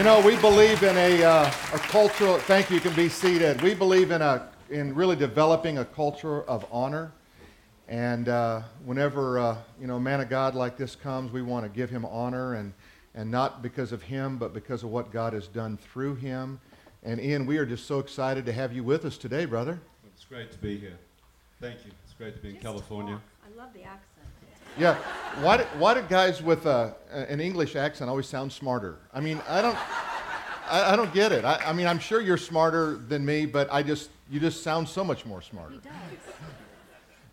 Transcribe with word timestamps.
You 0.00 0.06
know, 0.06 0.18
we 0.24 0.34
believe 0.36 0.82
in 0.82 0.96
a, 0.96 1.22
uh, 1.22 1.52
a 1.74 1.78
cultural, 1.78 2.38
thank 2.38 2.70
you, 2.70 2.76
you 2.76 2.80
can 2.80 2.94
be 2.94 3.10
seated. 3.10 3.60
We 3.60 3.74
believe 3.74 4.12
in, 4.12 4.22
a, 4.22 4.48
in 4.70 4.94
really 4.94 5.14
developing 5.14 5.76
a 5.76 5.84
culture 5.84 6.42
of 6.44 6.64
honor. 6.72 7.12
And 7.86 8.30
uh, 8.30 8.62
whenever, 8.86 9.38
uh, 9.38 9.58
you 9.78 9.86
know, 9.86 9.96
a 9.96 10.00
man 10.00 10.22
of 10.22 10.30
God 10.30 10.54
like 10.54 10.78
this 10.78 10.96
comes, 10.96 11.30
we 11.32 11.42
want 11.42 11.66
to 11.66 11.68
give 11.68 11.90
him 11.90 12.06
honor, 12.06 12.54
and, 12.54 12.72
and 13.14 13.30
not 13.30 13.60
because 13.62 13.92
of 13.92 14.02
him, 14.02 14.38
but 14.38 14.54
because 14.54 14.82
of 14.84 14.88
what 14.88 15.12
God 15.12 15.34
has 15.34 15.46
done 15.46 15.76
through 15.76 16.14
him. 16.14 16.58
And 17.02 17.20
Ian, 17.20 17.44
we 17.44 17.58
are 17.58 17.66
just 17.66 17.86
so 17.86 17.98
excited 17.98 18.46
to 18.46 18.54
have 18.54 18.72
you 18.72 18.82
with 18.82 19.04
us 19.04 19.18
today, 19.18 19.44
brother. 19.44 19.78
It's 20.14 20.24
great 20.24 20.50
to 20.50 20.56
be 20.56 20.78
here. 20.78 20.96
Thank 21.60 21.84
you. 21.84 21.92
It's 22.04 22.14
great 22.14 22.34
to 22.36 22.40
be 22.40 22.48
in 22.48 22.56
California. 22.56 23.16
talk. 23.16 23.22
I 23.44 23.62
love 23.62 23.74
the 23.74 23.82
accent. 23.82 24.09
Yeah, 24.80 24.96
why 25.42 25.58
do, 25.58 25.64
why 25.78 25.92
do 25.92 26.00
guys 26.00 26.42
with 26.42 26.64
uh, 26.64 26.92
an 27.10 27.38
English 27.38 27.76
accent 27.76 28.08
always 28.08 28.26
sound 28.26 28.50
smarter? 28.50 28.96
I 29.12 29.20
mean, 29.20 29.38
I 29.46 29.60
don't, 29.60 29.76
I, 30.70 30.94
I 30.94 30.96
don't 30.96 31.12
get 31.12 31.32
it. 31.32 31.44
I, 31.44 31.56
I 31.66 31.72
mean, 31.74 31.86
I'm 31.86 31.98
sure 31.98 32.22
you're 32.22 32.38
smarter 32.38 32.96
than 32.96 33.22
me, 33.22 33.44
but 33.44 33.70
I 33.70 33.82
just, 33.82 34.08
you 34.30 34.40
just 34.40 34.62
sound 34.62 34.88
so 34.88 35.04
much 35.04 35.26
more 35.26 35.42
smarter. 35.42 35.74
He 35.74 35.80
does. 35.80 36.34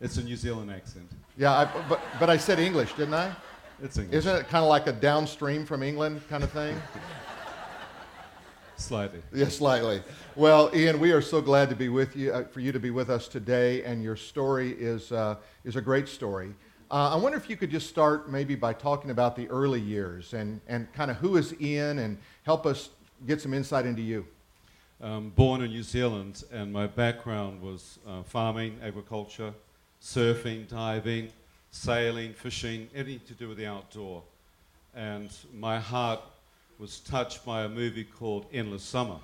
It's 0.01 0.17
a 0.17 0.23
New 0.23 0.35
Zealand 0.35 0.69
accent. 0.71 1.09
Yeah, 1.37 1.53
I, 1.53 1.83
but, 1.87 2.01
but 2.19 2.29
I 2.29 2.35
said 2.35 2.59
English, 2.59 2.91
didn't 2.93 3.13
I? 3.13 3.31
It's 3.81 3.97
English. 3.97 4.17
Isn't 4.17 4.35
it 4.35 4.49
kind 4.49 4.65
of 4.65 4.69
like 4.69 4.87
a 4.87 4.91
downstream 4.91 5.65
from 5.65 5.83
England 5.83 6.21
kind 6.27 6.43
of 6.43 6.51
thing? 6.51 6.75
Slightly. 8.75 9.23
Yeah, 9.33 9.47
slightly. 9.47 10.03
Well, 10.35 10.69
Ian, 10.75 10.99
we 10.99 11.11
are 11.11 11.21
so 11.21 11.41
glad 11.41 11.69
to 11.69 11.75
be 11.75 11.89
with 11.89 12.15
you, 12.15 12.31
uh, 12.31 12.43
for 12.43 12.59
you 12.59 12.71
to 12.71 12.79
be 12.79 12.91
with 12.91 13.09
us 13.09 13.27
today, 13.27 13.83
and 13.83 14.03
your 14.03 14.15
story 14.15 14.71
is, 14.73 15.11
uh, 15.11 15.37
is 15.63 15.77
a 15.77 15.81
great 15.81 16.07
story. 16.07 16.53
Uh, 16.89 17.09
I 17.09 17.15
wonder 17.17 17.37
if 17.37 17.49
you 17.49 17.57
could 17.57 17.69
just 17.69 17.89
start 17.89 18.31
maybe 18.31 18.55
by 18.55 18.71
talking 18.71 19.11
about 19.11 19.35
the 19.35 19.49
early 19.49 19.81
years 19.81 20.33
and, 20.33 20.61
and 20.69 20.91
kind 20.93 21.11
of 21.11 21.17
who 21.17 21.35
is 21.35 21.53
Ian 21.59 21.99
and 21.99 22.17
help 22.43 22.65
us 22.65 22.91
get 23.25 23.41
some 23.41 23.53
insight 23.53 23.85
into 23.85 24.01
you. 24.01 24.25
Um, 25.01 25.33
born 25.35 25.61
in 25.61 25.71
New 25.71 25.83
Zealand, 25.83 26.45
and 26.49 26.71
my 26.71 26.87
background 26.87 27.61
was 27.61 27.99
uh, 28.07 28.23
farming, 28.23 28.79
agriculture, 28.81 29.53
surfing, 30.01 30.65
diving, 30.69 31.29
sailing, 31.71 32.31
fishing, 32.33 32.87
anything 32.95 33.19
to 33.27 33.33
do 33.33 33.49
with 33.49 33.57
the 33.57 33.65
outdoor. 33.65 34.23
And 34.95 35.29
my 35.53 35.79
heart 35.79 36.21
was 36.79 37.01
touched 37.01 37.45
by 37.45 37.63
a 37.63 37.69
movie 37.69 38.05
called 38.05 38.45
Endless 38.53 38.83
Summer, 38.83 39.19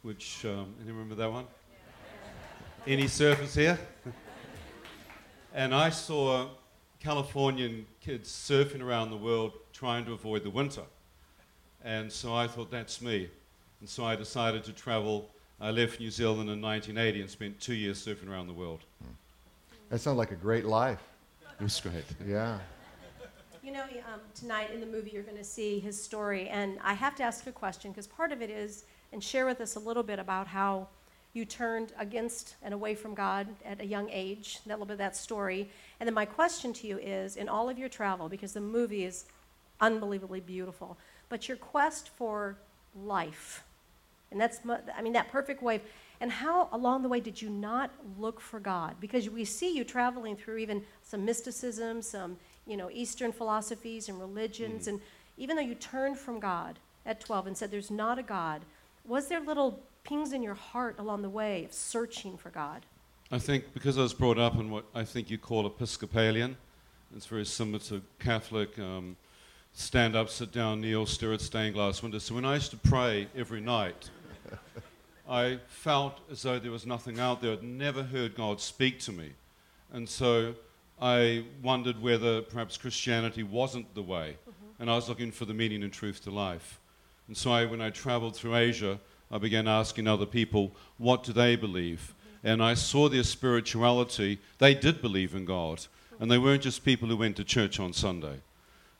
which, 0.00 0.46
um, 0.46 0.74
any 0.80 0.92
remember 0.92 1.14
that 1.16 1.30
one? 1.30 1.44
Any 2.86 3.04
surfers 3.04 3.54
here? 3.54 3.78
and 5.54 5.74
I 5.74 5.90
saw 5.90 6.48
Californian 7.00 7.86
kids 8.00 8.30
surfing 8.30 8.82
around 8.82 9.10
the 9.10 9.16
world 9.16 9.52
trying 9.72 10.04
to 10.06 10.12
avoid 10.12 10.42
the 10.42 10.50
winter. 10.50 10.82
And 11.84 12.10
so 12.10 12.34
I 12.34 12.48
thought, 12.48 12.70
that's 12.70 13.00
me. 13.00 13.30
And 13.80 13.88
so 13.88 14.04
I 14.04 14.16
decided 14.16 14.64
to 14.64 14.72
travel. 14.72 15.30
I 15.60 15.70
left 15.70 16.00
New 16.00 16.10
Zealand 16.10 16.50
in 16.50 16.60
1980 16.60 17.20
and 17.20 17.30
spent 17.30 17.60
two 17.60 17.74
years 17.74 18.04
surfing 18.04 18.28
around 18.28 18.48
the 18.48 18.52
world. 18.52 18.80
That 19.90 20.00
sounds 20.00 20.18
like 20.18 20.32
a 20.32 20.36
great 20.36 20.64
life. 20.64 21.02
It 21.60 21.62
was 21.62 21.80
great. 21.80 22.04
Yeah. 22.26 22.58
You 23.62 23.72
know, 23.72 23.82
um, 23.82 24.20
tonight 24.32 24.70
in 24.72 24.78
the 24.78 24.86
movie, 24.86 25.10
you're 25.10 25.24
going 25.24 25.36
to 25.36 25.42
see 25.42 25.80
his 25.80 26.00
story, 26.00 26.48
and 26.50 26.78
I 26.84 26.94
have 26.94 27.16
to 27.16 27.24
ask 27.24 27.48
a 27.48 27.52
question 27.52 27.90
because 27.90 28.06
part 28.06 28.30
of 28.30 28.40
it 28.40 28.48
is, 28.48 28.84
and 29.12 29.22
share 29.22 29.44
with 29.44 29.60
us 29.60 29.74
a 29.74 29.80
little 29.80 30.04
bit 30.04 30.20
about 30.20 30.46
how 30.46 30.86
you 31.36 31.44
turned 31.44 31.92
against 31.98 32.56
and 32.62 32.72
away 32.72 32.94
from 32.94 33.14
God 33.14 33.46
at 33.64 33.80
a 33.80 33.86
young 33.86 34.08
age, 34.10 34.60
that 34.66 34.74
little 34.74 34.86
bit 34.86 34.94
of 34.94 34.98
that 34.98 35.14
story. 35.14 35.68
And 36.00 36.06
then 36.06 36.14
my 36.14 36.24
question 36.24 36.72
to 36.72 36.86
you 36.86 36.98
is, 36.98 37.36
in 37.36 37.48
all 37.48 37.68
of 37.68 37.78
your 37.78 37.88
travel, 37.88 38.28
because 38.28 38.54
the 38.54 38.60
movie 38.60 39.04
is 39.04 39.26
unbelievably 39.80 40.40
beautiful, 40.40 40.96
but 41.28 41.46
your 41.46 41.58
quest 41.58 42.08
for 42.08 42.56
life, 42.94 43.62
and 44.30 44.40
that's, 44.40 44.60
I 44.96 45.02
mean, 45.02 45.12
that 45.12 45.30
perfect 45.30 45.62
wave. 45.62 45.82
And 46.20 46.32
how 46.32 46.68
along 46.72 47.02
the 47.02 47.08
way 47.08 47.20
did 47.20 47.40
you 47.40 47.50
not 47.50 47.90
look 48.18 48.40
for 48.40 48.58
God? 48.58 48.96
Because 49.00 49.28
we 49.28 49.44
see 49.44 49.76
you 49.76 49.84
traveling 49.84 50.34
through 50.34 50.56
even 50.56 50.82
some 51.02 51.24
mysticism, 51.24 52.02
some 52.02 52.36
you 52.66 52.76
know 52.76 52.90
Eastern 52.90 53.32
philosophies 53.32 54.08
and 54.08 54.18
religions, 54.18 54.86
mm-hmm. 54.86 54.96
and 54.96 55.00
even 55.36 55.56
though 55.56 55.62
you 55.62 55.74
turned 55.74 56.18
from 56.18 56.40
God 56.40 56.78
at 57.04 57.20
12 57.20 57.48
and 57.48 57.56
said 57.56 57.70
there's 57.70 57.90
not 57.90 58.18
a 58.18 58.22
God, 58.22 58.62
was 59.04 59.28
there 59.28 59.40
little 59.40 59.80
pings 60.06 60.32
in 60.32 60.42
your 60.42 60.54
heart 60.54 60.96
along 60.98 61.22
the 61.22 61.30
way 61.30 61.64
of 61.64 61.72
searching 61.72 62.36
for 62.36 62.50
God? 62.50 62.86
I 63.30 63.38
think 63.38 63.74
because 63.74 63.98
I 63.98 64.02
was 64.02 64.14
brought 64.14 64.38
up 64.38 64.54
in 64.54 64.70
what 64.70 64.84
I 64.94 65.04
think 65.04 65.30
you 65.30 65.38
call 65.38 65.66
Episcopalian, 65.66 66.56
it's 67.16 67.26
very 67.26 67.44
similar 67.44 67.80
to 67.80 68.00
Catholic 68.20 68.78
um, 68.78 69.16
stand 69.72 70.14
up, 70.14 70.28
sit 70.28 70.52
down, 70.52 70.80
kneel, 70.80 71.06
stare 71.06 71.32
at 71.32 71.40
stained 71.40 71.74
glass 71.74 72.02
windows. 72.02 72.24
So 72.24 72.34
when 72.34 72.44
I 72.44 72.54
used 72.54 72.70
to 72.70 72.76
pray 72.76 73.26
every 73.36 73.60
night, 73.60 74.10
I 75.28 75.58
felt 75.66 76.20
as 76.30 76.42
though 76.42 76.58
there 76.58 76.70
was 76.70 76.86
nothing 76.86 77.18
out 77.18 77.42
there. 77.42 77.52
I'd 77.52 77.62
never 77.64 78.04
heard 78.04 78.36
God 78.36 78.60
speak 78.60 79.00
to 79.00 79.12
me. 79.12 79.32
And 79.92 80.08
so 80.08 80.54
I 81.00 81.44
wondered 81.62 82.00
whether 82.00 82.42
perhaps 82.42 82.76
Christianity 82.76 83.42
wasn't 83.42 83.92
the 83.94 84.02
way. 84.02 84.36
And 84.78 84.90
I 84.90 84.94
was 84.94 85.08
looking 85.08 85.32
for 85.32 85.46
the 85.46 85.54
meaning 85.54 85.82
and 85.82 85.92
truth 85.92 86.22
to 86.24 86.30
life. 86.30 86.80
And 87.26 87.36
so 87.36 87.50
I, 87.50 87.66
when 87.66 87.80
I 87.80 87.90
traveled 87.90 88.36
through 88.36 88.54
Asia, 88.54 89.00
I 89.30 89.38
began 89.38 89.66
asking 89.66 90.06
other 90.06 90.26
people, 90.26 90.72
what 90.98 91.24
do 91.24 91.32
they 91.32 91.56
believe? 91.56 92.14
And 92.44 92.62
I 92.62 92.74
saw 92.74 93.08
their 93.08 93.24
spirituality. 93.24 94.38
They 94.58 94.74
did 94.74 95.02
believe 95.02 95.34
in 95.34 95.44
God. 95.44 95.86
And 96.20 96.30
they 96.30 96.38
weren't 96.38 96.62
just 96.62 96.84
people 96.84 97.08
who 97.08 97.16
went 97.16 97.36
to 97.36 97.44
church 97.44 97.80
on 97.80 97.92
Sunday. 97.92 98.40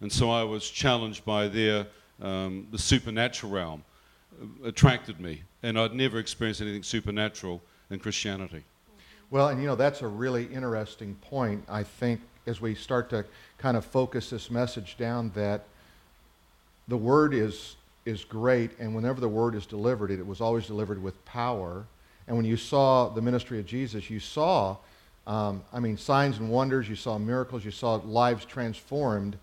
And 0.00 0.12
so 0.12 0.30
I 0.30 0.42
was 0.42 0.68
challenged 0.68 1.24
by 1.24 1.48
their, 1.48 1.86
um, 2.20 2.66
the 2.70 2.78
supernatural 2.78 3.52
realm, 3.52 3.84
attracted 4.64 5.20
me. 5.20 5.42
And 5.62 5.78
I'd 5.78 5.94
never 5.94 6.18
experienced 6.18 6.60
anything 6.60 6.82
supernatural 6.82 7.62
in 7.90 7.98
Christianity. 8.00 8.64
Well, 9.30 9.48
and 9.48 9.60
you 9.60 9.66
know, 9.66 9.76
that's 9.76 10.02
a 10.02 10.08
really 10.08 10.44
interesting 10.46 11.14
point, 11.16 11.64
I 11.68 11.82
think, 11.82 12.20
as 12.46 12.60
we 12.60 12.74
start 12.74 13.10
to 13.10 13.24
kind 13.58 13.76
of 13.76 13.84
focus 13.84 14.30
this 14.30 14.50
message 14.50 14.96
down 14.96 15.30
that 15.34 15.64
the 16.88 16.96
word 16.96 17.34
is, 17.34 17.76
is 18.06 18.24
great, 18.24 18.70
and 18.78 18.94
whenever 18.94 19.20
the 19.20 19.28
word 19.28 19.54
is 19.54 19.66
delivered, 19.66 20.10
it 20.10 20.26
was 20.26 20.40
always 20.40 20.66
delivered 20.66 21.02
with 21.02 21.22
power. 21.24 21.84
And 22.26 22.36
when 22.36 22.46
you 22.46 22.56
saw 22.56 23.08
the 23.08 23.20
ministry 23.20 23.58
of 23.58 23.66
Jesus, 23.66 24.08
you 24.08 24.20
saw, 24.20 24.76
um, 25.26 25.62
I 25.72 25.80
mean, 25.80 25.98
signs 25.98 26.38
and 26.38 26.48
wonders, 26.48 26.88
you 26.88 26.96
saw 26.96 27.18
miracles, 27.18 27.64
you 27.64 27.70
saw 27.70 27.96
lives 27.96 28.44
transformed, 28.44 29.36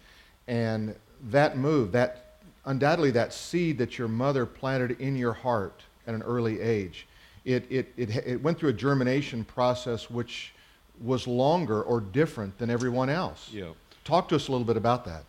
and 0.47 0.95
that 1.29 1.57
move, 1.57 1.91
that 1.91 2.37
undoubtedly 2.65 3.11
that 3.11 3.33
seed 3.33 3.77
that 3.77 3.97
your 3.97 4.07
mother 4.07 4.45
planted 4.45 4.99
in 4.99 5.15
your 5.15 5.33
heart 5.33 5.83
at 6.07 6.15
an 6.15 6.23
early 6.23 6.59
age, 6.61 7.07
it, 7.45 7.65
it, 7.69 7.93
it, 7.97 8.09
it 8.25 8.41
went 8.41 8.57
through 8.57 8.69
a 8.69 8.73
germination 8.73 9.43
process 9.43 10.09
which 10.09 10.53
was 11.01 11.27
longer 11.27 11.83
or 11.83 11.99
different 11.99 12.57
than 12.57 12.69
everyone 12.69 13.09
else. 13.09 13.49
Yeah. 13.51 13.71
Talk 14.05 14.29
to 14.29 14.35
us 14.35 14.47
a 14.47 14.51
little 14.51 14.65
bit 14.65 14.77
about 14.77 15.05
that. 15.05 15.23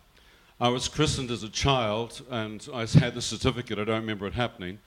I 0.59 0.69
was 0.69 0.87
christened 0.87 1.31
as 1.31 1.43
a 1.43 1.49
child, 1.49 2.21
and 2.29 2.65
I 2.73 2.85
had 2.85 3.13
the 3.13 3.21
certificate. 3.21 3.77
I 3.77 3.83
don't 3.83 3.99
remember 3.99 4.25
it 4.25 4.33
happening. 4.33 4.79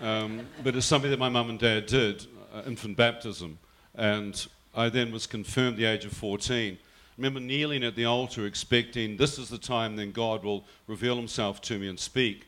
Um, 0.00 0.46
but 0.64 0.74
it's 0.74 0.86
something 0.86 1.10
that 1.10 1.18
my 1.18 1.28
mum 1.28 1.50
and 1.50 1.58
dad 1.58 1.84
did, 1.84 2.26
uh, 2.54 2.62
infant 2.66 2.96
baptism. 2.96 3.58
And 3.94 4.46
I 4.74 4.88
then 4.88 5.12
was 5.12 5.26
confirmed 5.26 5.74
at 5.74 5.76
the 5.76 5.84
age 5.84 6.06
of 6.06 6.12
14. 6.12 6.78
remember 7.18 7.38
kneeling 7.38 7.84
at 7.84 7.96
the 7.96 8.06
altar 8.06 8.46
expecting 8.46 9.18
this 9.18 9.38
is 9.38 9.50
the 9.50 9.58
time 9.58 9.96
then 9.96 10.10
God 10.10 10.42
will 10.42 10.64
reveal 10.86 11.16
himself 11.16 11.60
to 11.62 11.78
me 11.78 11.86
and 11.88 12.00
speak. 12.00 12.46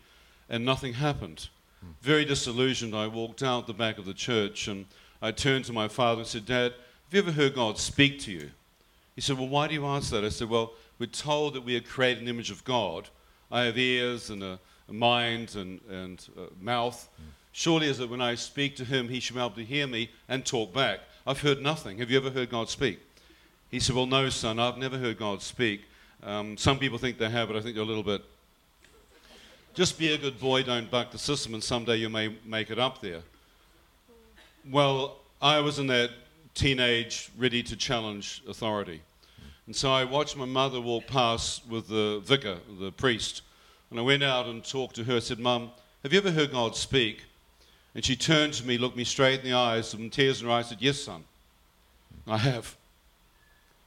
And 0.48 0.64
nothing 0.64 0.94
happened. 0.94 1.48
Very 2.00 2.24
disillusioned, 2.24 2.94
I 2.94 3.06
walked 3.06 3.42
out 3.42 3.66
the 3.66 3.74
back 3.74 3.98
of 3.98 4.06
the 4.06 4.14
church 4.14 4.66
and 4.66 4.86
I 5.20 5.32
turned 5.32 5.66
to 5.66 5.74
my 5.74 5.88
father 5.88 6.20
and 6.20 6.28
said, 6.28 6.46
Dad, 6.46 6.72
have 6.72 7.12
you 7.12 7.18
ever 7.20 7.32
heard 7.32 7.54
God 7.54 7.78
speak 7.78 8.18
to 8.20 8.32
you? 8.32 8.50
He 9.14 9.20
said, 9.20 9.36
Well, 9.36 9.48
why 9.48 9.66
do 9.66 9.74
you 9.74 9.84
ask 9.84 10.10
that? 10.10 10.24
I 10.24 10.28
said, 10.28 10.48
Well, 10.48 10.72
we're 10.98 11.06
told 11.06 11.54
that 11.54 11.62
we 11.62 11.76
are 11.76 11.80
created 11.80 12.18
in 12.18 12.24
the 12.24 12.30
image 12.30 12.50
of 12.50 12.64
God. 12.64 13.08
I 13.50 13.62
have 13.62 13.78
ears 13.78 14.30
and 14.30 14.42
a, 14.42 14.58
a 14.88 14.92
mind 14.92 15.54
and, 15.54 15.80
and 15.88 16.26
a 16.36 16.64
mouth. 16.64 17.08
Surely 17.52 17.88
is 17.88 18.00
it 18.00 18.10
when 18.10 18.20
I 18.20 18.34
speak 18.34 18.76
to 18.76 18.84
him, 18.84 19.08
he 19.08 19.20
should 19.20 19.34
be 19.34 19.40
able 19.40 19.50
to 19.50 19.64
hear 19.64 19.86
me 19.86 20.10
and 20.28 20.44
talk 20.44 20.72
back. 20.72 21.00
I've 21.26 21.40
heard 21.40 21.60
nothing. 21.60 21.98
Have 21.98 22.10
you 22.10 22.16
ever 22.16 22.30
heard 22.30 22.50
God 22.50 22.68
speak? 22.68 23.00
He 23.70 23.80
said, 23.80 23.94
Well, 23.94 24.06
no, 24.06 24.28
son, 24.28 24.58
I've 24.58 24.78
never 24.78 24.98
heard 24.98 25.18
God 25.18 25.42
speak. 25.42 25.82
Um, 26.22 26.56
some 26.56 26.78
people 26.78 26.98
think 26.98 27.18
they 27.18 27.28
have, 27.28 27.48
but 27.48 27.56
I 27.56 27.60
think 27.60 27.74
they're 27.74 27.84
a 27.84 27.86
little 27.86 28.02
bit. 28.02 28.22
Just 29.74 29.98
be 29.98 30.12
a 30.12 30.18
good 30.18 30.40
boy, 30.40 30.62
don't 30.62 30.90
buck 30.90 31.12
the 31.12 31.18
system, 31.18 31.54
and 31.54 31.62
someday 31.62 31.96
you 31.96 32.08
may 32.08 32.36
make 32.44 32.70
it 32.70 32.78
up 32.78 33.00
there. 33.00 33.20
Well, 34.68 35.18
I 35.40 35.60
was 35.60 35.78
in 35.78 35.86
that 35.88 36.10
teenage, 36.54 37.30
ready 37.38 37.62
to 37.62 37.76
challenge 37.76 38.42
authority. 38.48 39.02
And 39.68 39.76
so 39.76 39.92
I 39.92 40.02
watched 40.04 40.34
my 40.34 40.46
mother 40.46 40.80
walk 40.80 41.06
past 41.06 41.60
with 41.68 41.88
the 41.88 42.22
vicar, 42.24 42.56
the 42.80 42.90
priest. 42.90 43.42
And 43.90 44.00
I 44.00 44.02
went 44.02 44.22
out 44.22 44.46
and 44.46 44.64
talked 44.64 44.96
to 44.96 45.04
her. 45.04 45.16
I 45.16 45.18
said, 45.18 45.38
Mum, 45.38 45.70
have 46.02 46.10
you 46.10 46.18
ever 46.18 46.30
heard 46.30 46.52
God 46.52 46.74
speak? 46.74 47.24
And 47.94 48.02
she 48.02 48.16
turned 48.16 48.54
to 48.54 48.66
me, 48.66 48.78
looked 48.78 48.96
me 48.96 49.04
straight 49.04 49.40
in 49.40 49.44
the 49.44 49.52
eyes, 49.52 49.92
and 49.92 50.10
tears 50.10 50.40
in 50.40 50.46
her 50.48 50.54
eyes 50.54 50.70
said, 50.70 50.78
Yes, 50.80 50.98
son, 51.02 51.22
I 52.26 52.38
have. 52.38 52.76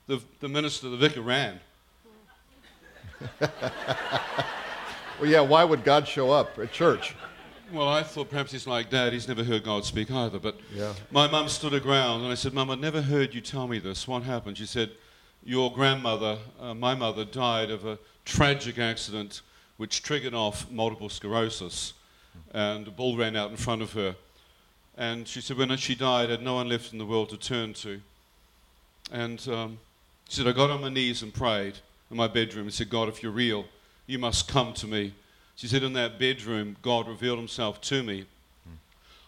The, 0.06 0.22
the 0.39 0.48
minister, 0.50 0.88
the 0.88 0.98
vicar, 0.98 1.22
ran. 1.22 1.60
Well, 5.19 5.30
yeah, 5.30 5.42
why 5.42 5.63
would 5.63 5.83
God 5.83 6.07
show 6.07 6.31
up 6.31 6.57
at 6.57 6.72
church? 6.72 7.16
Well, 7.72 7.88
I 7.88 8.01
thought 8.01 8.30
perhaps 8.31 8.51
he's 8.51 8.66
like 8.66 8.89
Dad. 8.89 9.13
He's 9.13 9.28
never 9.28 9.44
heard 9.44 9.63
God 9.63 9.86
speak 9.86 10.10
either. 10.10 10.39
But 10.39 10.60
Yeah. 10.74 10.94
my 11.12 11.28
mum 11.28 11.48
stood 11.48 11.74
her 11.74 11.80
ground, 11.80 12.24
and 12.24 12.31
I 12.31 12.36
said, 12.36 12.54
Mum, 12.56 12.72
I'd 12.72 12.80
never 12.81 13.04
heard 13.04 13.33
you 13.36 13.39
tell 13.42 13.68
me 13.68 13.78
this. 13.78 14.07
What 14.07 14.24
happened? 14.24 14.57
She 14.57 14.66
said, 14.66 14.89
Your 15.44 15.72
grandmother, 15.74 16.38
uh, 16.60 16.74
my 16.76 16.94
mother, 16.94 17.26
died 17.26 17.72
of 17.72 17.86
a 17.86 17.98
tragic 18.26 18.78
accident 18.78 19.42
which 19.78 20.04
triggered 20.04 20.36
off 20.36 20.70
multiple 20.70 21.10
sclerosis, 21.10 21.94
and 22.54 22.88
a 22.88 22.92
bull 22.92 23.18
ran 23.18 23.36
out 23.36 23.50
in 23.50 23.58
front 23.58 23.82
of 23.82 23.94
her. 23.94 24.16
And 24.96 25.28
she 25.28 25.42
said, 25.42 25.58
When 25.58 25.76
she 25.78 25.96
died, 25.96 26.30
I 26.30 26.34
had 26.34 26.44
no 26.44 26.56
one 26.56 26.70
left 26.70 26.94
in 26.94 27.00
the 27.00 27.06
world 27.06 27.30
to 27.30 27.38
turn 27.38 27.74
to. 27.76 28.00
And 29.12 29.46
um, 29.48 29.80
she 30.30 30.38
said, 30.38 30.48
I 30.48 30.52
got 30.52 30.70
on 30.70 30.82
my 30.82 30.90
knees 30.90 31.24
and 31.24 31.34
prayed 31.34 31.80
in 32.12 32.18
my 32.18 32.28
bedroom 32.28 32.66
and 32.66 32.74
said, 32.74 32.92
God, 32.92 33.10
if 33.10 33.24
you're 33.24 33.32
real, 33.32 33.66
you 34.06 34.20
must 34.20 34.48
come 34.48 34.74
to 34.74 34.86
me. 34.86 35.14
She 35.56 35.68
said, 35.68 35.82
In 35.82 35.94
that 35.94 36.20
bedroom, 36.20 36.78
God 36.84 37.08
revealed 37.08 37.40
himself 37.40 37.82
to 37.82 38.04
me. 38.04 38.26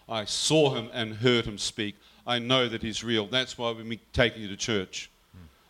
I 0.08 0.26
saw 0.26 0.74
him 0.74 0.90
and 0.92 1.14
heard 1.14 1.46
him 1.46 1.58
speak. 1.58 1.96
I 2.24 2.38
know 2.38 2.68
that 2.68 2.82
he's 2.82 3.02
real. 3.02 3.26
That's 3.26 3.58
why 3.58 3.72
we're 3.72 3.98
taking 4.12 4.42
you 4.42 4.48
to 4.48 4.56
church. 4.56 5.10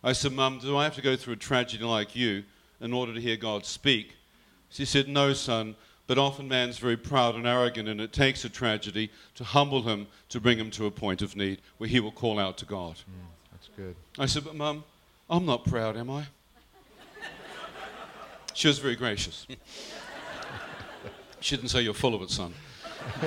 I 0.05 0.13
said, 0.13 0.33
Mum, 0.33 0.59
do 0.59 0.77
I 0.77 0.85
have 0.85 0.95
to 0.97 1.03
go 1.03 1.17
through 1.17 1.33
a 1.33 1.37
tragedy 1.37 1.83
like 1.83 2.15
you 2.15 2.45
in 2.79 2.93
order 2.93 3.15
to 3.15 3.21
hear 3.21 3.39
God 3.39 3.65
speak? 3.65 4.17
She 4.69 4.85
said, 4.85 5.09
No, 5.09 5.33
son, 5.33 5.77
but 6.07 6.19
often 6.19 6.47
man's 6.47 6.77
very 6.77 6.99
proud 6.99 7.37
and 7.37 7.47
arrogant, 7.47 7.89
and 7.89 8.03
it 8.03 8.13
takes 8.13 8.45
a 8.45 8.51
tragedy 8.51 9.11
to 9.35 9.45
humble 9.45 9.83
him 9.83 10.07
to 10.29 10.41
bring 10.41 10.59
him 10.59 10.71
to 10.73 10.85
a 10.85 10.91
point 10.91 11.23
of 11.23 11.35
need 11.37 11.63
where 11.79 11.89
he 11.89 12.01
will 12.01 12.13
call 12.13 12.39
out 12.39 12.59
to 12.59 12.67
God. 12.67 12.97
That's 13.51 13.71
good. 13.75 13.97
I 14.19 14.27
said, 14.27 14.45
But, 14.45 14.55
Mum, 14.55 14.85
I'm 15.31 15.47
not 15.47 15.65
proud, 15.65 15.97
am 15.97 16.11
I? 16.11 16.27
She 18.53 18.69
was 18.69 18.79
very 18.79 18.97
gracious. 18.97 19.47
she 21.41 21.57
didn't 21.57 21.71
say, 21.71 21.81
You're 21.81 21.95
full 21.95 22.15
of 22.15 22.21
it, 22.21 22.31
son. 22.31 22.53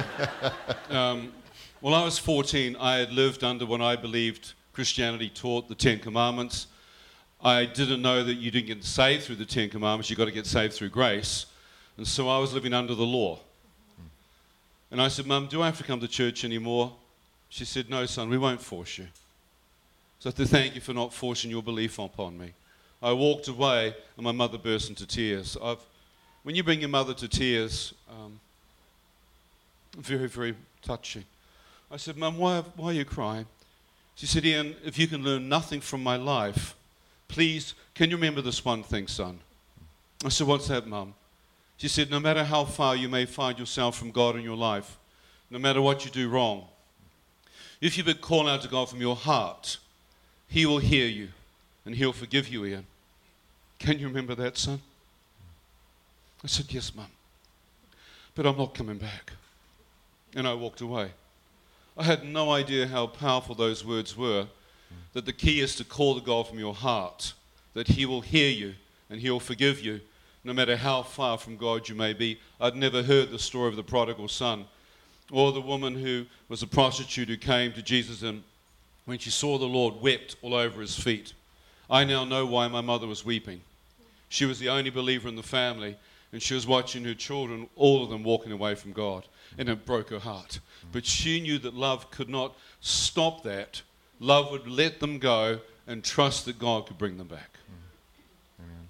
um, 0.92 1.34
when 1.82 1.96
I 1.96 2.04
was 2.04 2.20
14, 2.20 2.76
I 2.80 2.98
had 2.98 3.12
lived 3.12 3.44
under 3.44 3.66
what 3.66 3.82
I 3.82 3.96
believed 3.96 4.54
Christianity 4.78 5.28
taught 5.28 5.68
the 5.68 5.74
Ten 5.74 5.98
Commandments. 5.98 6.68
I 7.42 7.66
didn't 7.66 8.00
know 8.00 8.24
that 8.24 8.36
you 8.36 8.52
didn't 8.52 8.68
get 8.68 8.84
saved 8.84 9.24
through 9.24 9.38
the 9.38 9.46
Ten 9.46 9.70
Commandments, 9.70 10.08
you 10.08 10.16
got 10.16 10.26
to 10.26 10.32
get 10.32 10.46
saved 10.46 10.74
through 10.74 10.90
grace. 10.90 11.48
And 11.98 12.08
so 12.08 12.30
I 12.30 12.38
was 12.38 12.54
living 12.54 12.76
under 12.76 12.94
the 12.94 13.04
law. 13.04 13.40
And 14.92 15.02
I 15.02 15.08
said, 15.08 15.26
Mum, 15.26 15.48
do 15.48 15.64
I 15.64 15.66
have 15.66 15.80
to 15.80 15.84
come 15.84 16.00
to 16.00 16.08
church 16.08 16.46
anymore? 16.46 16.94
She 17.50 17.66
said, 17.66 17.90
No, 17.90 18.06
son, 18.06 18.30
we 18.30 18.38
won't 18.38 18.62
force 18.62 19.00
you. 19.00 19.08
So 20.20 20.30
I 20.30 20.34
said, 20.34 20.48
Thank 20.48 20.76
you 20.76 20.82
for 20.82 20.94
not 20.94 21.12
forcing 21.12 21.50
your 21.50 21.64
belief 21.64 21.98
upon 21.98 22.38
me. 22.38 22.54
I 23.02 23.14
walked 23.14 23.48
away, 23.48 23.96
and 24.16 24.24
my 24.24 24.32
mother 24.32 24.60
burst 24.60 24.90
into 24.90 25.08
tears. 25.08 25.58
I've, 25.60 25.84
when 26.44 26.54
you 26.54 26.62
bring 26.62 26.82
your 26.82 26.90
mother 26.90 27.16
to 27.16 27.28
tears, 27.28 27.96
um, 28.12 28.40
very, 29.98 30.28
very 30.28 30.54
touching. 30.84 31.26
I 31.90 31.98
said, 31.98 32.16
Mum, 32.16 32.38
why, 32.38 32.60
why 32.76 32.90
are 32.90 32.94
you 32.94 33.06
crying? 33.06 33.48
She 34.18 34.26
said, 34.26 34.46
Ian, 34.46 34.76
if 34.84 34.98
you 34.98 35.08
can 35.08 35.24
learn 35.24 35.48
nothing 35.48 35.80
from 35.80 36.02
my 36.02 36.16
life, 36.16 36.76
please, 37.28 37.76
can 37.94 38.10
you 38.10 38.16
remember 38.16 38.42
this 38.42 38.66
one 38.66 38.82
thing, 38.82 39.06
son? 39.06 39.40
I 40.26 40.30
said, 40.30 40.48
What's 40.48 40.68
that, 40.70 40.88
Mum? 40.88 41.14
She 41.78 41.88
said, 41.88 42.10
No 42.10 42.20
matter 42.20 42.44
how 42.44 42.66
far 42.66 42.96
you 42.96 43.10
may 43.10 43.28
find 43.28 43.60
yourself 43.60 43.96
from 43.96 44.10
God 44.10 44.36
in 44.36 44.42
your 44.42 44.58
life, 44.58 44.98
no 45.52 45.60
matter 45.60 45.84
what 45.84 46.04
you 46.04 46.10
do 46.10 46.30
wrong, 46.30 46.66
if 47.80 47.96
you 47.96 48.04
but 48.04 48.20
call 48.20 48.50
out 48.50 48.64
to 48.64 48.68
God 48.68 48.90
from 48.90 49.02
your 49.02 49.16
heart, 49.16 49.78
He 50.48 50.66
will 50.66 50.80
hear 50.80 51.06
you 51.06 51.28
and 51.86 51.94
He'll 51.94 52.12
forgive 52.12 52.48
you, 52.48 52.66
Ian. 52.66 52.88
Can 53.78 54.00
you 54.00 54.08
remember 54.08 54.34
that, 54.34 54.58
son? 54.58 54.82
I 56.44 56.48
said, 56.48 56.66
Yes, 56.74 56.96
Mum. 56.96 57.06
But 58.34 58.48
I'm 58.48 58.58
not 58.58 58.74
coming 58.74 58.98
back. 58.98 59.34
And 60.36 60.48
I 60.48 60.56
walked 60.56 60.82
away. 60.82 61.12
I 61.98 62.04
had 62.04 62.24
no 62.24 62.52
idea 62.52 62.88
how 62.88 63.08
powerful 63.08 63.56
those 63.56 63.84
words 63.84 64.16
were. 64.16 64.48
That 65.14 65.26
the 65.26 65.34
key 65.34 65.62
is 65.62 65.76
to 65.78 65.84
call 65.84 66.14
to 66.16 66.22
God 66.24 66.48
from 66.48 66.60
your 66.60 66.76
heart, 66.76 67.34
that 67.74 67.88
He 67.88 68.06
will 68.06 68.22
hear 68.22 68.50
you 68.50 68.76
and 69.10 69.20
He'll 69.20 69.40
forgive 69.40 69.80
you, 69.80 70.02
no 70.44 70.54
matter 70.54 70.78
how 70.78 71.02
far 71.02 71.38
from 71.40 71.58
God 71.58 71.90
you 71.90 71.96
may 71.96 72.14
be. 72.14 72.40
I'd 72.62 72.76
never 72.76 73.02
heard 73.02 73.32
the 73.32 73.40
story 73.40 73.70
of 73.70 73.76
the 73.76 73.84
prodigal 73.84 74.28
son 74.28 74.66
or 75.32 75.52
the 75.52 75.62
woman 75.62 75.96
who 75.96 76.26
was 76.50 76.62
a 76.62 76.68
prostitute 76.68 77.28
who 77.28 77.38
came 77.38 77.74
to 77.74 77.82
Jesus 77.82 78.22
and 78.22 78.44
when 79.06 79.18
she 79.18 79.30
saw 79.30 79.58
the 79.58 79.66
Lord 79.66 80.02
wept 80.02 80.36
all 80.42 80.54
over 80.54 80.82
his 80.82 80.98
feet. 80.98 81.34
I 81.90 82.04
now 82.04 82.26
know 82.26 82.46
why 82.46 82.68
my 82.68 82.82
mother 82.82 83.08
was 83.08 83.26
weeping. 83.26 83.62
She 84.30 84.46
was 84.46 84.60
the 84.60 84.70
only 84.70 84.90
believer 84.90 85.30
in 85.30 85.36
the 85.36 85.44
family, 85.44 85.96
and 86.32 86.42
she 86.42 86.54
was 86.54 86.68
watching 86.68 87.06
her 87.06 87.14
children, 87.14 87.70
all 87.76 88.04
of 88.04 88.10
them 88.10 88.24
walking 88.24 88.52
away 88.52 88.76
from 88.76 88.92
God, 88.92 89.26
and 89.58 89.70
it 89.70 89.86
broke 89.86 90.10
her 90.10 90.20
heart. 90.20 90.60
But 90.92 91.06
she 91.06 91.40
knew 91.42 91.58
that 91.60 91.74
love 91.74 92.12
could 92.12 92.30
not 92.30 92.56
stop 92.82 93.44
that. 93.44 93.82
Love 94.20 94.52
would 94.52 94.68
let 94.68 95.00
them 95.00 95.20
go 95.20 95.60
and 95.86 96.04
trust 96.04 96.46
that 96.46 96.60
God 96.60 96.88
could 96.88 96.98
bring 96.98 97.18
them 97.18 97.28
back. 97.28 97.52
Amen. 98.60 98.88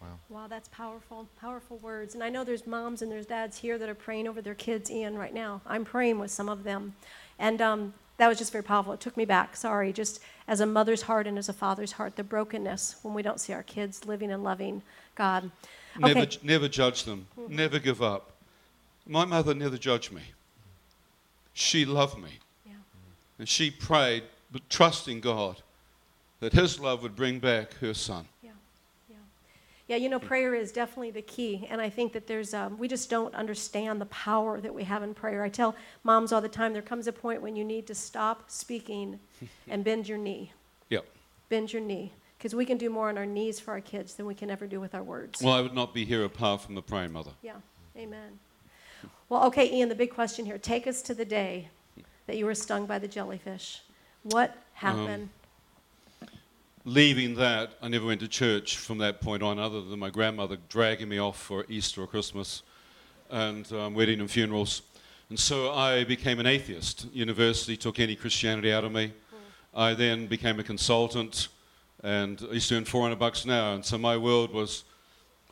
Wow. 0.00 0.18
Wow, 0.28 0.46
that's 0.48 0.68
powerful, 0.68 1.28
powerful 1.40 1.78
words. 1.78 2.14
And 2.14 2.22
I 2.22 2.28
know 2.28 2.44
there's 2.44 2.66
moms 2.66 3.02
and 3.02 3.10
there's 3.10 3.26
dads 3.26 3.58
here 3.58 3.78
that 3.78 3.88
are 3.88 3.94
praying 3.94 4.28
over 4.28 4.42
their 4.42 4.54
kids, 4.54 4.90
Ian, 4.90 5.16
right 5.16 5.34
now. 5.34 5.60
I'm 5.66 5.84
praying 5.84 6.18
with 6.18 6.30
some 6.30 6.48
of 6.48 6.64
them. 6.64 6.94
And 7.38 7.60
um, 7.60 7.94
that 8.18 8.28
was 8.28 8.38
just 8.38 8.52
very 8.52 8.64
powerful. 8.64 8.92
It 8.92 9.00
took 9.00 9.16
me 9.16 9.24
back, 9.24 9.56
sorry, 9.56 9.92
just 9.92 10.20
as 10.46 10.60
a 10.60 10.66
mother's 10.66 11.02
heart 11.02 11.26
and 11.26 11.38
as 11.38 11.48
a 11.48 11.52
father's 11.52 11.92
heart, 11.92 12.16
the 12.16 12.24
brokenness 12.24 12.96
when 13.02 13.14
we 13.14 13.22
don't 13.22 13.40
see 13.40 13.52
our 13.52 13.62
kids 13.62 14.04
living 14.06 14.30
and 14.30 14.44
loving 14.44 14.82
God. 15.14 15.50
Never, 15.98 16.20
Okay. 16.20 16.38
never 16.42 16.68
judge 16.68 17.04
them. 17.04 17.26
Never 17.48 17.78
give 17.78 18.02
up. 18.02 18.33
My 19.06 19.24
mother 19.24 19.54
never 19.54 19.76
judged 19.76 20.12
me. 20.12 20.22
She 21.52 21.84
loved 21.84 22.18
me. 22.18 22.40
Yeah. 22.66 22.72
And 23.38 23.48
she 23.48 23.70
prayed, 23.70 24.24
but 24.50 24.68
trusting 24.70 25.20
God 25.20 25.62
that 26.40 26.52
His 26.52 26.80
love 26.80 27.02
would 27.02 27.14
bring 27.14 27.38
back 27.38 27.74
her 27.74 27.94
son. 27.94 28.26
Yeah, 28.42 28.50
yeah. 29.08 29.16
Yeah, 29.88 29.96
you 29.96 30.08
know, 30.08 30.18
prayer 30.18 30.54
is 30.54 30.72
definitely 30.72 31.10
the 31.10 31.22
key. 31.22 31.66
And 31.70 31.80
I 31.80 31.88
think 31.88 32.12
that 32.12 32.26
there's, 32.26 32.54
um, 32.54 32.78
we 32.78 32.88
just 32.88 33.08
don't 33.08 33.34
understand 33.34 34.00
the 34.00 34.06
power 34.06 34.60
that 34.60 34.74
we 34.74 34.84
have 34.84 35.02
in 35.02 35.14
prayer. 35.14 35.42
I 35.42 35.48
tell 35.48 35.76
moms 36.02 36.32
all 36.32 36.40
the 36.40 36.48
time 36.48 36.72
there 36.72 36.82
comes 36.82 37.06
a 37.06 37.12
point 37.12 37.40
when 37.40 37.56
you 37.56 37.64
need 37.64 37.86
to 37.86 37.94
stop 37.94 38.50
speaking 38.50 39.20
and 39.68 39.84
bend 39.84 40.08
your 40.08 40.18
knee. 40.18 40.52
Yep. 40.90 41.06
Bend 41.48 41.72
your 41.72 41.82
knee. 41.82 42.12
Because 42.36 42.54
we 42.54 42.66
can 42.66 42.76
do 42.76 42.90
more 42.90 43.08
on 43.08 43.16
our 43.16 43.24
knees 43.24 43.58
for 43.58 43.70
our 43.70 43.80
kids 43.80 44.16
than 44.16 44.26
we 44.26 44.34
can 44.34 44.50
ever 44.50 44.66
do 44.66 44.80
with 44.80 44.94
our 44.94 45.02
words. 45.02 45.40
Well, 45.40 45.54
I 45.54 45.60
would 45.60 45.72
not 45.72 45.94
be 45.94 46.04
here 46.04 46.24
apart 46.24 46.60
from 46.60 46.74
the 46.74 46.82
praying 46.82 47.12
mother. 47.12 47.30
Yeah, 47.42 47.54
amen. 47.96 48.38
Well, 49.28 49.44
okay, 49.44 49.72
Ian, 49.72 49.88
the 49.88 49.94
big 49.94 50.12
question 50.12 50.44
here. 50.44 50.58
Take 50.58 50.86
us 50.86 51.00
to 51.02 51.14
the 51.14 51.24
day 51.24 51.68
that 52.26 52.36
you 52.36 52.44
were 52.44 52.54
stung 52.54 52.84
by 52.84 52.98
the 52.98 53.08
jellyfish. 53.08 53.80
What 54.22 54.54
happened? 54.74 55.30
Leaving 56.84 57.34
that, 57.36 57.72
I 57.80 57.88
never 57.88 58.04
went 58.04 58.20
to 58.20 58.28
church 58.28 58.76
from 58.76 58.98
that 58.98 59.22
point 59.22 59.42
on, 59.42 59.58
other 59.58 59.80
than 59.80 59.98
my 59.98 60.10
grandmother 60.10 60.58
dragging 60.68 61.08
me 61.08 61.18
off 61.18 61.40
for 61.40 61.64
Easter 61.70 62.02
or 62.02 62.06
Christmas 62.06 62.62
and 63.30 63.70
um, 63.72 63.94
wedding 63.94 64.20
and 64.20 64.30
funerals. 64.30 64.82
And 65.30 65.38
so 65.38 65.72
I 65.72 66.04
became 66.04 66.38
an 66.38 66.46
atheist. 66.46 67.06
University 67.10 67.78
took 67.78 67.98
any 67.98 68.16
Christianity 68.16 68.72
out 68.72 68.84
of 68.84 68.92
me. 68.92 69.14
I 69.74 69.94
then 69.94 70.26
became 70.26 70.60
a 70.60 70.62
consultant 70.62 71.48
and 72.02 72.46
I 72.50 72.54
used 72.54 72.68
to 72.68 72.76
earn 72.76 72.84
400 72.84 73.18
bucks 73.18 73.44
an 73.46 73.50
hour. 73.52 73.74
And 73.74 73.84
so 73.84 73.96
my 73.96 74.18
world 74.18 74.52
was, 74.52 74.84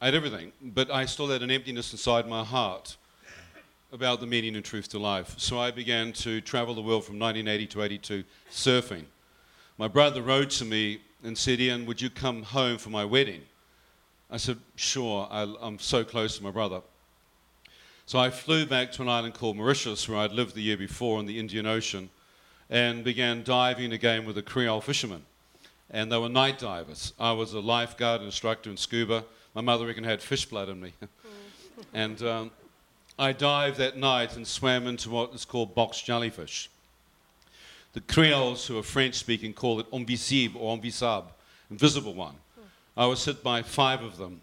I 0.02 0.06
had 0.06 0.14
everything, 0.14 0.52
but 0.60 0.90
I 0.90 1.06
still 1.06 1.28
had 1.28 1.42
an 1.42 1.50
emptiness 1.50 1.90
inside 1.92 2.28
my 2.28 2.44
heart 2.44 2.98
about 3.92 4.20
the 4.20 4.26
meaning 4.26 4.56
and 4.56 4.64
truth 4.64 4.88
to 4.88 4.98
life. 4.98 5.34
So 5.36 5.60
I 5.60 5.70
began 5.70 6.14
to 6.14 6.40
travel 6.40 6.74
the 6.74 6.80
world 6.80 7.04
from 7.04 7.18
1980 7.18 7.66
to 7.66 7.82
82 7.82 8.24
surfing. 8.50 9.04
My 9.76 9.86
brother 9.86 10.22
wrote 10.22 10.48
to 10.50 10.64
me 10.64 11.02
and 11.22 11.36
said, 11.36 11.60
Ian, 11.60 11.84
would 11.84 12.00
you 12.00 12.08
come 12.08 12.42
home 12.42 12.78
for 12.78 12.88
my 12.88 13.04
wedding? 13.04 13.42
I 14.30 14.38
said, 14.38 14.58
sure, 14.76 15.28
I, 15.30 15.42
I'm 15.60 15.78
so 15.78 16.04
close 16.04 16.38
to 16.38 16.42
my 16.42 16.50
brother. 16.50 16.80
So 18.06 18.18
I 18.18 18.30
flew 18.30 18.64
back 18.64 18.92
to 18.92 19.02
an 19.02 19.10
island 19.10 19.34
called 19.34 19.58
Mauritius, 19.58 20.08
where 20.08 20.18
I'd 20.18 20.32
lived 20.32 20.54
the 20.54 20.62
year 20.62 20.78
before 20.78 21.20
in 21.20 21.26
the 21.26 21.38
Indian 21.38 21.66
Ocean, 21.66 22.08
and 22.70 23.04
began 23.04 23.44
diving 23.44 23.92
again 23.92 24.24
with 24.24 24.36
the 24.36 24.42
Creole 24.42 24.80
fishermen. 24.80 25.22
And 25.90 26.10
they 26.10 26.16
were 26.16 26.30
night 26.30 26.58
divers. 26.58 27.12
I 27.20 27.32
was 27.32 27.52
a 27.52 27.60
lifeguard 27.60 28.22
instructor 28.22 28.70
in 28.70 28.78
scuba. 28.78 29.24
My 29.54 29.60
mother 29.60 29.86
reckon 29.86 30.04
had 30.04 30.22
fish 30.22 30.46
blood 30.46 30.70
in 30.70 30.80
me. 30.80 30.94
and 31.92 32.22
um, 32.22 32.50
I 33.18 33.32
dived 33.32 33.76
that 33.78 33.96
night 33.96 34.36
and 34.36 34.46
swam 34.46 34.86
into 34.86 35.10
what 35.10 35.34
is 35.34 35.44
called 35.44 35.74
box 35.74 36.00
jellyfish. 36.00 36.70
The 37.92 38.00
Creoles, 38.00 38.66
who 38.66 38.78
are 38.78 38.82
French 38.82 39.16
speaking, 39.16 39.52
call 39.52 39.80
it 39.80 39.86
invisible 39.92 40.62
or 40.62 40.74
invisible, 40.74 41.30
invisible 41.70 42.14
one. 42.14 42.36
I 42.96 43.06
was 43.06 43.24
hit 43.24 43.42
by 43.42 43.62
five 43.62 44.02
of 44.02 44.16
them. 44.16 44.40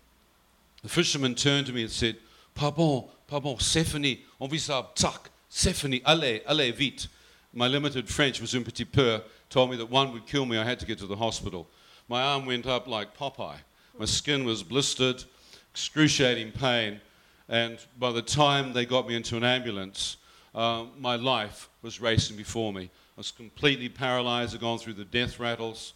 The 0.83 0.89
fisherman 0.89 1.35
turned 1.35 1.67
to 1.67 1.73
me 1.73 1.81
and 1.81 1.91
said, 1.91 2.17
Pardon, 2.53 3.05
pardon, 3.27 3.57
Stephanie, 3.59 4.21
invisible, 4.39 4.89
tac, 4.95 5.29
Stephanie, 5.49 6.01
allez, 6.05 6.41
allez, 6.47 6.71
vite. 6.71 7.07
My 7.53 7.67
limited 7.67 8.07
French 8.07 8.39
was 8.39 8.53
un 8.53 8.63
petit 8.63 8.85
peu, 8.85 9.21
told 9.49 9.71
me 9.71 9.77
that 9.77 9.89
one 9.89 10.13
would 10.13 10.27
kill 10.27 10.45
me, 10.45 10.57
I 10.57 10.63
had 10.63 10.79
to 10.79 10.85
get 10.85 10.99
to 10.99 11.07
the 11.07 11.15
hospital. 11.15 11.67
My 12.07 12.21
arm 12.21 12.45
went 12.45 12.67
up 12.67 12.87
like 12.87 13.17
Popeye. 13.17 13.57
My 13.97 14.05
skin 14.05 14.45
was 14.45 14.61
blistered, 14.61 15.23
excruciating 15.71 16.51
pain. 16.51 17.01
And 17.49 17.79
by 17.97 18.11
the 18.11 18.21
time 18.21 18.73
they 18.73 18.85
got 18.85 19.07
me 19.07 19.15
into 19.15 19.35
an 19.35 19.43
ambulance, 19.43 20.17
uh, 20.53 20.85
my 20.97 21.15
life 21.15 21.67
was 21.81 21.99
racing 21.99 22.37
before 22.37 22.71
me. 22.71 22.83
I 22.83 23.17
was 23.17 23.31
completely 23.31 23.89
paralyzed, 23.89 24.53
I'd 24.53 24.61
gone 24.61 24.77
through 24.77 24.93
the 24.93 25.03
death 25.03 25.39
rattles, 25.39 25.93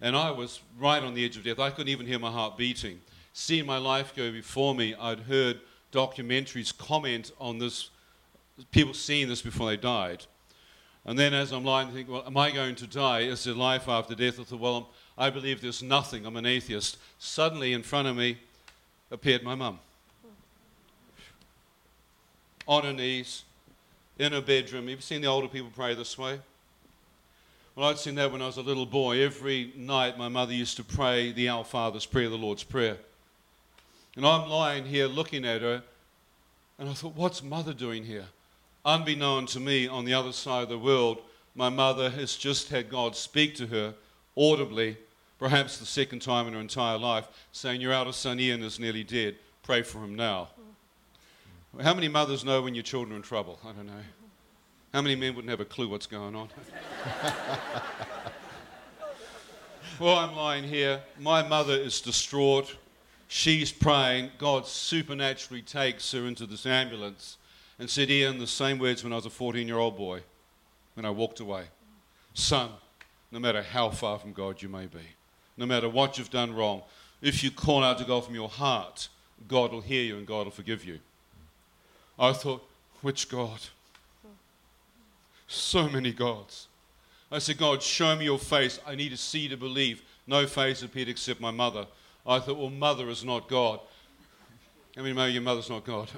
and 0.00 0.14
I 0.14 0.30
was 0.30 0.60
right 0.78 1.02
on 1.02 1.14
the 1.14 1.24
edge 1.24 1.36
of 1.38 1.44
death. 1.44 1.58
I 1.58 1.70
couldn't 1.70 1.88
even 1.88 2.06
hear 2.06 2.18
my 2.18 2.30
heart 2.30 2.58
beating. 2.58 3.00
Seeing 3.32 3.66
my 3.66 3.78
life 3.78 4.14
go 4.14 4.30
before 4.30 4.74
me, 4.74 4.94
I'd 4.94 5.20
heard 5.20 5.60
documentaries 5.90 6.76
comment 6.76 7.32
on 7.40 7.58
this, 7.58 7.88
people 8.70 8.94
seeing 8.94 9.28
this 9.28 9.40
before 9.40 9.68
they 9.68 9.76
died. 9.76 10.26
And 11.06 11.18
then 11.18 11.34
as 11.34 11.52
I'm 11.52 11.64
lying, 11.64 11.88
I 11.88 11.92
think, 11.92 12.08
well, 12.08 12.24
am 12.26 12.36
I 12.36 12.50
going 12.50 12.74
to 12.76 12.86
die? 12.86 13.20
Is 13.20 13.44
there 13.44 13.54
life 13.54 13.88
after 13.88 14.14
death? 14.14 14.38
I 14.38 14.44
thought, 14.44 14.60
well, 14.60 14.90
I 15.16 15.30
believe 15.30 15.60
there's 15.60 15.82
nothing. 15.82 16.26
I'm 16.26 16.36
an 16.36 16.46
atheist. 16.46 16.98
Suddenly 17.18 17.72
in 17.72 17.82
front 17.82 18.08
of 18.08 18.16
me 18.16 18.38
appeared 19.10 19.42
my 19.42 19.54
mum. 19.54 19.78
On 22.66 22.82
her 22.84 22.92
knees, 22.92 23.42
in 24.18 24.32
her 24.32 24.40
bedroom. 24.40 24.88
You've 24.88 25.02
seen 25.02 25.20
the 25.20 25.28
older 25.28 25.48
people 25.48 25.70
pray 25.74 25.94
this 25.94 26.16
way? 26.16 26.40
Well, 27.76 27.88
I'd 27.88 27.98
seen 27.98 28.14
that 28.14 28.30
when 28.30 28.40
I 28.40 28.46
was 28.46 28.56
a 28.56 28.62
little 28.62 28.86
boy. 28.86 29.20
Every 29.20 29.72
night, 29.76 30.16
my 30.16 30.28
mother 30.28 30.52
used 30.52 30.76
to 30.76 30.84
pray 30.84 31.32
the 31.32 31.48
Our 31.48 31.64
Father's 31.64 32.06
Prayer, 32.06 32.28
the 32.28 32.38
Lord's 32.38 32.62
Prayer. 32.62 32.96
And 34.16 34.24
I'm 34.24 34.48
lying 34.48 34.84
here 34.84 35.06
looking 35.06 35.44
at 35.44 35.60
her, 35.60 35.82
and 36.78 36.88
I 36.88 36.92
thought, 36.92 37.16
what's 37.16 37.42
mother 37.42 37.72
doing 37.72 38.04
here? 38.04 38.26
Unbeknown 38.84 39.46
to 39.46 39.60
me, 39.60 39.88
on 39.88 40.04
the 40.04 40.14
other 40.14 40.32
side 40.32 40.62
of 40.62 40.68
the 40.68 40.78
world, 40.78 41.20
my 41.56 41.68
mother 41.68 42.10
has 42.10 42.36
just 42.36 42.68
had 42.68 42.88
God 42.88 43.16
speak 43.16 43.56
to 43.56 43.66
her 43.66 43.94
audibly, 44.36 44.96
perhaps 45.38 45.78
the 45.78 45.86
second 45.86 46.20
time 46.20 46.46
in 46.46 46.54
her 46.54 46.60
entire 46.60 46.98
life, 46.98 47.26
saying, 47.50 47.80
Your 47.80 47.92
eldest 47.92 48.20
son 48.20 48.38
Ian 48.38 48.62
is 48.62 48.78
nearly 48.78 49.02
dead. 49.02 49.34
Pray 49.64 49.82
for 49.82 49.98
him 49.98 50.14
now. 50.14 50.48
How 51.82 51.92
many 51.92 52.08
mothers 52.08 52.44
know 52.44 52.62
when 52.62 52.74
your 52.74 52.84
children 52.84 53.14
are 53.14 53.16
in 53.16 53.22
trouble? 53.22 53.58
I 53.64 53.72
don't 53.72 53.86
know. 53.86 53.92
How 54.92 55.02
many 55.02 55.16
men 55.16 55.34
wouldn't 55.34 55.50
have 55.50 55.58
a 55.60 55.64
clue 55.64 55.88
what's 55.88 56.06
going 56.06 56.36
on? 56.36 56.48
well, 59.98 60.16
I'm 60.16 60.36
lying 60.36 60.62
here. 60.62 61.00
My 61.18 61.42
mother 61.42 61.74
is 61.74 62.00
distraught. 62.00 62.76
She's 63.26 63.72
praying. 63.72 64.30
God 64.38 64.68
supernaturally 64.68 65.62
takes 65.62 66.12
her 66.12 66.26
into 66.26 66.46
this 66.46 66.64
ambulance 66.64 67.38
and 67.80 67.90
said, 67.90 68.08
Ian, 68.08 68.38
the 68.38 68.46
same 68.46 68.78
words 68.78 69.02
when 69.02 69.12
I 69.12 69.16
was 69.16 69.26
a 69.26 69.30
14 69.30 69.66
year 69.66 69.78
old 69.78 69.96
boy, 69.96 70.20
when 70.94 71.04
I 71.04 71.10
walked 71.10 71.40
away. 71.40 71.64
Son, 72.34 72.70
no 73.32 73.40
matter 73.40 73.62
how 73.62 73.90
far 73.90 74.20
from 74.20 74.32
God 74.32 74.62
you 74.62 74.68
may 74.68 74.86
be, 74.86 75.00
no 75.56 75.66
matter 75.66 75.88
what 75.88 76.18
you've 76.18 76.30
done 76.30 76.54
wrong, 76.54 76.82
if 77.20 77.42
you 77.42 77.50
call 77.50 77.82
out 77.82 77.98
to 77.98 78.04
God 78.04 78.24
from 78.24 78.36
your 78.36 78.48
heart, 78.48 79.08
God 79.48 79.72
will 79.72 79.80
hear 79.80 80.04
you 80.04 80.18
and 80.18 80.26
God 80.26 80.46
will 80.46 80.52
forgive 80.52 80.84
you. 80.84 81.00
I 82.18 82.32
thought, 82.32 82.66
which 83.02 83.28
God? 83.28 83.60
So 85.46 85.88
many 85.88 86.12
gods. 86.12 86.68
I 87.30 87.38
said, 87.38 87.58
God, 87.58 87.82
show 87.82 88.14
me 88.16 88.24
your 88.24 88.38
face. 88.38 88.78
I 88.86 88.94
need 88.94 89.10
to 89.10 89.16
see 89.16 89.48
to 89.48 89.56
believe. 89.56 90.02
No 90.26 90.46
face 90.46 90.82
appeared 90.82 91.08
except 91.08 91.40
my 91.40 91.50
mother. 91.50 91.86
I 92.26 92.38
thought, 92.38 92.56
well, 92.56 92.70
mother 92.70 93.08
is 93.08 93.24
not 93.24 93.48
God. 93.48 93.80
How 94.96 95.02
many 95.02 95.14
know 95.14 95.26
your 95.26 95.42
mother's 95.42 95.68
not 95.68 95.84
God? 95.84 96.08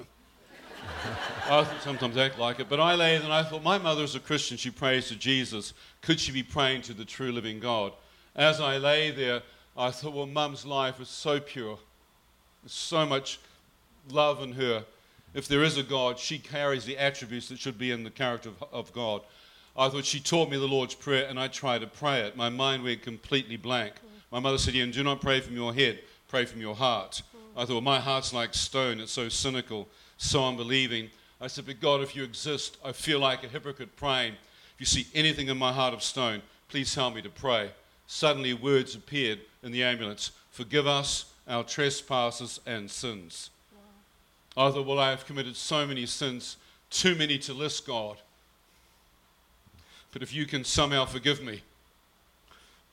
I 1.49 1.67
sometimes 1.81 2.15
act 2.17 2.37
like 2.37 2.59
it. 2.59 2.69
But 2.69 2.79
I 2.79 2.95
lay 2.95 3.17
there 3.17 3.23
and 3.23 3.33
I 3.33 3.43
thought, 3.43 3.63
my 3.63 3.77
mother 3.77 4.03
is 4.03 4.15
a 4.15 4.19
Christian. 4.19 4.57
She 4.57 4.69
prays 4.69 5.07
to 5.07 5.15
Jesus. 5.15 5.73
Could 6.01 6.19
she 6.19 6.31
be 6.31 6.43
praying 6.43 6.83
to 6.83 6.93
the 6.93 7.05
true 7.05 7.31
living 7.31 7.59
God? 7.59 7.93
As 8.35 8.61
I 8.61 8.77
lay 8.77 9.11
there, 9.11 9.41
I 9.75 9.91
thought, 9.91 10.13
well, 10.13 10.27
mum's 10.27 10.65
life 10.65 11.01
is 11.01 11.09
so 11.09 11.39
pure. 11.39 11.79
There's 12.63 12.73
so 12.73 13.05
much 13.05 13.39
love 14.09 14.41
in 14.41 14.53
her 14.53 14.85
if 15.37 15.47
there 15.47 15.63
is 15.63 15.77
a 15.77 15.83
God, 15.83 16.17
she 16.17 16.39
carries 16.39 16.83
the 16.83 16.97
attributes 16.97 17.47
that 17.49 17.59
should 17.59 17.77
be 17.77 17.91
in 17.91 18.03
the 18.03 18.09
character 18.09 18.49
of, 18.49 18.63
of 18.73 18.91
God. 18.91 19.21
I 19.77 19.87
thought 19.87 20.03
she 20.03 20.19
taught 20.19 20.49
me 20.49 20.57
the 20.57 20.67
Lord's 20.67 20.95
Prayer, 20.95 21.27
and 21.29 21.39
I 21.39 21.47
tried 21.47 21.81
to 21.81 21.87
pray 21.87 22.21
it. 22.21 22.35
My 22.35 22.49
mind 22.49 22.83
went 22.83 23.03
completely 23.03 23.55
blank. 23.55 23.93
My 24.31 24.39
mother 24.39 24.57
said, 24.57 24.73
Ian, 24.73 24.89
do 24.89 25.03
not 25.03 25.21
pray 25.21 25.39
from 25.39 25.55
your 25.55 25.75
head, 25.75 25.99
pray 26.27 26.45
from 26.45 26.59
your 26.59 26.73
heart. 26.73 27.21
I 27.55 27.65
thought, 27.65 27.73
well, 27.73 27.81
my 27.81 27.99
heart's 27.99 28.33
like 28.33 28.55
stone. 28.55 28.99
It's 28.99 29.11
so 29.11 29.29
cynical, 29.29 29.87
so 30.17 30.43
unbelieving. 30.43 31.11
I 31.39 31.45
said, 31.45 31.67
but 31.67 31.79
God, 31.79 32.01
if 32.01 32.15
you 32.15 32.23
exist, 32.23 32.77
I 32.83 32.91
feel 32.91 33.19
like 33.19 33.43
a 33.43 33.47
hypocrite 33.47 33.95
praying. 33.95 34.33
If 34.33 34.79
you 34.79 34.85
see 34.87 35.05
anything 35.13 35.49
in 35.49 35.57
my 35.59 35.71
heart 35.71 35.93
of 35.93 36.01
stone, 36.01 36.41
please 36.67 36.95
help 36.95 37.13
me 37.13 37.21
to 37.21 37.29
pray. 37.29 37.69
Suddenly, 38.07 38.55
words 38.55 38.95
appeared 38.95 39.41
in 39.61 39.71
the 39.71 39.83
ambulance 39.83 40.31
Forgive 40.49 40.87
us 40.87 41.31
our 41.47 41.63
trespasses 41.63 42.59
and 42.65 42.89
sins. 42.89 43.51
I 44.57 44.71
thought, 44.71 44.85
well, 44.85 44.99
I 44.99 45.11
have 45.11 45.25
committed 45.25 45.55
so 45.55 45.85
many 45.85 46.05
sins, 46.05 46.57
too 46.89 47.15
many 47.15 47.37
to 47.39 47.53
list, 47.53 47.85
God. 47.85 48.17
But 50.11 50.23
if 50.23 50.33
you 50.33 50.45
can 50.45 50.63
somehow 50.63 51.05
forgive 51.05 51.43
me, 51.43 51.61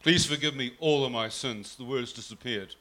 please 0.02 0.26
forgive 0.26 0.54
me 0.54 0.74
all 0.78 1.04
of 1.04 1.12
my 1.12 1.30
sins. 1.30 1.74
The 1.74 1.84
words 1.84 2.12
disappeared. 2.12 2.74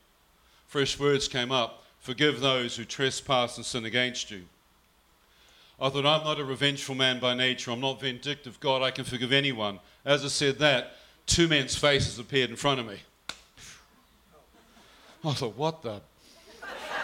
Fresh 0.67 0.99
words 0.99 1.27
came 1.27 1.51
up 1.51 1.83
Forgive 2.03 2.41
those 2.41 2.75
who 2.75 2.83
trespass 2.83 3.55
and 3.55 3.65
sin 3.65 3.85
against 3.85 4.29
you. 4.29 4.43
I 5.79 5.87
thought, 5.87 6.05
I'm 6.05 6.25
not 6.25 6.37
a 6.37 6.43
revengeful 6.43 6.95
man 6.95 7.21
by 7.21 7.33
nature. 7.33 7.71
I'm 7.71 7.79
not 7.79 8.01
vindictive. 8.01 8.59
God, 8.59 8.81
I 8.81 8.91
can 8.91 9.05
forgive 9.05 9.31
anyone. 9.31 9.79
As 10.03 10.25
I 10.25 10.27
said 10.27 10.59
that, 10.59 10.97
two 11.27 11.47
men's 11.47 11.77
faces 11.77 12.19
appeared 12.19 12.49
in 12.49 12.57
front 12.57 12.81
of 12.81 12.87
me. 12.87 12.97
I 15.23 15.31
thought, 15.31 15.55
what 15.55 15.81
the 15.81 16.01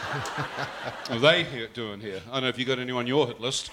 what 0.09 1.11
are 1.11 1.19
they 1.19 1.43
here, 1.43 1.67
doing 1.73 1.99
here? 1.99 2.21
I 2.29 2.33
don't 2.33 2.43
know 2.43 2.49
if 2.49 2.57
you 2.57 2.65
got 2.65 2.79
anyone 2.79 3.03
on 3.03 3.07
your 3.07 3.27
hit 3.27 3.39
list. 3.39 3.69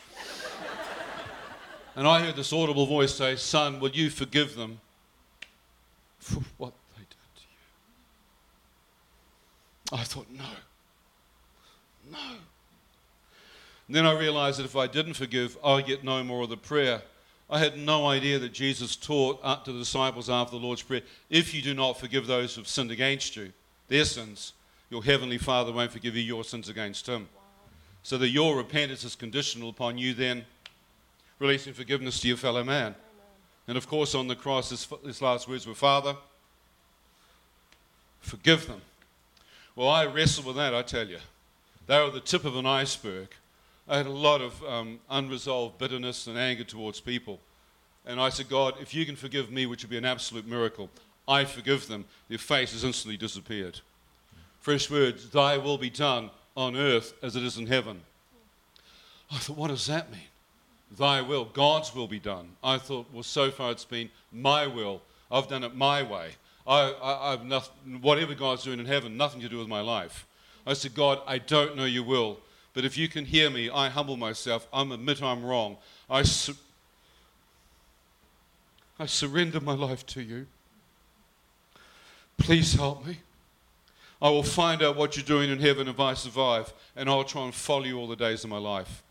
And 1.94 2.06
I 2.06 2.20
heard 2.20 2.36
this 2.36 2.52
audible 2.52 2.84
voice 2.84 3.14
say, 3.14 3.36
Son, 3.36 3.80
will 3.80 3.90
you 3.90 4.10
forgive 4.10 4.54
them 4.54 4.80
for 6.18 6.42
what 6.58 6.74
they 6.94 7.02
did 7.02 7.16
to 7.36 7.42
you? 9.92 9.98
I 9.98 10.04
thought, 10.04 10.26
no. 10.30 10.44
No. 12.12 12.36
And 13.86 13.96
then 13.96 14.04
I 14.04 14.18
realized 14.18 14.58
that 14.58 14.66
if 14.66 14.76
I 14.76 14.86
didn't 14.86 15.14
forgive, 15.14 15.56
I'd 15.64 15.86
get 15.86 16.04
no 16.04 16.22
more 16.22 16.42
of 16.42 16.50
the 16.50 16.56
prayer. 16.58 17.00
I 17.48 17.60
had 17.60 17.78
no 17.78 18.06
idea 18.06 18.38
that 18.40 18.52
Jesus 18.52 18.94
taught 18.94 19.40
uh, 19.42 19.56
to 19.64 19.72
the 19.72 19.78
disciples 19.78 20.28
after 20.28 20.58
the 20.58 20.62
Lord's 20.62 20.82
Prayer 20.82 21.02
if 21.30 21.54
you 21.54 21.62
do 21.62 21.72
not 21.72 21.98
forgive 21.98 22.26
those 22.26 22.54
who 22.54 22.60
have 22.60 22.68
sinned 22.68 22.90
against 22.90 23.36
you, 23.36 23.52
their 23.88 24.04
sins, 24.04 24.52
your 24.90 25.02
heavenly 25.02 25.38
Father 25.38 25.72
won't 25.72 25.90
forgive 25.90 26.16
you 26.16 26.22
your 26.22 26.44
sins 26.44 26.68
against 26.68 27.06
him. 27.06 27.28
So 28.02 28.18
that 28.18 28.28
your 28.28 28.56
repentance 28.56 29.02
is 29.02 29.16
conditional 29.16 29.70
upon 29.70 29.98
you 29.98 30.14
then 30.14 30.44
releasing 31.38 31.72
forgiveness 31.72 32.20
to 32.20 32.28
your 32.28 32.36
fellow 32.36 32.62
man. 32.62 32.94
And 33.68 33.76
of 33.76 33.88
course, 33.88 34.14
on 34.14 34.28
the 34.28 34.36
cross, 34.36 34.70
his, 34.70 34.86
his 35.04 35.20
last 35.20 35.48
words 35.48 35.66
were, 35.66 35.74
Father, 35.74 36.16
forgive 38.20 38.66
them. 38.66 38.80
Well, 39.74 39.88
I 39.88 40.06
wrestled 40.06 40.46
with 40.46 40.56
that, 40.56 40.74
I 40.74 40.82
tell 40.82 41.06
you. 41.06 41.18
They 41.86 41.98
were 42.00 42.10
the 42.10 42.20
tip 42.20 42.44
of 42.44 42.56
an 42.56 42.66
iceberg. 42.66 43.28
I 43.88 43.98
had 43.98 44.06
a 44.06 44.10
lot 44.10 44.40
of 44.40 44.62
um, 44.64 45.00
unresolved 45.10 45.78
bitterness 45.78 46.26
and 46.26 46.38
anger 46.38 46.64
towards 46.64 47.00
people. 47.00 47.40
And 48.04 48.20
I 48.20 48.28
said, 48.28 48.48
God, 48.48 48.74
if 48.80 48.94
you 48.94 49.04
can 49.04 49.16
forgive 49.16 49.50
me, 49.50 49.66
which 49.66 49.82
would 49.82 49.90
be 49.90 49.98
an 49.98 50.04
absolute 50.04 50.46
miracle, 50.46 50.90
I 51.28 51.44
forgive 51.44 51.88
them. 51.88 52.04
Their 52.28 52.38
face 52.38 52.72
has 52.72 52.84
instantly 52.84 53.16
disappeared. 53.16 53.80
Fresh 54.66 54.90
words, 54.90 55.30
thy 55.30 55.58
will 55.58 55.78
be 55.78 55.90
done 55.90 56.28
on 56.56 56.74
earth 56.74 57.14
as 57.22 57.36
it 57.36 57.44
is 57.44 57.56
in 57.56 57.68
heaven. 57.68 58.00
I 59.30 59.38
thought, 59.38 59.56
what 59.56 59.68
does 59.68 59.86
that 59.86 60.10
mean? 60.10 60.26
Thy 60.98 61.20
will, 61.20 61.44
God's 61.44 61.94
will 61.94 62.08
be 62.08 62.18
done. 62.18 62.48
I 62.64 62.78
thought, 62.78 63.06
well, 63.12 63.22
so 63.22 63.52
far 63.52 63.70
it's 63.70 63.84
been 63.84 64.10
my 64.32 64.66
will. 64.66 65.02
I've 65.30 65.46
done 65.46 65.62
it 65.62 65.76
my 65.76 66.02
way. 66.02 66.30
I, 66.66 66.92
I've 67.00 67.44
nothing, 67.44 68.00
whatever 68.00 68.34
God's 68.34 68.64
doing 68.64 68.80
in 68.80 68.86
heaven, 68.86 69.16
nothing 69.16 69.40
to 69.42 69.48
do 69.48 69.58
with 69.58 69.68
my 69.68 69.82
life. 69.82 70.26
I 70.66 70.72
said, 70.72 70.96
God, 70.96 71.20
I 71.28 71.38
don't 71.38 71.76
know 71.76 71.84
your 71.84 72.02
will, 72.02 72.40
but 72.74 72.84
if 72.84 72.98
you 72.98 73.06
can 73.06 73.24
hear 73.24 73.48
me, 73.48 73.70
I 73.70 73.88
humble 73.88 74.16
myself. 74.16 74.66
I 74.72 74.82
admit 74.82 75.22
I'm 75.22 75.44
wrong. 75.44 75.76
I, 76.10 76.24
su- 76.24 76.56
I 78.98 79.06
surrender 79.06 79.60
my 79.60 79.74
life 79.74 80.04
to 80.06 80.22
you. 80.22 80.48
Please 82.36 82.74
help 82.74 83.06
me. 83.06 83.18
I 84.20 84.30
will 84.30 84.42
find 84.42 84.82
out 84.82 84.96
what 84.96 85.16
you're 85.16 85.24
doing 85.24 85.50
in 85.50 85.58
heaven 85.58 85.88
if 85.88 86.00
I 86.00 86.14
survive, 86.14 86.72
and 86.94 87.08
I'll 87.08 87.24
try 87.24 87.42
and 87.42 87.54
follow 87.54 87.84
you 87.84 87.98
all 87.98 88.08
the 88.08 88.16
days 88.16 88.44
of 88.44 88.50
my 88.50 88.58
life. 88.58 89.02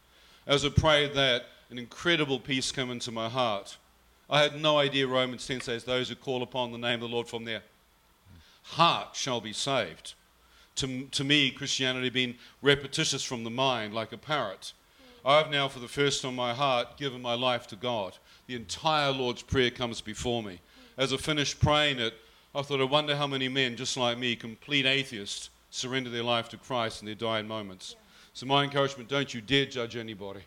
As 0.47 0.65
I 0.65 0.69
prayed 0.69 1.13
that, 1.13 1.45
an 1.69 1.77
incredible 1.77 2.39
peace 2.39 2.71
came 2.71 2.89
into 2.91 3.11
my 3.11 3.29
heart. 3.29 3.77
I 4.29 4.41
had 4.41 4.59
no 4.59 4.79
idea 4.79 5.07
Romans 5.07 5.45
10 5.45 5.61
says, 5.61 5.83
Those 5.83 6.09
who 6.09 6.15
call 6.15 6.41
upon 6.41 6.71
the 6.71 6.77
name 6.77 6.95
of 6.95 7.09
the 7.09 7.15
Lord 7.15 7.27
from 7.27 7.45
their 7.45 7.61
heart 8.63 9.15
shall 9.15 9.41
be 9.41 9.53
saved. 9.53 10.13
To, 10.77 11.05
to 11.05 11.23
me, 11.23 11.51
Christianity 11.51 12.09
been 12.09 12.35
repetitious 12.61 13.23
from 13.23 13.43
the 13.43 13.49
mind, 13.49 13.93
like 13.93 14.11
a 14.11 14.17
parrot. 14.17 14.73
I've 15.23 15.49
now, 15.49 15.67
for 15.67 15.79
the 15.79 15.87
first 15.87 16.21
time 16.21 16.29
in 16.29 16.35
my 16.35 16.53
heart, 16.53 16.97
given 16.97 17.21
my 17.21 17.33
life 17.33 17.67
to 17.67 17.75
God. 17.75 18.17
The 18.47 18.55
entire 18.55 19.11
Lord's 19.11 19.41
Prayer 19.41 19.71
comes 19.71 20.01
before 20.01 20.43
me. 20.43 20.59
As 20.97 21.13
I 21.13 21.17
finished 21.17 21.59
praying 21.59 21.99
it, 21.99 22.13
I 22.55 22.61
thought, 22.61 22.79
I 22.79 22.85
wonder 22.85 23.17
how 23.17 23.27
many 23.27 23.49
men, 23.49 23.75
just 23.75 23.97
like 23.97 24.17
me, 24.17 24.35
complete 24.35 24.85
atheists, 24.85 25.49
surrender 25.71 26.09
their 26.09 26.23
life 26.23 26.47
to 26.49 26.57
Christ 26.57 27.01
in 27.01 27.05
their 27.05 27.15
dying 27.15 27.47
moments. 27.47 27.95
Yeah. 27.95 28.01
So, 28.33 28.45
my 28.45 28.63
encouragement 28.63 29.09
don't 29.09 29.33
you 29.33 29.41
dare 29.41 29.65
judge 29.65 29.97
anybody. 29.97 30.41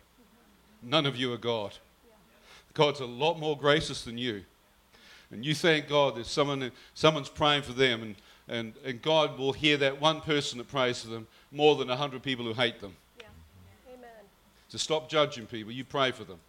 None 0.81 1.05
of 1.05 1.15
you 1.15 1.31
are 1.33 1.37
God. 1.37 1.75
God's 2.73 2.99
a 2.99 3.05
lot 3.05 3.39
more 3.39 3.57
gracious 3.57 4.03
than 4.03 4.17
you. 4.17 4.43
And 5.31 5.45
you 5.45 5.53
thank 5.53 5.87
God 5.87 6.15
that 6.15 6.25
someone, 6.25 6.71
someone's 6.95 7.29
praying 7.29 7.61
for 7.61 7.73
them, 7.73 8.01
and, 8.01 8.15
and, 8.47 8.73
and 8.83 9.01
God 9.01 9.37
will 9.37 9.53
hear 9.53 9.77
that 9.77 10.01
one 10.01 10.21
person 10.21 10.57
that 10.57 10.67
prays 10.67 11.01
for 11.01 11.09
them 11.09 11.27
more 11.51 11.75
than 11.75 11.89
a 11.89 11.95
hundred 11.95 12.23
people 12.23 12.45
who 12.45 12.53
hate 12.53 12.79
them. 12.79 12.95
Yeah. 13.19 13.25
Amen. 13.93 14.09
So 14.69 14.79
stop 14.79 15.09
judging 15.09 15.45
people, 15.45 15.71
you 15.71 15.83
pray 15.83 16.11
for 16.11 16.23
them. 16.23 16.39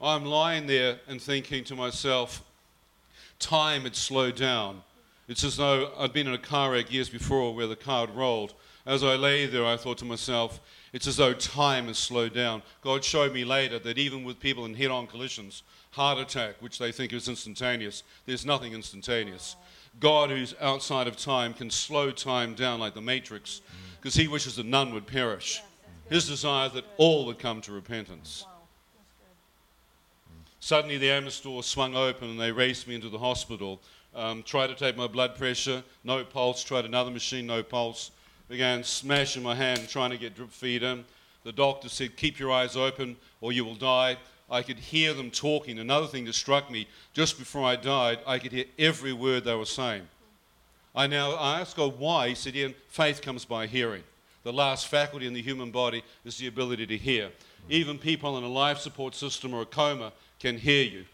I'm 0.00 0.24
lying 0.24 0.66
there 0.66 0.98
and 1.08 1.20
thinking 1.20 1.64
to 1.64 1.76
myself, 1.76 2.42
time 3.38 3.82
had 3.82 3.96
slowed 3.96 4.36
down. 4.36 4.82
It's 5.30 5.44
as 5.44 5.56
though 5.56 5.92
I'd 5.96 6.12
been 6.12 6.26
in 6.26 6.34
a 6.34 6.38
car 6.38 6.72
wreck 6.72 6.92
years 6.92 7.08
before 7.08 7.54
where 7.54 7.68
the 7.68 7.76
car 7.76 8.04
had 8.04 8.16
rolled. 8.16 8.52
As 8.84 9.04
I 9.04 9.14
lay 9.14 9.46
there, 9.46 9.64
I 9.64 9.76
thought 9.76 9.98
to 9.98 10.04
myself, 10.04 10.58
it's 10.92 11.06
as 11.06 11.18
though 11.18 11.34
time 11.34 11.86
has 11.86 11.98
slowed 11.98 12.34
down. 12.34 12.62
God 12.82 13.04
showed 13.04 13.32
me 13.32 13.44
later 13.44 13.78
that 13.78 13.96
even 13.96 14.24
with 14.24 14.40
people 14.40 14.64
in 14.64 14.74
head 14.74 14.90
on 14.90 15.06
collisions, 15.06 15.62
heart 15.92 16.18
attack, 16.18 16.56
which 16.58 16.80
they 16.80 16.90
think 16.90 17.12
is 17.12 17.28
instantaneous, 17.28 18.02
there's 18.26 18.44
nothing 18.44 18.72
instantaneous. 18.72 19.54
God, 20.00 20.30
who's 20.30 20.56
outside 20.60 21.06
of 21.06 21.16
time, 21.16 21.54
can 21.54 21.70
slow 21.70 22.10
time 22.10 22.56
down 22.56 22.80
like 22.80 22.94
the 22.94 23.00
Matrix 23.00 23.60
mm. 23.60 24.00
because 24.00 24.14
he 24.14 24.26
wishes 24.26 24.56
that 24.56 24.66
none 24.66 24.92
would 24.92 25.06
perish. 25.06 25.62
His 26.08 26.26
desire 26.26 26.70
that 26.70 26.86
all 26.96 27.24
would 27.26 27.38
come 27.38 27.60
to 27.60 27.72
repentance. 27.72 28.46
Wow. 28.48 28.54
That's 28.96 29.12
good. 29.20 30.50
Suddenly, 30.58 30.98
the 30.98 31.10
ambulance 31.10 31.38
door 31.38 31.62
swung 31.62 31.94
open 31.94 32.30
and 32.30 32.40
they 32.40 32.50
raced 32.50 32.88
me 32.88 32.96
into 32.96 33.08
the 33.08 33.18
hospital. 33.18 33.80
Um, 34.14 34.42
tried 34.42 34.68
to 34.68 34.74
take 34.74 34.96
my 34.96 35.06
blood 35.06 35.36
pressure, 35.36 35.82
no 36.02 36.24
pulse. 36.24 36.64
Tried 36.64 36.84
another 36.84 37.10
machine, 37.10 37.46
no 37.46 37.62
pulse. 37.62 38.10
Began 38.48 38.82
smashing 38.82 39.42
my 39.42 39.54
hand, 39.54 39.88
trying 39.88 40.10
to 40.10 40.18
get 40.18 40.34
drip 40.34 40.50
feed 40.50 40.82
in. 40.82 41.04
The 41.44 41.52
doctor 41.52 41.88
said, 41.88 42.16
Keep 42.16 42.38
your 42.38 42.50
eyes 42.50 42.76
open 42.76 43.16
or 43.40 43.52
you 43.52 43.64
will 43.64 43.76
die. 43.76 44.16
I 44.50 44.62
could 44.62 44.78
hear 44.78 45.14
them 45.14 45.30
talking. 45.30 45.78
Another 45.78 46.08
thing 46.08 46.24
that 46.24 46.34
struck 46.34 46.70
me 46.70 46.88
just 47.12 47.38
before 47.38 47.64
I 47.64 47.76
died, 47.76 48.18
I 48.26 48.38
could 48.40 48.50
hear 48.50 48.64
every 48.78 49.12
word 49.12 49.44
they 49.44 49.54
were 49.54 49.64
saying. 49.64 50.08
I 50.94 51.06
now 51.06 51.32
I 51.34 51.60
asked 51.60 51.76
God 51.76 51.98
why. 51.98 52.30
He 52.30 52.34
said, 52.34 52.56
Ian, 52.56 52.74
faith 52.88 53.22
comes 53.22 53.44
by 53.44 53.68
hearing. 53.68 54.02
The 54.42 54.52
last 54.52 54.88
faculty 54.88 55.26
in 55.26 55.34
the 55.34 55.42
human 55.42 55.70
body 55.70 56.02
is 56.24 56.38
the 56.38 56.48
ability 56.48 56.86
to 56.86 56.96
hear. 56.96 57.30
Even 57.68 57.98
people 57.98 58.36
in 58.38 58.44
a 58.44 58.48
life 58.48 58.78
support 58.78 59.14
system 59.14 59.54
or 59.54 59.62
a 59.62 59.66
coma 59.66 60.12
can 60.40 60.56
hear 60.58 60.82
you. 60.82 61.04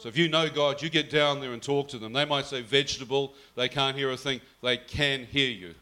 So 0.00 0.08
if 0.08 0.16
you 0.16 0.30
know 0.30 0.48
God, 0.48 0.80
you 0.80 0.88
get 0.88 1.10
down 1.10 1.40
there 1.40 1.52
and 1.52 1.62
talk 1.62 1.88
to 1.88 1.98
them. 1.98 2.14
They 2.14 2.24
might 2.24 2.46
say 2.46 2.62
vegetable, 2.62 3.34
they 3.54 3.68
can't 3.68 3.94
hear 3.94 4.10
a 4.10 4.16
thing. 4.16 4.40
They 4.62 4.78
can 4.78 5.26
hear 5.26 5.50
you. 5.50 5.74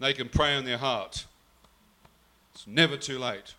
They 0.00 0.12
can 0.12 0.28
pray 0.28 0.56
in 0.56 0.64
their 0.64 0.76
heart. 0.76 1.24
It's 2.52 2.66
never 2.66 2.96
too 2.96 3.20
late. 3.20 3.54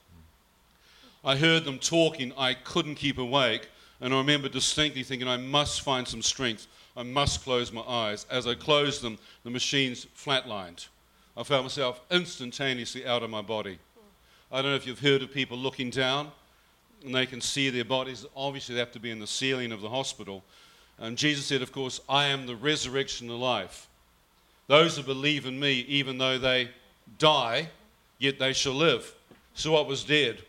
I 1.23 1.37
heard 1.37 1.63
them 1.63 1.79
talking. 1.79 2.33
I 2.37 2.55
couldn't 2.55 2.95
keep 2.95 3.17
awake. 3.17 3.69
And 4.01 4.13
I 4.13 4.17
remember 4.17 4.49
distinctly 4.49 5.03
thinking, 5.03 5.29
I 5.29 5.37
must 5.37 5.79
find 5.79 6.05
some 6.05 6.21
strength. 6.21 6.67
I 6.97 7.03
must 7.03 7.45
close 7.45 7.71
my 7.71 7.81
eyes. 7.81 8.25
As 8.29 8.47
I 8.47 8.53
closed 8.53 9.01
them, 9.01 9.17
the 9.45 9.49
machines 9.49 10.07
flatlined. 10.17 10.87
I 11.37 11.43
found 11.43 11.63
myself 11.63 12.01
instantaneously 12.11 13.07
out 13.07 13.23
of 13.23 13.29
my 13.29 13.41
body. 13.41 13.79
I 14.51 14.61
don't 14.61 14.71
know 14.71 14.77
if 14.77 14.85
you've 14.85 14.99
heard 14.99 15.21
of 15.21 15.31
people 15.31 15.57
looking 15.57 15.89
down 15.89 16.33
and 17.05 17.13
they 17.13 17.25
can 17.25 17.41
see 17.41 17.69
their 17.69 17.85
bodies. 17.85 18.25
Obviously, 18.35 18.75
they 18.75 18.79
have 18.79 18.91
to 18.93 18.99
be 18.99 19.11
in 19.11 19.19
the 19.19 19.27
ceiling 19.27 19.71
of 19.71 19.81
the 19.81 19.89
hospital. 19.89 20.43
And 20.99 21.17
Jesus 21.17 21.45
said, 21.45 21.61
Of 21.61 21.71
course, 21.71 22.01
I 22.09 22.25
am 22.25 22.45
the 22.47 22.55
resurrection 22.55 23.29
and 23.29 23.39
life. 23.39 23.87
Those 24.67 24.97
who 24.97 25.03
believe 25.03 25.45
in 25.45 25.59
me, 25.59 25.85
even 25.87 26.17
though 26.17 26.37
they 26.37 26.69
die, 27.19 27.69
yet 28.19 28.39
they 28.39 28.53
shall 28.53 28.73
live. 28.73 29.13
So 29.53 29.71
what 29.71 29.87
was 29.87 30.03
dead? 30.03 30.39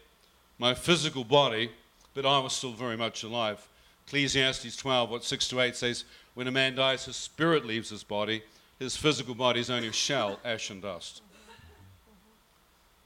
My 0.58 0.74
physical 0.74 1.22
body, 1.22 1.70
but 2.14 2.26
I 2.26 2.38
was 2.40 2.52
still 2.52 2.72
very 2.72 2.96
much 2.96 3.22
alive. 3.22 3.64
Ecclesiastes 4.06 4.76
12, 4.76 5.10
what 5.10 5.24
6 5.24 5.48
to 5.48 5.60
8 5.60 5.76
says, 5.76 6.04
When 6.34 6.48
a 6.48 6.50
man 6.50 6.74
dies, 6.74 7.04
his 7.04 7.16
spirit 7.16 7.64
leaves 7.64 7.90
his 7.90 8.02
body. 8.02 8.42
His 8.78 8.96
physical 8.96 9.34
body 9.34 9.60
is 9.60 9.70
only 9.70 9.88
a 9.88 9.92
shell, 9.92 10.40
ash 10.44 10.70
and 10.70 10.80
dust. 10.82 11.22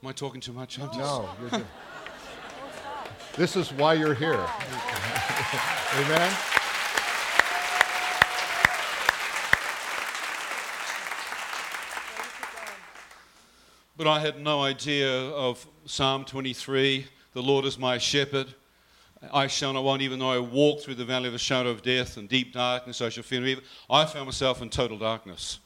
Am 0.03 0.09
I 0.09 0.13
talking 0.13 0.41
too 0.41 0.53
much? 0.53 0.79
I'm 0.79 0.87
just- 0.89 0.99
No. 0.99 1.29
This 3.37 3.57
is 3.57 3.73
why 3.73 3.95
you're 3.95 4.15
here. 4.15 4.35
Amen? 5.95 6.33
But 13.97 14.07
I 14.07 14.21
had 14.21 14.39
no 14.39 14.63
idea 14.63 15.11
of 15.11 15.67
Psalm 15.87 16.25
23 16.25 17.07
the 17.33 17.43
Lord 17.43 17.65
is 17.65 17.79
my 17.79 17.97
shepherd. 17.97 18.55
I 19.33 19.47
shall 19.47 19.73
not 19.73 19.85
want, 19.85 20.03
even 20.03 20.19
though 20.19 20.31
I 20.31 20.39
walk 20.39 20.83
through 20.83 20.97
the 20.97 21.05
valley 21.05 21.29
of 21.29 21.33
the 21.33 21.39
shadow 21.39 21.71
of 21.71 21.83
death 21.83 22.19
and 22.19 22.29
deep 22.29 22.53
darkness, 22.53 23.01
I 23.01 23.09
shall 23.09 23.23
fear 23.23 23.41
no 23.41 23.47
evil. 23.47 23.65
I 23.89 24.05
found 24.05 24.27
myself 24.27 24.61
in 24.61 24.69
total 24.69 24.99
darkness. 24.99 25.59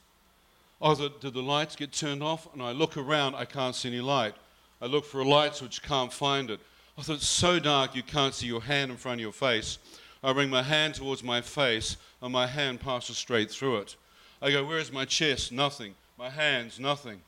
I 0.81 0.93
thought, 0.93 1.19
did 1.19 1.33
the 1.33 1.41
lights 1.41 1.75
get 1.75 1.91
turned 1.91 2.23
off? 2.23 2.47
And 2.53 2.61
I 2.61 2.71
look 2.71 2.95
around, 2.95 3.35
I 3.35 3.43
can't 3.43 3.75
see 3.75 3.89
any 3.89 3.99
light. 3.99 4.35
I 4.81 4.85
look 4.85 5.03
for 5.03 5.19
a 5.19 5.27
light 5.27 5.55
switch, 5.55 5.81
can't 5.81 6.13
find 6.13 6.49
it. 6.49 6.61
I 6.97 7.03
thought, 7.03 7.17
it's 7.17 7.27
so 7.27 7.59
dark 7.59 7.95
you 7.95 8.01
can't 8.01 8.33
see 8.33 8.47
your 8.47 8.61
hand 8.61 8.89
in 8.89 8.97
front 8.97 9.19
of 9.19 9.21
your 9.21 9.31
face. 9.31 9.77
I 10.23 10.33
bring 10.33 10.49
my 10.49 10.63
hand 10.63 10.95
towards 10.95 11.23
my 11.23 11.41
face, 11.41 11.95
and 12.23 12.33
my 12.33 12.47
hand 12.47 12.79
passes 12.79 13.17
straight 13.17 13.51
through 13.51 13.77
it. 13.77 13.95
I 14.41 14.49
go, 14.51 14.65
where 14.65 14.79
is 14.79 14.91
my 14.91 15.05
chest? 15.05 15.51
Nothing. 15.51 15.93
My 16.17 16.31
hands, 16.31 16.79
nothing. 16.79 17.21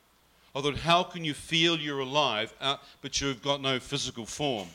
I 0.55 0.61
thought, 0.61 0.77
how 0.77 1.03
can 1.03 1.23
you 1.23 1.35
feel 1.35 1.77
you're 1.77 1.99
alive, 1.99 2.51
uh, 2.59 2.77
but 3.01 3.21
you've 3.21 3.43
got 3.43 3.61
no 3.61 3.79
physical 3.79 4.25
form? 4.25 4.67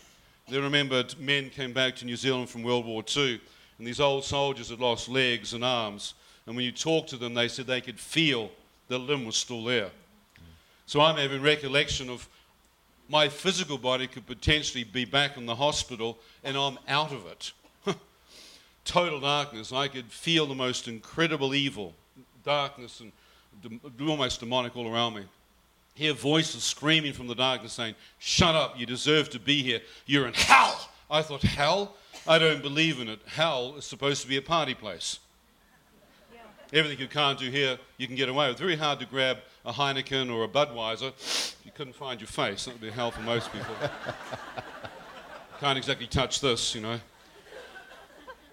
Then 0.49 0.63
remembered 0.63 1.19
men 1.19 1.51
came 1.51 1.73
back 1.73 1.97
to 1.97 2.05
New 2.05 2.17
Zealand 2.17 2.49
from 2.49 2.63
World 2.63 2.87
War 2.87 3.03
II, 3.17 3.41
and 3.79 3.87
these 3.87 3.99
old 3.99 4.25
soldiers 4.25 4.71
had 4.71 4.79
lost 4.79 5.09
legs 5.09 5.55
and 5.55 5.65
arms. 5.65 6.15
And 6.47 6.55
when 6.55 6.65
you 6.65 6.71
talked 6.71 7.09
to 7.11 7.17
them, 7.17 7.35
they 7.35 7.49
said 7.49 7.67
they 7.67 7.81
could 7.81 7.99
feel 7.99 8.51
the 8.87 8.99
limb 8.99 9.25
was 9.25 9.37
still 9.37 9.65
there. 9.65 9.91
So 10.87 11.01
I'm 11.01 11.17
having 11.17 11.43
recollection 11.43 12.11
of 12.11 12.29
my 13.09 13.29
physical 13.29 13.79
body 13.79 14.07
could 14.07 14.27
potentially 14.27 14.85
be 14.85 15.05
back 15.05 15.37
in 15.37 15.47
the 15.47 15.55
hospital, 15.55 16.19
and 16.43 16.57
I'm 16.57 16.79
out 16.89 17.13
of 17.13 17.27
it. 17.27 17.53
Total 18.85 19.21
darkness. 19.21 19.73
I 19.73 19.89
could 19.89 20.07
feel 20.07 20.47
the 20.47 20.55
most 20.55 20.89
incredible 20.89 21.55
evil, 21.55 21.95
darkness, 22.45 23.01
and 23.01 23.13
almost 24.01 24.41
demonic 24.41 24.77
all 24.77 24.93
around 24.93 25.15
me 25.15 25.25
hear 25.95 26.13
voices 26.13 26.65
screaming 26.65 27.13
from 27.13 27.29
the 27.29 27.35
darkness 27.35 27.73
saying, 27.73 27.95
Shut 28.19 28.55
up, 28.55 28.79
you 28.79 28.85
deserve 28.85 29.31
to 29.31 29.41
be 29.41 29.63
here. 29.63 29.81
You're 30.07 30.27
in 30.27 30.35
hell. 30.35 30.91
I 31.11 31.23
thought, 31.23 31.43
Hell? 31.43 31.97
I 32.27 32.39
don't 32.39 32.63
believe 32.63 33.01
in 33.01 33.09
it. 33.09 33.21
Hell 33.27 33.75
is 33.77 33.85
supposed 33.85 34.23
to 34.23 34.29
be 34.29 34.37
a 34.37 34.43
party 34.43 34.75
place. 34.75 35.19
Everything 36.73 36.99
you 36.99 37.09
can't 37.09 37.39
do 37.39 37.51
here, 37.51 37.79
you 37.99 38.07
can 38.07 38.17
get 38.17 38.29
away 38.29 38.49
with. 38.49 38.59
Very 38.59 38.77
hard 38.77 38.99
to 39.01 39.07
grab 39.07 39.39
a 39.65 39.73
Heineken 39.73 40.33
or 40.33 40.45
a 40.45 40.49
Budweiser. 40.49 41.13
You 41.65 41.71
couldn't 41.73 41.95
find 41.95 42.21
your 42.21 42.29
face. 42.29 42.65
That 42.65 42.73
would 42.73 42.81
be 42.81 42.91
hell 42.91 43.11
for 43.11 43.21
most 43.21 43.53
people. 43.53 43.75
can't 45.61 45.79
exactly 45.79 46.07
touch 46.07 46.41
this, 46.41 46.75
you 46.75 46.81
know. 46.81 47.01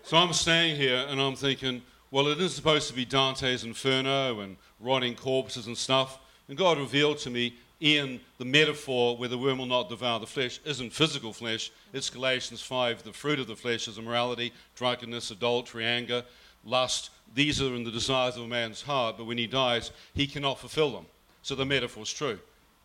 So 0.04 0.18
I'm 0.18 0.34
standing 0.34 0.76
here 0.76 1.06
and 1.10 1.20
I'm 1.20 1.36
thinking, 1.36 1.82
well, 2.10 2.28
it 2.28 2.40
is 2.40 2.54
supposed 2.54 2.88
to 2.90 2.94
be 2.94 3.06
Dante's 3.06 3.64
Inferno 3.64 4.40
and 4.40 4.58
rotting 4.80 5.16
corpses 5.16 5.68
and 5.68 5.78
stuff. 5.78 6.20
And 6.48 6.58
God 6.58 6.78
revealed 6.78 7.18
to 7.20 7.30
me 7.30 7.56
in 7.82 8.22
the 8.38 8.46
metaphor 8.46 9.18
where 9.18 9.28
the 9.28 9.38
worm 9.38 9.58
will 9.58 9.66
not 9.66 9.90
devour 9.90 10.20
the 10.20 10.28
flesh 10.28 10.60
isn't 10.64 10.94
physical 10.94 11.34
flesh. 11.34 11.72
It's 11.94 12.10
Galatians 12.10 12.62
5. 12.62 13.04
The 13.04 13.12
fruit 13.12 13.40
of 13.40 13.48
the 13.48 13.56
flesh 13.56 13.88
is 13.88 13.98
immorality, 13.98 14.54
drunkenness, 14.76 15.32
adultery, 15.32 15.86
anger, 15.86 16.24
lust. 16.66 17.10
These 17.34 17.62
are 17.62 17.76
in 17.76 17.84
the 17.84 17.92
desires 17.92 18.38
of 18.38 18.44
a 18.44 18.48
man's 18.48 18.82
heart, 18.82 19.18
but 19.18 19.26
when 19.26 19.38
he 19.38 19.48
dies, 19.48 19.92
he 20.14 20.28
cannot 20.28 20.60
fulfill 20.60 20.92
them. 20.92 21.06
So 21.44 21.56
the 21.56 21.66
metaphor 21.66 22.04
is 22.04 22.14
true. 22.14 22.40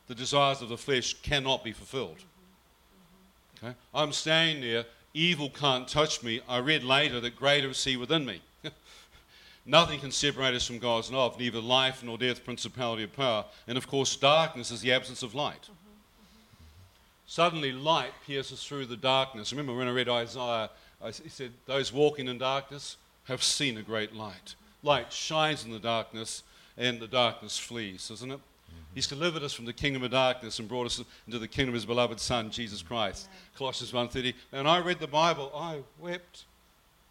The 0.09 0.15
desires 0.15 0.63
of 0.63 0.69
the 0.69 0.77
flesh 0.77 1.15
cannot 1.23 1.65
be 1.65 1.73
fulfilled. 1.73 2.19
Okay? 3.63 3.75
I'm 3.95 4.13
standing 4.13 4.61
there. 4.61 4.85
Evil 5.15 5.51
can't 5.51 5.89
touch 5.89 6.23
me. 6.23 6.41
I 6.49 6.59
read 6.59 6.85
later 6.85 7.21
that 7.21 7.37
greater 7.37 7.71
is 7.71 7.83
he 7.83 7.97
within 7.97 8.25
me. 8.25 8.41
Nothing 9.67 9.99
can 9.99 10.13
separate 10.13 10.55
us 10.55 10.67
from 10.67 10.79
God's 10.79 11.11
love, 11.11 11.39
neither 11.39 11.61
life 11.61 12.05
nor 12.05 12.19
death, 12.19 12.45
principality 12.45 13.05
or 13.05 13.09
power. 13.09 13.45
And 13.67 13.77
of 13.77 13.89
course, 13.89 14.15
darkness 14.15 14.71
is 14.71 14.81
the 14.81 14.93
absence 14.93 15.23
of 15.23 15.35
light. 15.35 15.69
Suddenly, 17.27 17.73
light 17.73 18.13
pierces 18.25 18.63
through 18.63 18.87
the 18.87 18.97
darkness. 18.97 19.53
Remember 19.53 19.75
when 19.75 19.89
I 19.89 19.91
read 19.91 20.09
Isaiah, 20.09 20.71
he 21.23 21.29
said, 21.29 21.51
Those 21.67 21.93
walking 21.93 22.29
in 22.29 22.39
darkness 22.39 22.97
have 23.27 23.43
seen 23.43 23.77
a 23.77 23.83
great 23.83 24.15
light. 24.15 24.55
Light 24.83 25.13
shines 25.13 25.65
in 25.65 25.71
the 25.71 25.79
darkness, 25.79 26.43
and 26.77 27.01
the 27.01 27.09
darkness 27.09 27.59
flees, 27.59 28.11
isn't 28.11 28.31
it? 28.31 28.39
Mm-hmm. 28.39 28.95
He's 28.95 29.07
delivered 29.07 29.43
us 29.43 29.53
from 29.53 29.65
the 29.65 29.73
kingdom 29.73 30.03
of 30.03 30.11
darkness 30.11 30.59
and 30.59 30.69
brought 30.69 30.87
us 30.87 31.03
into 31.27 31.39
the 31.39 31.49
kingdom 31.49 31.71
of 31.71 31.75
his 31.75 31.87
beloved 31.87 32.21
Son, 32.21 32.51
Jesus 32.51 32.83
Christ. 32.83 33.29
Colossians 33.57 33.93
1.30. 33.93 34.35
And 34.53 34.69
I 34.69 34.79
read 34.79 35.01
the 35.01 35.07
Bible, 35.07 35.51
I 35.55 35.81
wept 35.99 36.45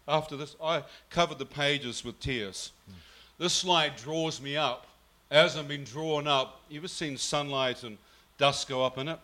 after 0.08 0.36
this. 0.36 0.56
I 0.62 0.84
covered 1.10 1.38
the 1.38 1.46
pages 1.46 2.04
with 2.04 2.18
tears. 2.20 2.72
Mm. 2.88 2.94
This 3.38 3.52
slide 3.52 3.96
draws 3.96 4.40
me 4.40 4.56
up. 4.56 4.86
As 5.30 5.56
I'm 5.56 5.66
being 5.66 5.84
drawn 5.84 6.28
up, 6.28 6.60
you 6.68 6.78
ever 6.78 6.88
seen 6.88 7.16
sunlight 7.16 7.82
and 7.82 7.98
dust 8.38 8.68
go 8.68 8.84
up 8.84 8.96
in 8.96 9.08
it. 9.08 9.18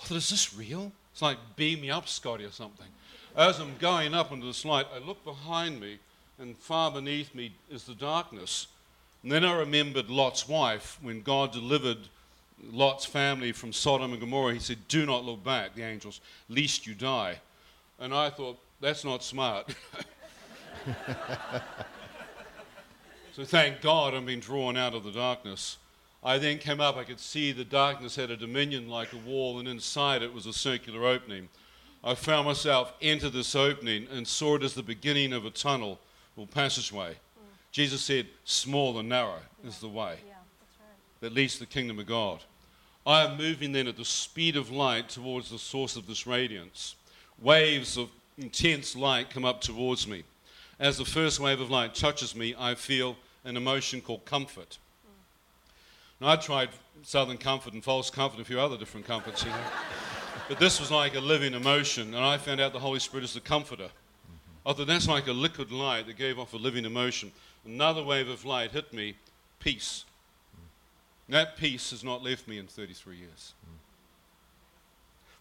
I 0.00 0.04
thought, 0.04 0.16
is 0.16 0.30
this 0.30 0.54
real? 0.54 0.90
It's 1.12 1.22
like 1.22 1.38
beam 1.54 1.80
me 1.82 1.90
up, 1.90 2.08
Scotty, 2.08 2.44
or 2.44 2.50
something. 2.50 2.86
As 3.36 3.58
I'm 3.60 3.76
going 3.78 4.14
up 4.14 4.32
into 4.32 4.46
this 4.46 4.64
light, 4.64 4.86
I 4.94 4.98
look 4.98 5.22
behind 5.22 5.78
me, 5.78 5.98
and 6.38 6.56
far 6.56 6.90
beneath 6.90 7.34
me 7.34 7.52
is 7.70 7.84
the 7.84 7.94
darkness. 7.94 8.66
And 9.22 9.30
then 9.30 9.44
I 9.44 9.58
remembered 9.58 10.08
Lot's 10.08 10.48
wife 10.48 10.98
when 11.02 11.20
God 11.20 11.52
delivered 11.52 11.98
Lot's 12.72 13.04
family 13.04 13.52
from 13.52 13.74
Sodom 13.74 14.12
and 14.12 14.20
Gomorrah. 14.20 14.54
He 14.54 14.58
said, 14.58 14.78
Do 14.88 15.04
not 15.04 15.26
look 15.26 15.44
back, 15.44 15.74
the 15.74 15.82
angels, 15.82 16.22
lest 16.48 16.86
you 16.86 16.94
die. 16.94 17.38
And 18.00 18.14
I 18.14 18.30
thought, 18.30 18.58
That's 18.80 19.04
not 19.04 19.22
smart. 19.22 19.74
so 23.34 23.44
thank 23.44 23.82
God 23.82 24.14
I'm 24.14 24.24
being 24.24 24.40
drawn 24.40 24.78
out 24.78 24.94
of 24.94 25.04
the 25.04 25.12
darkness. 25.12 25.76
I 26.24 26.38
then 26.38 26.56
came 26.56 26.80
up, 26.80 26.96
I 26.96 27.04
could 27.04 27.20
see 27.20 27.52
the 27.52 27.64
darkness 27.64 28.16
had 28.16 28.30
a 28.30 28.36
dominion 28.36 28.88
like 28.88 29.12
a 29.12 29.18
wall, 29.18 29.58
and 29.58 29.68
inside 29.68 30.22
it 30.22 30.32
was 30.32 30.46
a 30.46 30.54
circular 30.54 31.04
opening. 31.06 31.50
I 32.06 32.14
found 32.14 32.46
myself 32.46 32.92
enter 33.02 33.28
this 33.28 33.56
opening 33.56 34.06
and 34.12 34.28
saw 34.28 34.54
it 34.54 34.62
as 34.62 34.74
the 34.74 34.82
beginning 34.82 35.32
of 35.32 35.44
a 35.44 35.50
tunnel 35.50 35.98
or 36.36 36.46
passageway. 36.46 37.10
Mm. 37.10 37.56
Jesus 37.72 38.00
said, 38.00 38.28
Small 38.44 38.96
and 39.00 39.08
narrow 39.08 39.40
yeah. 39.60 39.68
is 39.68 39.80
the 39.80 39.88
way 39.88 40.18
yeah, 40.24 40.34
right. 40.34 40.94
that 41.20 41.32
leads 41.32 41.54
to 41.54 41.60
the 41.60 41.66
kingdom 41.66 41.98
of 41.98 42.06
God. 42.06 42.44
I 43.04 43.24
am 43.24 43.36
moving 43.36 43.72
then 43.72 43.88
at 43.88 43.96
the 43.96 44.04
speed 44.04 44.56
of 44.56 44.70
light 44.70 45.08
towards 45.08 45.50
the 45.50 45.58
source 45.58 45.96
of 45.96 46.06
this 46.06 46.28
radiance. 46.28 46.94
Waves 47.42 47.96
of 47.96 48.08
intense 48.38 48.94
light 48.94 49.28
come 49.28 49.44
up 49.44 49.60
towards 49.60 50.06
me. 50.06 50.22
As 50.78 50.98
the 50.98 51.04
first 51.04 51.40
wave 51.40 51.60
of 51.60 51.70
light 51.70 51.96
touches 51.96 52.36
me, 52.36 52.54
I 52.56 52.76
feel 52.76 53.16
an 53.44 53.56
emotion 53.56 54.00
called 54.00 54.24
comfort. 54.24 54.78
Now, 56.20 56.28
I 56.28 56.36
tried 56.36 56.68
Southern 57.02 57.36
Comfort 57.36 57.72
and 57.72 57.82
False 57.82 58.10
Comfort, 58.10 58.36
and 58.36 58.46
a 58.46 58.48
few 58.48 58.60
other 58.60 58.76
different 58.76 59.06
comforts, 59.06 59.42
you 59.42 59.50
know. 59.50 59.56
but 60.48 60.58
this 60.58 60.80
was 60.80 60.90
like 60.90 61.14
a 61.14 61.20
living 61.20 61.54
emotion, 61.54 62.14
and 62.14 62.24
I 62.24 62.38
found 62.38 62.60
out 62.60 62.72
the 62.72 62.78
Holy 62.78 63.00
Spirit 63.00 63.24
is 63.24 63.34
the 63.34 63.40
comforter. 63.40 63.84
Mm-hmm. 63.84 64.68
I 64.68 64.72
thought 64.72 64.86
that's 64.86 65.08
like 65.08 65.26
a 65.26 65.32
liquid 65.32 65.72
light 65.72 66.06
that 66.06 66.16
gave 66.16 66.38
off 66.38 66.52
a 66.52 66.56
living 66.56 66.84
emotion. 66.84 67.32
Another 67.64 68.02
wave 68.02 68.28
of 68.28 68.44
light 68.44 68.70
hit 68.70 68.92
me, 68.92 69.16
peace. 69.58 70.04
Mm. 70.54 71.32
That 71.32 71.56
peace 71.56 71.90
has 71.90 72.04
not 72.04 72.22
left 72.22 72.46
me 72.46 72.58
in 72.58 72.66
33 72.66 73.16
years. 73.16 73.54
Mm. 73.64 73.78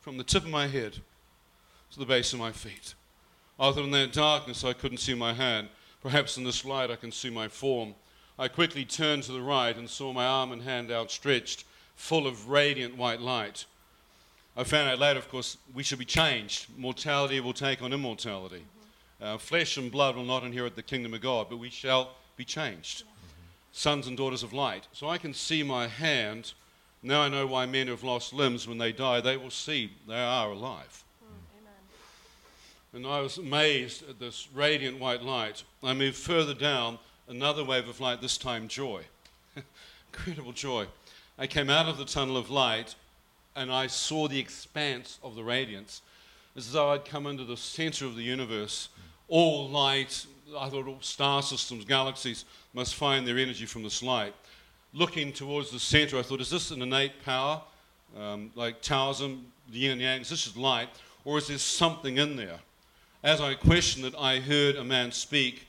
From 0.01 0.17
the 0.17 0.23
tip 0.23 0.43
of 0.43 0.49
my 0.49 0.67
head 0.67 0.97
to 1.91 1.99
the 1.99 2.05
base 2.05 2.33
of 2.33 2.39
my 2.39 2.51
feet. 2.51 2.95
Other 3.59 3.81
than 3.81 3.91
that 3.91 4.11
darkness 4.11 4.63
I 4.63 4.73
couldn't 4.73 4.97
see 4.97 5.13
my 5.13 5.33
hand. 5.33 5.69
Perhaps 6.01 6.37
in 6.37 6.43
this 6.43 6.65
light 6.65 6.91
I 6.91 6.95
can 6.95 7.11
see 7.11 7.29
my 7.29 7.47
form. 7.47 7.95
I 8.37 8.47
quickly 8.47 8.85
turned 8.85 9.23
to 9.23 9.31
the 9.31 9.41
right 9.41 9.75
and 9.75 9.89
saw 9.89 10.11
my 10.11 10.25
arm 10.25 10.51
and 10.51 10.61
hand 10.61 10.91
outstretched, 10.91 11.63
full 11.95 12.27
of 12.27 12.49
radiant 12.49 12.97
white 12.97 13.21
light. 13.21 13.65
I 14.57 14.63
found 14.63 14.89
out 14.89 14.99
later, 14.99 15.19
of 15.19 15.29
course, 15.29 15.57
we 15.73 15.83
should 15.83 15.99
be 15.99 16.05
changed. 16.05 16.67
Mortality 16.77 17.39
will 17.41 17.53
take 17.53 17.81
on 17.81 17.91
immortality. 17.91 18.63
Mm-hmm. 19.19 19.35
Uh, 19.35 19.37
flesh 19.37 19.77
and 19.77 19.91
blood 19.91 20.15
will 20.15 20.23
not 20.23 20.43
inherit 20.43 20.75
the 20.75 20.83
kingdom 20.83 21.13
of 21.13 21.21
God, 21.21 21.47
but 21.49 21.57
we 21.57 21.69
shall 21.69 22.11
be 22.37 22.45
changed. 22.45 23.03
Sons 23.73 24.07
and 24.07 24.15
daughters 24.15 24.43
of 24.43 24.53
light. 24.53 24.87
So 24.93 25.09
I 25.09 25.17
can 25.17 25.33
see 25.33 25.61
my 25.61 25.87
hand. 25.87 26.53
Now 27.03 27.21
I 27.21 27.29
know 27.29 27.45
why 27.45 27.65
men 27.65 27.87
who 27.87 27.91
have 27.91 28.03
lost 28.03 28.31
limbs, 28.31 28.67
when 28.67 28.77
they 28.77 28.93
die, 28.93 29.19
they 29.19 29.35
will 29.35 29.49
see 29.49 29.91
they 30.07 30.21
are 30.21 30.51
alive. 30.51 31.03
And 32.93 33.05
I 33.05 33.19
was 33.19 33.37
amazed 33.37 34.09
at 34.09 34.19
this 34.19 34.47
radiant 34.53 34.99
white 34.99 35.21
light. 35.21 35.63
I 35.83 35.91
moved 35.91 36.15
further 36.15 36.53
down 36.53 36.97
another 37.27 37.61
wave 37.61 37.89
of 37.89 37.99
light, 37.99 38.21
this 38.21 38.37
time 38.37 38.69
joy. 38.69 39.03
Incredible 40.13 40.53
joy. 40.53 40.85
I 41.37 41.45
came 41.45 41.69
out 41.69 41.89
of 41.89 41.97
the 41.97 42.05
tunnel 42.05 42.37
of 42.37 42.49
light 42.49 42.95
and 43.55 43.71
I 43.71 43.87
saw 43.87 44.27
the 44.27 44.39
expanse 44.39 45.19
of 45.23 45.35
the 45.35 45.43
radiance 45.43 46.01
as 46.55 46.71
though 46.71 46.91
I'd 46.91 47.05
come 47.05 47.27
into 47.27 47.43
the 47.43 47.57
center 47.57 48.05
of 48.05 48.15
the 48.15 48.23
universe. 48.23 48.89
All 49.27 49.69
light, 49.69 50.25
I 50.57 50.69
thought 50.69 50.87
all 50.87 51.01
star 51.01 51.41
systems, 51.41 51.85
galaxies 51.85 52.45
must 52.73 52.95
find 52.95 53.27
their 53.27 53.37
energy 53.37 53.65
from 53.65 53.83
this 53.83 54.01
light. 54.01 54.33
Looking 54.93 55.33
towards 55.33 55.71
the 55.71 55.79
center, 55.79 56.17
I 56.17 56.21
thought, 56.21 56.41
is 56.41 56.49
this 56.49 56.71
an 56.71 56.81
innate 56.81 57.23
power? 57.23 57.61
Um, 58.17 58.51
like 58.55 58.81
Taoism, 58.81 59.45
the 59.71 59.79
yin 59.79 59.91
and 59.93 60.01
yang, 60.01 60.21
is 60.21 60.29
this 60.29 60.45
just 60.45 60.57
light? 60.57 60.89
Or 61.25 61.37
is 61.37 61.47
there 61.47 61.57
something 61.57 62.17
in 62.17 62.35
there? 62.35 62.59
As 63.23 63.41
I 63.41 63.55
questioned 63.55 64.05
it, 64.05 64.13
I 64.17 64.39
heard 64.39 64.75
a 64.75 64.83
man 64.83 65.11
speak 65.11 65.67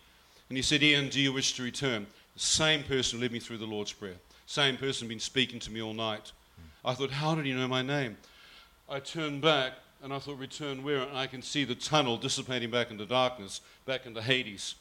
and 0.48 0.56
he 0.56 0.62
said, 0.62 0.82
Ian, 0.82 1.08
do 1.08 1.20
you 1.20 1.32
wish 1.32 1.54
to 1.54 1.62
return? 1.62 2.06
The 2.34 2.40
same 2.40 2.82
person 2.82 3.20
led 3.20 3.32
me 3.32 3.40
through 3.40 3.58
the 3.58 3.66
Lord's 3.66 3.92
Prayer. 3.92 4.16
Same 4.46 4.76
person 4.76 5.08
been 5.08 5.18
speaking 5.18 5.58
to 5.60 5.70
me 5.72 5.82
all 5.82 5.94
night. 5.94 6.30
I 6.86 6.94
thought, 6.94 7.10
how 7.10 7.34
did 7.34 7.44
he 7.44 7.52
know 7.52 7.66
my 7.66 7.82
name? 7.82 8.16
I 8.88 9.00
turned 9.00 9.42
back 9.42 9.72
and 10.02 10.12
I 10.12 10.20
thought, 10.20 10.38
return 10.38 10.84
where? 10.84 11.00
And 11.00 11.18
I 11.18 11.26
can 11.26 11.42
see 11.42 11.64
the 11.64 11.74
tunnel 11.74 12.16
dissipating 12.16 12.70
back 12.70 12.92
into 12.92 13.04
darkness, 13.04 13.60
back 13.84 14.06
into 14.06 14.22
Hades. 14.22 14.76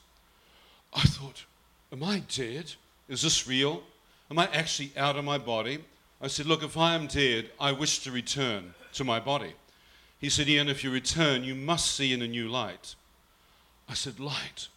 I 0.94 1.02
thought, 1.02 1.46
am 1.92 2.04
I 2.04 2.22
dead? 2.30 2.74
Is 3.10 3.24
this 3.24 3.48
real? 3.48 3.82
Am 4.30 4.38
I 4.38 4.48
actually 4.54 4.92
out 4.96 5.16
of 5.16 5.26
my 5.26 5.40
body? 5.40 5.80
I 6.22 6.28
said, 6.28 6.46
look, 6.46 6.64
if 6.64 6.78
I 6.78 6.94
am 6.96 7.08
dead, 7.08 7.50
I 7.60 7.72
wish 7.72 8.00
to 8.04 8.12
return 8.12 8.76
to 8.94 9.04
my 9.04 9.20
body. 9.20 9.54
He 10.20 10.30
said, 10.30 10.48
Ian, 10.48 10.70
if 10.70 10.84
you 10.84 10.92
return, 10.92 11.44
you 11.44 11.56
must 11.56 11.96
see 11.96 12.14
in 12.14 12.22
a 12.22 12.28
new 12.28 12.48
light. 12.48 12.96
I 13.90 13.94
said, 13.94 14.20
light. 14.20 14.68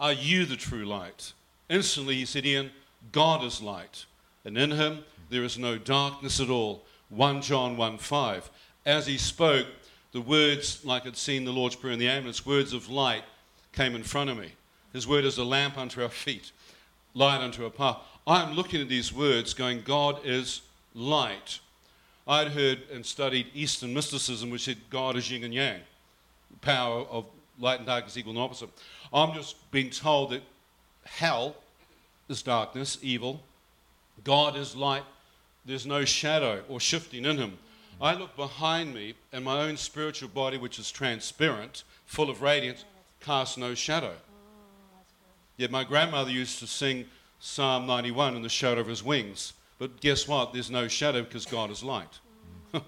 Are 0.00 0.12
you 0.12 0.44
the 0.44 0.56
true 0.56 0.84
light? 0.84 1.32
Instantly 1.68 2.16
he 2.16 2.24
said, 2.24 2.44
Ian, 2.44 2.70
God 3.12 3.44
is 3.44 3.62
light, 3.62 4.06
and 4.44 4.58
in 4.58 4.72
him 4.72 5.04
there 5.30 5.44
is 5.44 5.58
no 5.58 5.78
darkness 5.78 6.40
at 6.40 6.50
all. 6.50 6.84
1 7.08 7.42
John 7.42 7.76
1 7.76 7.98
5. 7.98 8.50
As 8.86 9.06
he 9.06 9.16
spoke, 9.16 9.66
the 10.12 10.20
words, 10.20 10.84
like 10.84 11.06
I'd 11.06 11.16
seen 11.16 11.44
the 11.44 11.52
Lord's 11.52 11.76
Prayer 11.76 11.92
in 11.92 11.98
the 11.98 12.08
ambulance, 12.08 12.46
words 12.46 12.72
of 12.72 12.88
light 12.88 13.24
came 13.72 13.94
in 13.94 14.02
front 14.02 14.30
of 14.30 14.38
me. 14.38 14.52
His 14.92 15.08
word 15.08 15.24
is 15.24 15.38
a 15.38 15.44
lamp 15.44 15.76
unto 15.76 16.02
our 16.02 16.08
feet, 16.08 16.52
light 17.14 17.40
unto 17.40 17.64
our 17.64 17.70
path. 17.70 17.98
I'm 18.26 18.54
looking 18.54 18.80
at 18.80 18.88
these 18.88 19.12
words 19.12 19.52
going, 19.52 19.82
God 19.82 20.20
is 20.24 20.62
light. 20.94 21.58
I'd 22.26 22.48
heard 22.48 22.82
and 22.92 23.04
studied 23.04 23.48
Eastern 23.54 23.92
mysticism, 23.92 24.50
which 24.50 24.64
said 24.64 24.78
God 24.88 25.16
is 25.16 25.30
yin 25.30 25.44
and 25.44 25.52
yang, 25.52 25.80
power 26.60 27.00
of 27.10 27.26
light 27.58 27.78
and 27.78 27.86
darkness 27.86 28.16
equal 28.16 28.32
and 28.32 28.40
opposite. 28.40 28.70
I'm 29.12 29.34
just 29.34 29.70
being 29.70 29.90
told 29.90 30.30
that 30.30 30.42
hell 31.04 31.56
is 32.28 32.42
darkness, 32.42 32.98
evil. 33.02 33.42
God 34.22 34.56
is 34.56 34.74
light. 34.74 35.02
There's 35.64 35.86
no 35.86 36.04
shadow 36.04 36.62
or 36.68 36.80
shifting 36.80 37.24
in 37.24 37.38
him. 37.38 37.58
I 38.00 38.14
look 38.14 38.36
behind 38.36 38.94
me, 38.94 39.14
and 39.32 39.44
my 39.44 39.60
own 39.60 39.76
spiritual 39.76 40.28
body, 40.28 40.58
which 40.58 40.78
is 40.78 40.90
transparent, 40.90 41.84
full 42.06 42.28
of 42.28 42.42
radiance, 42.42 42.84
casts 43.20 43.56
no 43.56 43.74
shadow. 43.74 44.14
Yet 45.56 45.70
my 45.70 45.84
grandmother 45.84 46.30
used 46.30 46.58
to 46.58 46.66
sing 46.66 47.06
Psalm 47.38 47.86
91 47.86 48.36
in 48.36 48.42
the 48.42 48.48
shadow 48.48 48.80
of 48.80 48.88
his 48.88 49.02
wings. 49.02 49.52
But 49.78 50.00
guess 50.00 50.26
what? 50.26 50.52
There's 50.52 50.70
no 50.70 50.88
shadow 50.88 51.22
because 51.22 51.46
God 51.46 51.70
is 51.70 51.82
light. 51.82 52.18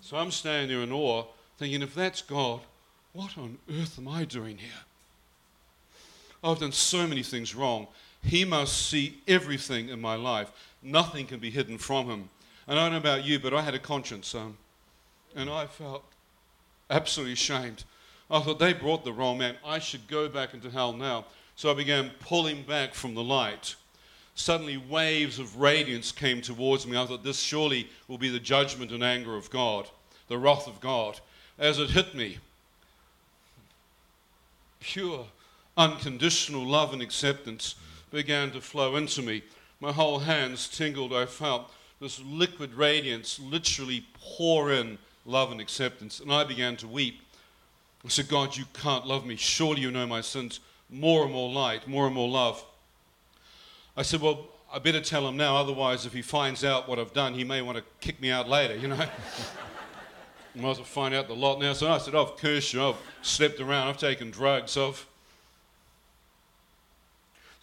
so 0.00 0.16
I'm 0.16 0.30
standing 0.30 0.68
there 0.68 0.82
in 0.82 0.92
awe, 0.92 1.24
thinking, 1.58 1.82
if 1.82 1.94
that's 1.94 2.22
God, 2.22 2.60
what 3.12 3.36
on 3.36 3.58
earth 3.70 3.98
am 3.98 4.08
I 4.08 4.24
doing 4.24 4.58
here? 4.58 4.70
I've 6.42 6.58
done 6.58 6.72
so 6.72 7.06
many 7.06 7.22
things 7.22 7.54
wrong. 7.54 7.86
He 8.24 8.44
must 8.44 8.88
see 8.88 9.18
everything 9.28 9.90
in 9.90 10.00
my 10.00 10.14
life. 10.14 10.50
Nothing 10.82 11.26
can 11.26 11.38
be 11.38 11.50
hidden 11.50 11.78
from 11.78 12.06
him. 12.06 12.30
And 12.66 12.78
I 12.78 12.84
don't 12.84 12.92
know 12.92 12.98
about 12.98 13.24
you, 13.24 13.38
but 13.38 13.52
I 13.52 13.60
had 13.62 13.74
a 13.74 13.78
conscience, 13.78 14.34
um, 14.34 14.56
and 15.36 15.50
I 15.50 15.66
felt 15.66 16.04
absolutely 16.88 17.34
ashamed. 17.34 17.84
I 18.30 18.40
thought 18.40 18.58
they 18.58 18.72
brought 18.72 19.04
the 19.04 19.12
wrong 19.12 19.38
man. 19.38 19.56
I 19.64 19.78
should 19.78 20.08
go 20.08 20.28
back 20.28 20.54
into 20.54 20.70
hell 20.70 20.92
now. 20.92 21.26
So 21.56 21.70
I 21.70 21.74
began 21.74 22.10
pulling 22.20 22.62
back 22.62 22.94
from 22.94 23.14
the 23.14 23.22
light. 23.22 23.76
Suddenly, 24.34 24.78
waves 24.78 25.38
of 25.38 25.60
radiance 25.60 26.10
came 26.10 26.40
towards 26.40 26.86
me. 26.86 26.96
I 26.96 27.06
thought 27.06 27.22
this 27.22 27.38
surely 27.38 27.88
will 28.08 28.18
be 28.18 28.30
the 28.30 28.40
judgment 28.40 28.90
and 28.90 29.04
anger 29.04 29.36
of 29.36 29.50
God, 29.50 29.88
the 30.28 30.38
wrath 30.38 30.66
of 30.66 30.80
God. 30.80 31.20
As 31.58 31.78
it 31.78 31.90
hit 31.90 32.14
me, 32.14 32.38
pure 34.80 35.26
unconditional 35.76 36.66
love 36.66 36.92
and 36.92 37.02
acceptance 37.02 37.76
began 38.14 38.52
to 38.52 38.60
flow 38.60 38.96
into 38.96 39.20
me. 39.20 39.42
My 39.80 39.92
whole 39.92 40.20
hands 40.20 40.68
tingled. 40.68 41.12
I 41.12 41.26
felt 41.26 41.70
this 42.00 42.20
liquid 42.20 42.72
radiance 42.72 43.38
literally 43.40 44.06
pour 44.14 44.72
in 44.72 44.98
love 45.26 45.50
and 45.52 45.60
acceptance. 45.60 46.20
And 46.20 46.32
I 46.32 46.44
began 46.44 46.76
to 46.76 46.88
weep. 46.88 47.20
I 48.04 48.08
said, 48.08 48.28
God, 48.28 48.56
you 48.56 48.64
can't 48.72 49.06
love 49.06 49.26
me. 49.26 49.36
Surely 49.36 49.80
you 49.80 49.90
know 49.90 50.06
my 50.06 50.20
sins. 50.20 50.60
More 50.88 51.24
and 51.24 51.32
more 51.32 51.50
light, 51.50 51.88
more 51.88 52.06
and 52.06 52.14
more 52.14 52.28
love. 52.28 52.64
I 53.96 54.02
said, 54.02 54.20
Well, 54.20 54.46
I 54.72 54.78
better 54.78 55.00
tell 55.00 55.26
him 55.26 55.36
now, 55.36 55.56
otherwise, 55.56 56.04
if 56.04 56.12
he 56.12 56.22
finds 56.22 56.64
out 56.64 56.88
what 56.88 56.98
I've 56.98 57.12
done, 57.12 57.34
he 57.34 57.44
may 57.44 57.62
want 57.62 57.78
to 57.78 57.84
kick 58.00 58.20
me 58.20 58.30
out 58.30 58.48
later, 58.48 58.76
you 58.76 58.88
know. 58.88 58.96
Might 60.56 60.70
as 60.70 60.76
well 60.76 60.84
find 60.84 61.14
out 61.14 61.26
the 61.26 61.34
lot 61.34 61.58
now. 61.58 61.72
So 61.72 61.90
I 61.90 61.98
said, 61.98 62.14
I've 62.14 62.36
cursed 62.36 62.74
you, 62.74 62.82
I've 62.82 62.96
slept 63.22 63.60
around, 63.60 63.88
I've 63.88 63.98
taken 63.98 64.30
drugs, 64.30 64.76
I've 64.76 65.04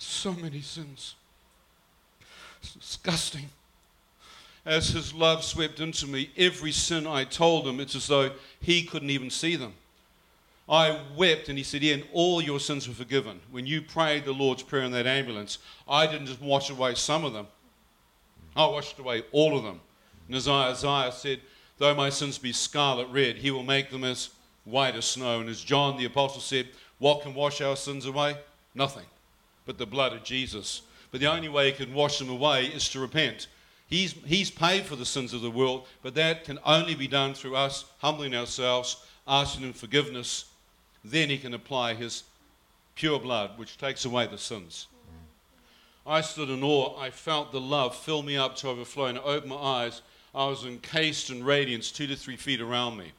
so 0.04 0.34
many 0.34 0.62
sins. 0.62 1.16
It's 2.62 2.74
disgusting. 2.74 3.50
as 4.66 4.90
his 4.90 5.14
love 5.14 5.44
swept 5.44 5.80
into 5.80 6.06
me, 6.08 6.30
every 6.38 6.72
sin 6.72 7.08
I 7.08 7.24
told 7.24 7.68
him, 7.68 7.80
it's 7.80 7.96
as 7.96 8.08
though 8.08 8.32
he 8.60 8.84
couldn't 8.84 9.10
even 9.10 9.30
see 9.30 9.56
them. 9.56 9.74
I 10.70 11.02
wept, 11.18 11.50
and 11.50 11.58
he 11.58 11.64
said, 11.64 11.84
Ian, 11.84 12.04
all 12.14 12.42
your 12.42 12.60
sins 12.60 12.88
were 12.88 12.94
forgiven. 12.94 13.42
When 13.50 13.66
you 13.66 13.82
prayed 13.82 14.26
the 14.26 14.32
Lord's 14.32 14.64
Prayer 14.64 14.84
in 14.84 14.92
that 14.92 15.08
ambulance, 15.08 15.58
I 15.88 16.06
didn't 16.06 16.28
just 16.28 16.42
wash 16.42 16.70
away 16.70 16.96
some 16.96 17.26
of 17.26 17.34
them, 17.34 17.48
I 18.56 18.66
washed 18.66 19.00
away 19.00 19.24
all 19.32 19.58
of 19.58 19.64
them. 19.64 19.80
And 20.28 20.36
as 20.36 20.48
Isaiah 20.48 21.12
said, 21.12 21.40
Though 21.78 21.96
my 21.96 22.10
sins 22.10 22.38
be 22.38 22.54
scarlet 22.54 23.08
red, 23.08 23.38
he 23.38 23.50
will 23.50 23.64
make 23.64 23.90
them 23.90 24.04
as 24.04 24.30
white 24.66 24.96
as 24.96 25.06
snow. 25.06 25.40
And 25.40 25.50
as 25.50 25.64
John 25.64 25.98
the 25.98 26.06
Apostle 26.06 26.42
said, 26.42 26.68
What 27.00 27.24
can 27.24 27.34
wash 27.34 27.60
our 27.60 27.76
sins 27.76 28.06
away? 28.06 28.38
Nothing 28.76 29.06
but 29.72 29.78
the 29.78 29.86
blood 29.86 30.12
of 30.12 30.26
Jesus. 30.26 30.82
But 31.12 31.22
the 31.22 31.32
only 31.32 31.48
way 31.48 31.72
he 31.72 31.86
can 31.86 31.94
wash 31.94 32.20
them 32.20 32.30
away 32.30 32.66
is 32.66 32.90
to 32.90 33.00
repent. 33.00 33.48
He's, 33.88 34.12
he's 34.26 34.52
paid 34.52 34.84
for 34.84 34.98
the 34.98 35.06
sins 35.06 35.34
of 35.34 35.40
the 35.40 35.50
world, 35.50 35.88
but 36.04 36.14
that 36.16 36.44
can 36.44 36.60
only 36.66 36.94
be 36.94 37.08
done 37.08 37.34
through 37.34 37.56
us 37.56 37.86
humbling 38.00 38.36
ourselves, 38.36 38.98
asking 39.26 39.64
him 39.64 39.72
forgiveness. 39.72 40.44
Then 41.06 41.30
he 41.30 41.38
can 41.38 41.54
apply 41.54 41.94
his 41.94 42.24
pure 42.96 43.18
blood, 43.18 43.52
which 43.58 43.78
takes 43.78 44.04
away 44.04 44.28
the 44.28 44.38
sins. 44.38 44.88
I 46.06 46.20
stood 46.20 46.50
in 46.50 46.64
awe. 46.64 47.00
I 47.00 47.10
felt 47.10 47.54
the 47.54 47.62
love 47.62 47.96
fill 47.96 48.24
me 48.24 48.36
up 48.36 48.58
to 48.58 48.68
overflowing. 48.68 49.18
I 49.18 49.22
opened 49.22 49.52
my 49.52 49.56
eyes. 49.56 50.02
I 50.36 50.48
was 50.48 50.66
encased 50.66 51.30
in 51.30 51.46
radiance 51.46 51.94
two 51.94 52.08
to 52.08 52.18
three 52.18 52.36
feet 52.36 52.60
around 52.60 52.98
me. 52.98 53.14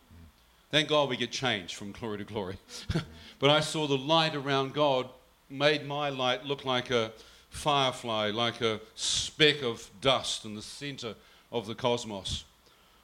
Thank 0.71 0.91
God 0.91 1.09
we 1.09 1.17
get 1.17 1.31
changed 1.31 1.77
from 1.77 1.93
glory 1.93 2.19
to 2.19 2.25
glory. 2.25 2.59
but 3.39 3.49
I 3.49 3.61
saw 3.61 3.87
the 3.87 3.97
light 3.97 4.35
around 4.35 4.75
God 4.75 5.09
made 5.53 5.87
my 5.87 6.09
light 6.09 6.45
look 6.45 6.65
like 6.65 6.91
a 6.91 7.13
firefly, 7.51 8.31
like 8.31 8.61
a 8.61 8.81
speck 8.95 9.63
of 9.63 9.89
dust 10.01 10.45
in 10.45 10.55
the 10.55 10.63
center 10.63 11.15
of 11.51 11.67
the 11.67 11.75
cosmos. 11.75 12.45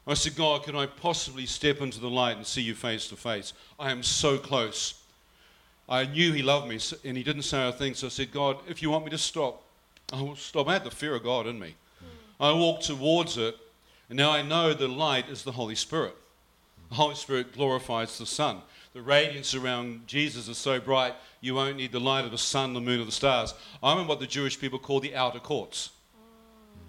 I 0.07 0.15
said, 0.15 0.37
God, 0.37 0.63
can 0.63 0.75
I 0.75 0.87
possibly 0.87 1.45
step 1.45 1.83
into 1.83 2.01
the 2.01 2.09
light 2.09 2.39
and 2.39 2.47
see 2.47 2.63
you 2.63 2.75
face 2.75 3.09
to 3.09 3.17
face? 3.17 3.53
I 3.79 3.91
am 3.91 4.03
so 4.03 4.39
close. 4.39 5.03
I 5.87 6.07
knew 6.07 6.33
He 6.33 6.43
loved 6.43 6.67
me, 6.67 6.79
and 7.05 7.17
He 7.17 7.23
didn't 7.23 7.43
say 7.43 7.69
a 7.69 7.73
thing, 7.73 7.95
so 7.95 8.07
I 8.07 8.11
said, 8.11 8.33
God, 8.33 8.57
if 8.67 8.81
you 8.81 8.91
want 8.91 9.05
me 9.05 9.11
to 9.11 9.19
stop, 9.19 9.63
I 10.11 10.23
will 10.23 10.37
stop. 10.37 10.67
I 10.67 10.73
had 10.73 10.85
the 10.85 10.91
fear 10.91 11.15
of 11.15 11.23
God 11.23 11.47
in 11.47 11.59
me. 11.59 11.75
Hmm. 11.99 12.43
I 12.43 12.53
walked 12.53 12.85
towards 12.85 13.37
it, 13.37 13.55
and 14.09 14.17
now 14.17 14.31
I 14.31 14.41
know 14.41 14.73
the 14.73 14.89
light 14.89 15.29
is 15.29 15.43
the 15.43 15.53
Holy 15.53 15.75
Spirit. 15.75 16.17
The 16.89 16.95
Holy 16.95 17.15
Spirit 17.15 17.53
glorifies 17.53 18.17
the 18.17 18.25
Son. 18.25 18.63
The 18.95 19.03
radiance 19.03 19.55
around 19.55 20.07
Jesus 20.07 20.49
is 20.49 20.59
so 20.59 20.81
bright, 20.81 21.15
you 21.41 21.55
won't 21.55 21.77
need 21.77 21.93
the 21.93 22.01
light 22.01 22.25
of 22.25 22.31
the 22.31 22.39
sun, 22.39 22.75
the 22.75 22.81
moon, 22.81 23.01
or 23.01 23.05
the 23.05 23.13
stars. 23.13 23.55
I'm 23.83 23.99
in 23.99 24.07
what 24.07 24.21
the 24.21 24.27
Jewish 24.27 24.59
people 24.59 24.79
call 24.79 25.01
the 25.01 25.15
outer 25.15 25.39
courts. 25.39 25.91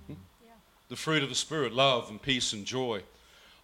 Hmm? 0.08 0.14
The 0.88 0.96
fruit 0.96 1.24
of 1.24 1.30
the 1.30 1.36
Spirit, 1.36 1.74
love 1.74 2.10
and 2.10 2.22
peace 2.22 2.54
and 2.54 2.66
joy. 2.66 3.04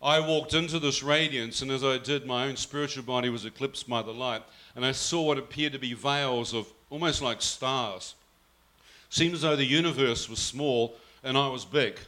I 0.02 0.20
walked 0.20 0.54
into 0.54 0.78
this 0.78 1.02
radiance, 1.02 1.62
and 1.62 1.72
as 1.72 1.84
I 1.84 1.98
did, 1.98 2.26
my 2.26 2.46
own 2.46 2.58
spiritual 2.58 3.04
body 3.04 3.30
was 3.30 3.46
eclipsed 3.46 3.90
by 3.90 4.02
the 4.02 4.14
light, 4.14 4.44
and 4.76 4.86
I 4.86 4.92
saw 4.92 5.22
what 5.24 5.38
appeared 5.38 5.74
to 5.74 5.80
be 5.80 5.94
veils 5.94 6.54
of 6.54 6.68
almost 6.90 7.22
like 7.22 7.42
stars. 7.42 8.16
Seemed 9.10 9.34
as 9.34 9.42
though 9.42 9.56
the 9.56 9.66
universe 9.66 10.30
was 10.30 10.40
small 10.40 10.96
and 11.24 11.38
I 11.38 11.48
was 11.48 11.66
big. 11.66 12.00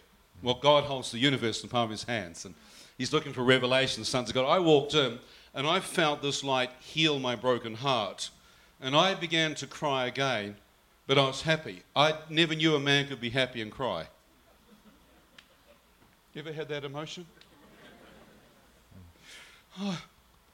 Well, 0.44 0.60
God 0.62 0.84
holds 0.84 1.12
the 1.12 1.18
universe 1.18 1.62
in 1.62 1.68
the 1.68 1.72
palm 1.72 1.86
of 1.86 1.90
his 1.90 2.04
hands, 2.04 2.46
and 2.46 2.54
he's 2.98 3.12
looking 3.12 3.34
for 3.34 3.44
revelation, 3.44 4.02
the 4.02 4.06
sons 4.06 4.30
of 4.30 4.36
God. 4.36 4.46
I 4.46 4.60
walked 4.60 4.94
in, 4.94 5.18
and 5.58 5.66
I 5.66 5.80
felt 5.80 6.22
this 6.22 6.44
light 6.44 6.70
heal 6.80 7.18
my 7.18 7.36
broken 7.36 7.74
heart. 7.74 8.30
And 8.80 8.96
I 8.96 9.16
began 9.16 9.56
to 9.56 9.66
cry 9.66 10.06
again, 10.06 10.56
but 11.08 11.18
I 11.18 11.26
was 11.26 11.42
happy. 11.42 11.82
I 11.96 12.14
never 12.30 12.54
knew 12.54 12.76
a 12.76 12.80
man 12.80 13.08
could 13.08 13.20
be 13.20 13.32
happy 13.32 13.64
and 13.64 13.72
cry. 13.72 14.06
You 16.36 16.42
ever 16.42 16.54
had 16.54 16.70
that 16.70 16.86
emotion? 16.86 17.26
Oh, 19.82 20.00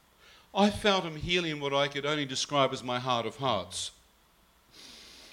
I 0.56 0.70
felt 0.70 1.04
him 1.04 1.18
healing 1.18 1.60
what 1.60 1.74
I 1.74 1.90
could 1.90 2.06
only 2.06 2.26
describe 2.26 2.72
as 2.72 2.82
my 2.82 2.98
heart 2.98 3.26
of 3.26 3.36
hearts. 3.36 3.92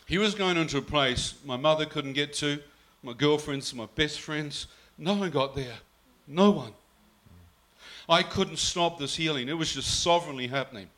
He 0.04 0.18
was 0.18 0.34
going 0.34 0.56
into 0.56 0.78
a 0.78 0.82
place 0.82 1.34
my 1.44 1.56
mother 1.56 1.86
couldn't 1.86 2.14
get 2.14 2.32
to, 2.34 2.58
my 3.04 3.12
girlfriends, 3.12 3.72
my 3.72 3.86
best 3.94 4.20
friends. 4.20 4.66
No 4.98 5.14
one 5.14 5.30
got 5.30 5.54
there. 5.54 5.76
No 6.26 6.50
one. 6.50 6.72
I 8.10 8.24
couldn't 8.24 8.58
stop 8.58 8.98
this 8.98 9.14
healing. 9.14 9.48
It 9.48 9.56
was 9.56 9.72
just 9.72 10.02
sovereignly 10.02 10.48
happening. 10.48 10.88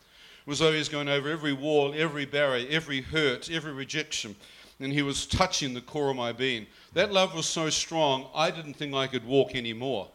It 0.46 0.46
was 0.46 0.60
though 0.60 0.72
he 0.72 0.78
was 0.78 0.88
going 0.88 1.10
over 1.10 1.28
every 1.28 1.52
wall, 1.52 1.92
every 1.94 2.24
barrier, 2.24 2.66
every 2.70 3.02
hurt, 3.02 3.50
every 3.50 3.72
rejection. 3.72 4.34
And 4.80 4.90
he 4.90 5.02
was 5.02 5.26
touching 5.26 5.74
the 5.74 5.82
core 5.82 6.08
of 6.08 6.16
my 6.16 6.32
being. 6.32 6.66
That 6.94 7.12
love 7.12 7.34
was 7.34 7.44
so 7.46 7.68
strong, 7.68 8.28
I 8.34 8.50
didn't 8.50 8.74
think 8.74 8.94
I 8.94 9.06
could 9.06 9.26
walk 9.26 9.54
anymore. 9.54 10.08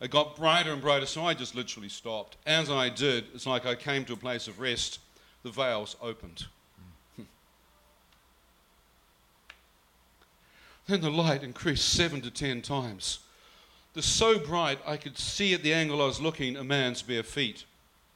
It 0.00 0.10
got 0.10 0.36
brighter 0.36 0.72
and 0.72 0.82
brighter, 0.82 1.06
so 1.06 1.24
I 1.24 1.34
just 1.34 1.54
literally 1.54 1.88
stopped. 1.88 2.36
As 2.46 2.68
I 2.68 2.88
did, 2.88 3.26
it's 3.32 3.46
like 3.46 3.64
I 3.64 3.76
came 3.76 4.04
to 4.06 4.12
a 4.14 4.16
place 4.16 4.48
of 4.48 4.58
rest. 4.58 4.98
The 5.44 5.50
veils 5.50 5.94
opened. 6.02 6.46
then 10.88 11.00
the 11.00 11.10
light 11.10 11.44
increased 11.44 11.88
seven 11.88 12.20
to 12.22 12.30
ten 12.30 12.60
times. 12.60 13.20
Was 13.94 14.04
so 14.04 14.38
bright 14.38 14.78
I 14.86 14.96
could 14.96 15.18
see 15.18 15.54
at 15.54 15.62
the 15.62 15.74
angle 15.74 16.00
I 16.00 16.06
was 16.06 16.20
looking 16.20 16.56
a 16.56 16.62
man's 16.62 17.02
bare 17.02 17.24
feet 17.24 17.64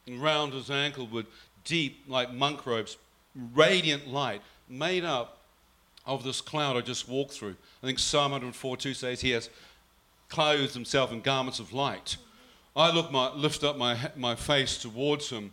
and 0.06 0.22
round 0.22 0.52
his 0.52 0.70
ankle 0.70 1.06
with 1.06 1.26
deep, 1.64 2.04
like 2.06 2.32
monk 2.32 2.64
robes, 2.66 2.96
radiant 3.54 4.06
light 4.06 4.42
made 4.68 5.04
up 5.04 5.38
of 6.06 6.24
this 6.24 6.40
cloud 6.40 6.76
I 6.76 6.80
just 6.80 7.08
walked 7.08 7.32
through. 7.32 7.56
I 7.82 7.86
think 7.86 7.98
Psalm 7.98 8.32
104 8.32 8.78
says 8.94 9.20
he 9.20 9.30
has 9.30 9.50
clothed 10.28 10.74
himself 10.74 11.12
in 11.12 11.20
garments 11.20 11.58
of 11.58 11.72
light. 11.72 12.16
I 12.74 12.90
look 12.90 13.12
my, 13.12 13.32
lift 13.34 13.64
up 13.64 13.76
my, 13.76 14.10
my 14.16 14.34
face 14.34 14.78
towards 14.78 15.30
him, 15.30 15.52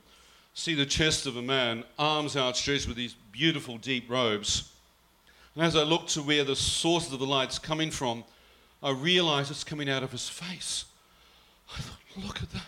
see 0.54 0.74
the 0.74 0.86
chest 0.86 1.26
of 1.26 1.36
a 1.36 1.42
man, 1.42 1.84
arms 1.98 2.38
outstretched 2.38 2.88
with 2.88 2.98
these 2.98 3.16
beautiful 3.32 3.78
deep 3.78 4.10
robes. 4.10 4.72
And 5.56 5.64
as 5.64 5.76
I 5.76 5.84
look 5.84 6.08
to 6.08 6.22
where 6.22 6.44
the 6.44 6.56
source 6.56 7.12
of 7.12 7.20
the 7.20 7.26
light's 7.26 7.60
coming 7.60 7.92
from, 7.92 8.24
I 8.82 8.92
realize 8.92 9.52
it's 9.52 9.64
coming 9.64 9.90
out 9.90 10.04
of 10.04 10.12
his 10.12 10.30
face. 10.30 10.86
I 11.76 11.82
thought, 11.82 12.26
look 12.26 12.42
at 12.42 12.52
that 12.52 12.64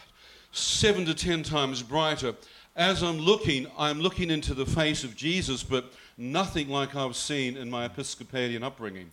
seven 0.52 1.06
to 1.06 1.14
ten 1.14 1.44
times 1.44 1.82
brighter. 1.82 2.36
As 2.76 3.02
I'm 3.02 3.18
looking, 3.18 3.68
I'm 3.78 4.00
looking 4.00 4.30
into 4.30 4.54
the 4.54 4.66
face 4.66 5.04
of 5.04 5.16
Jesus, 5.16 5.64
but 5.64 5.92
nothing 6.18 6.70
like 6.70 6.96
I've 6.96 7.16
seen 7.16 7.58
in 7.58 7.70
my 7.70 7.86
Episcopalian 7.86 8.64
upbringing. 8.64 9.12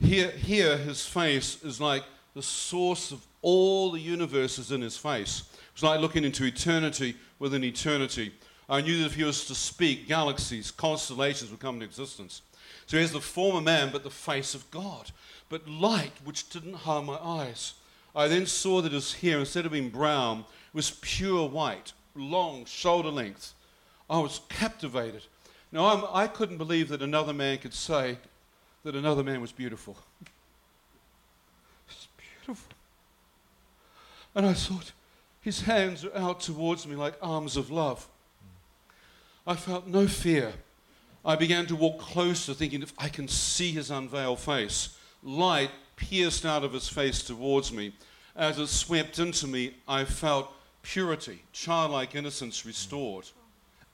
Here, 0.00 0.30
here 0.30 0.76
his 0.76 1.06
face 1.06 1.62
is 1.64 1.80
like 1.80 2.04
the 2.34 2.42
source 2.42 3.12
of 3.12 3.24
all 3.42 3.92
the 3.92 4.00
universes 4.00 4.72
in 4.72 4.80
his 4.80 4.96
face. 4.96 5.44
It's 5.72 5.82
like 5.82 6.00
looking 6.00 6.24
into 6.24 6.44
eternity 6.44 7.16
within 7.38 7.64
eternity. 7.64 8.32
I 8.68 8.80
knew 8.80 8.98
that 9.00 9.06
if 9.06 9.14
he 9.14 9.24
was 9.24 9.44
to 9.46 9.54
speak, 9.54 10.08
galaxies, 10.08 10.70
constellations 10.70 11.50
would 11.50 11.60
come 11.60 11.76
into 11.76 11.86
existence. 11.86 12.42
So 12.86 12.96
he 12.96 13.02
has 13.02 13.12
the 13.12 13.20
form 13.20 13.56
of 13.56 13.64
man, 13.64 13.90
but 13.92 14.02
the 14.02 14.10
face 14.10 14.54
of 14.54 14.70
God. 14.70 15.10
But 15.48 15.68
light, 15.68 16.12
which 16.24 16.48
didn't 16.48 16.74
harm 16.74 17.06
my 17.06 17.18
eyes. 17.18 17.74
I 18.16 18.28
then 18.28 18.46
saw 18.46 18.80
that 18.80 18.92
his 18.92 19.14
hair, 19.14 19.38
instead 19.38 19.66
of 19.66 19.72
being 19.72 19.90
brown, 19.90 20.44
was 20.72 20.98
pure 21.00 21.48
white, 21.48 21.92
long, 22.14 22.64
shoulder 22.64 23.10
length. 23.10 23.54
I 24.08 24.18
was 24.18 24.40
captivated. 24.48 25.22
Now, 25.72 25.86
I'm, 25.86 26.04
I 26.12 26.26
could 26.28 26.50
not 26.50 26.58
believe 26.58 26.88
that 26.88 27.02
another 27.02 27.32
man 27.32 27.58
could 27.58 27.74
say 27.74 28.18
that 28.84 28.94
another 28.94 29.22
man 29.22 29.40
was 29.40 29.52
beautiful. 29.52 29.96
It's 31.88 32.08
beautiful. 32.16 32.72
And 34.34 34.46
I 34.46 34.52
thought, 34.52 34.92
his 35.40 35.62
hands 35.62 36.04
are 36.04 36.16
out 36.16 36.40
towards 36.40 36.86
me 36.86 36.96
like 36.96 37.14
arms 37.20 37.56
of 37.56 37.70
love. 37.70 38.08
I 39.46 39.54
felt 39.54 39.86
no 39.86 40.06
fear. 40.06 40.52
I 41.24 41.36
began 41.36 41.66
to 41.66 41.76
walk 41.76 41.98
closer, 41.98 42.54
thinking 42.54 42.82
if 42.82 42.92
I 42.98 43.08
can 43.08 43.28
see 43.28 43.72
his 43.72 43.90
unveiled 43.90 44.40
face. 44.40 44.93
Light 45.24 45.70
pierced 45.96 46.44
out 46.44 46.64
of 46.64 46.74
his 46.74 46.88
face 46.88 47.22
towards 47.22 47.72
me. 47.72 47.94
As 48.36 48.58
it 48.58 48.66
swept 48.66 49.18
into 49.18 49.46
me, 49.46 49.74
I 49.88 50.04
felt 50.04 50.52
purity, 50.82 51.42
childlike 51.52 52.14
innocence 52.14 52.66
restored. 52.66 53.26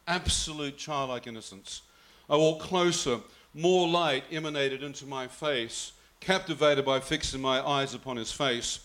Absolute 0.09 0.77
childlike 0.77 1.29
innocence. 1.29 1.83
I 2.29 2.37
walked 2.37 2.63
closer. 2.63 3.21
More 3.55 3.89
light 3.89 4.25
emanated 4.33 4.83
into 4.83 5.07
my 5.07 5.29
face. 5.29 5.93
Captivated 6.19 6.85
by 6.85 7.01
fixing 7.01 7.41
my 7.41 7.67
eyes 7.67 7.95
upon 7.95 8.17
his 8.17 8.33
face, 8.33 8.81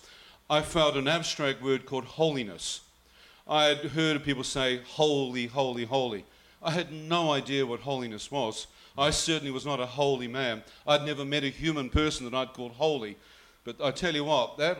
I 0.49 0.61
felt 0.61 0.95
an 0.95 1.07
abstract 1.07 1.61
word 1.61 1.85
called 1.85 2.05
holiness. 2.05 2.81
I 3.47 3.65
had 3.65 3.77
heard 3.77 4.23
people 4.23 4.43
say, 4.43 4.81
holy, 4.85 5.47
holy, 5.47 5.85
holy. 5.85 6.25
I 6.61 6.71
had 6.71 6.91
no 6.91 7.31
idea 7.31 7.65
what 7.65 7.81
holiness 7.81 8.31
was. 8.31 8.67
I 8.97 9.09
certainly 9.09 9.51
was 9.51 9.65
not 9.65 9.79
a 9.79 9.85
holy 9.85 10.27
man. 10.27 10.63
I'd 10.87 11.05
never 11.05 11.25
met 11.25 11.43
a 11.43 11.49
human 11.49 11.89
person 11.89 12.25
that 12.25 12.33
I'd 12.33 12.53
called 12.53 12.73
holy. 12.73 13.17
But 13.63 13.81
I 13.81 13.91
tell 13.91 14.13
you 14.13 14.23
what, 14.23 14.57
that 14.57 14.77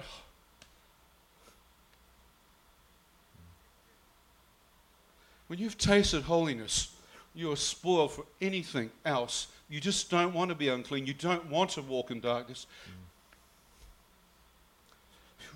When 5.48 5.60
you've 5.60 5.78
tasted 5.78 6.24
holiness, 6.24 6.96
you 7.34 7.52
are 7.52 7.56
spoiled 7.58 8.14
for 8.14 8.26
anything 8.42 8.90
else. 9.06 9.48
You 9.70 9.80
just 9.80 10.10
don't 10.10 10.34
want 10.34 10.50
to 10.50 10.56
be 10.56 10.70
unclean. 10.70 11.06
You 11.06 11.14
don't 11.14 11.50
want 11.50 11.72
to 11.72 11.82
walk 11.82 12.12
in 12.12 12.20
darkness. 12.20 12.66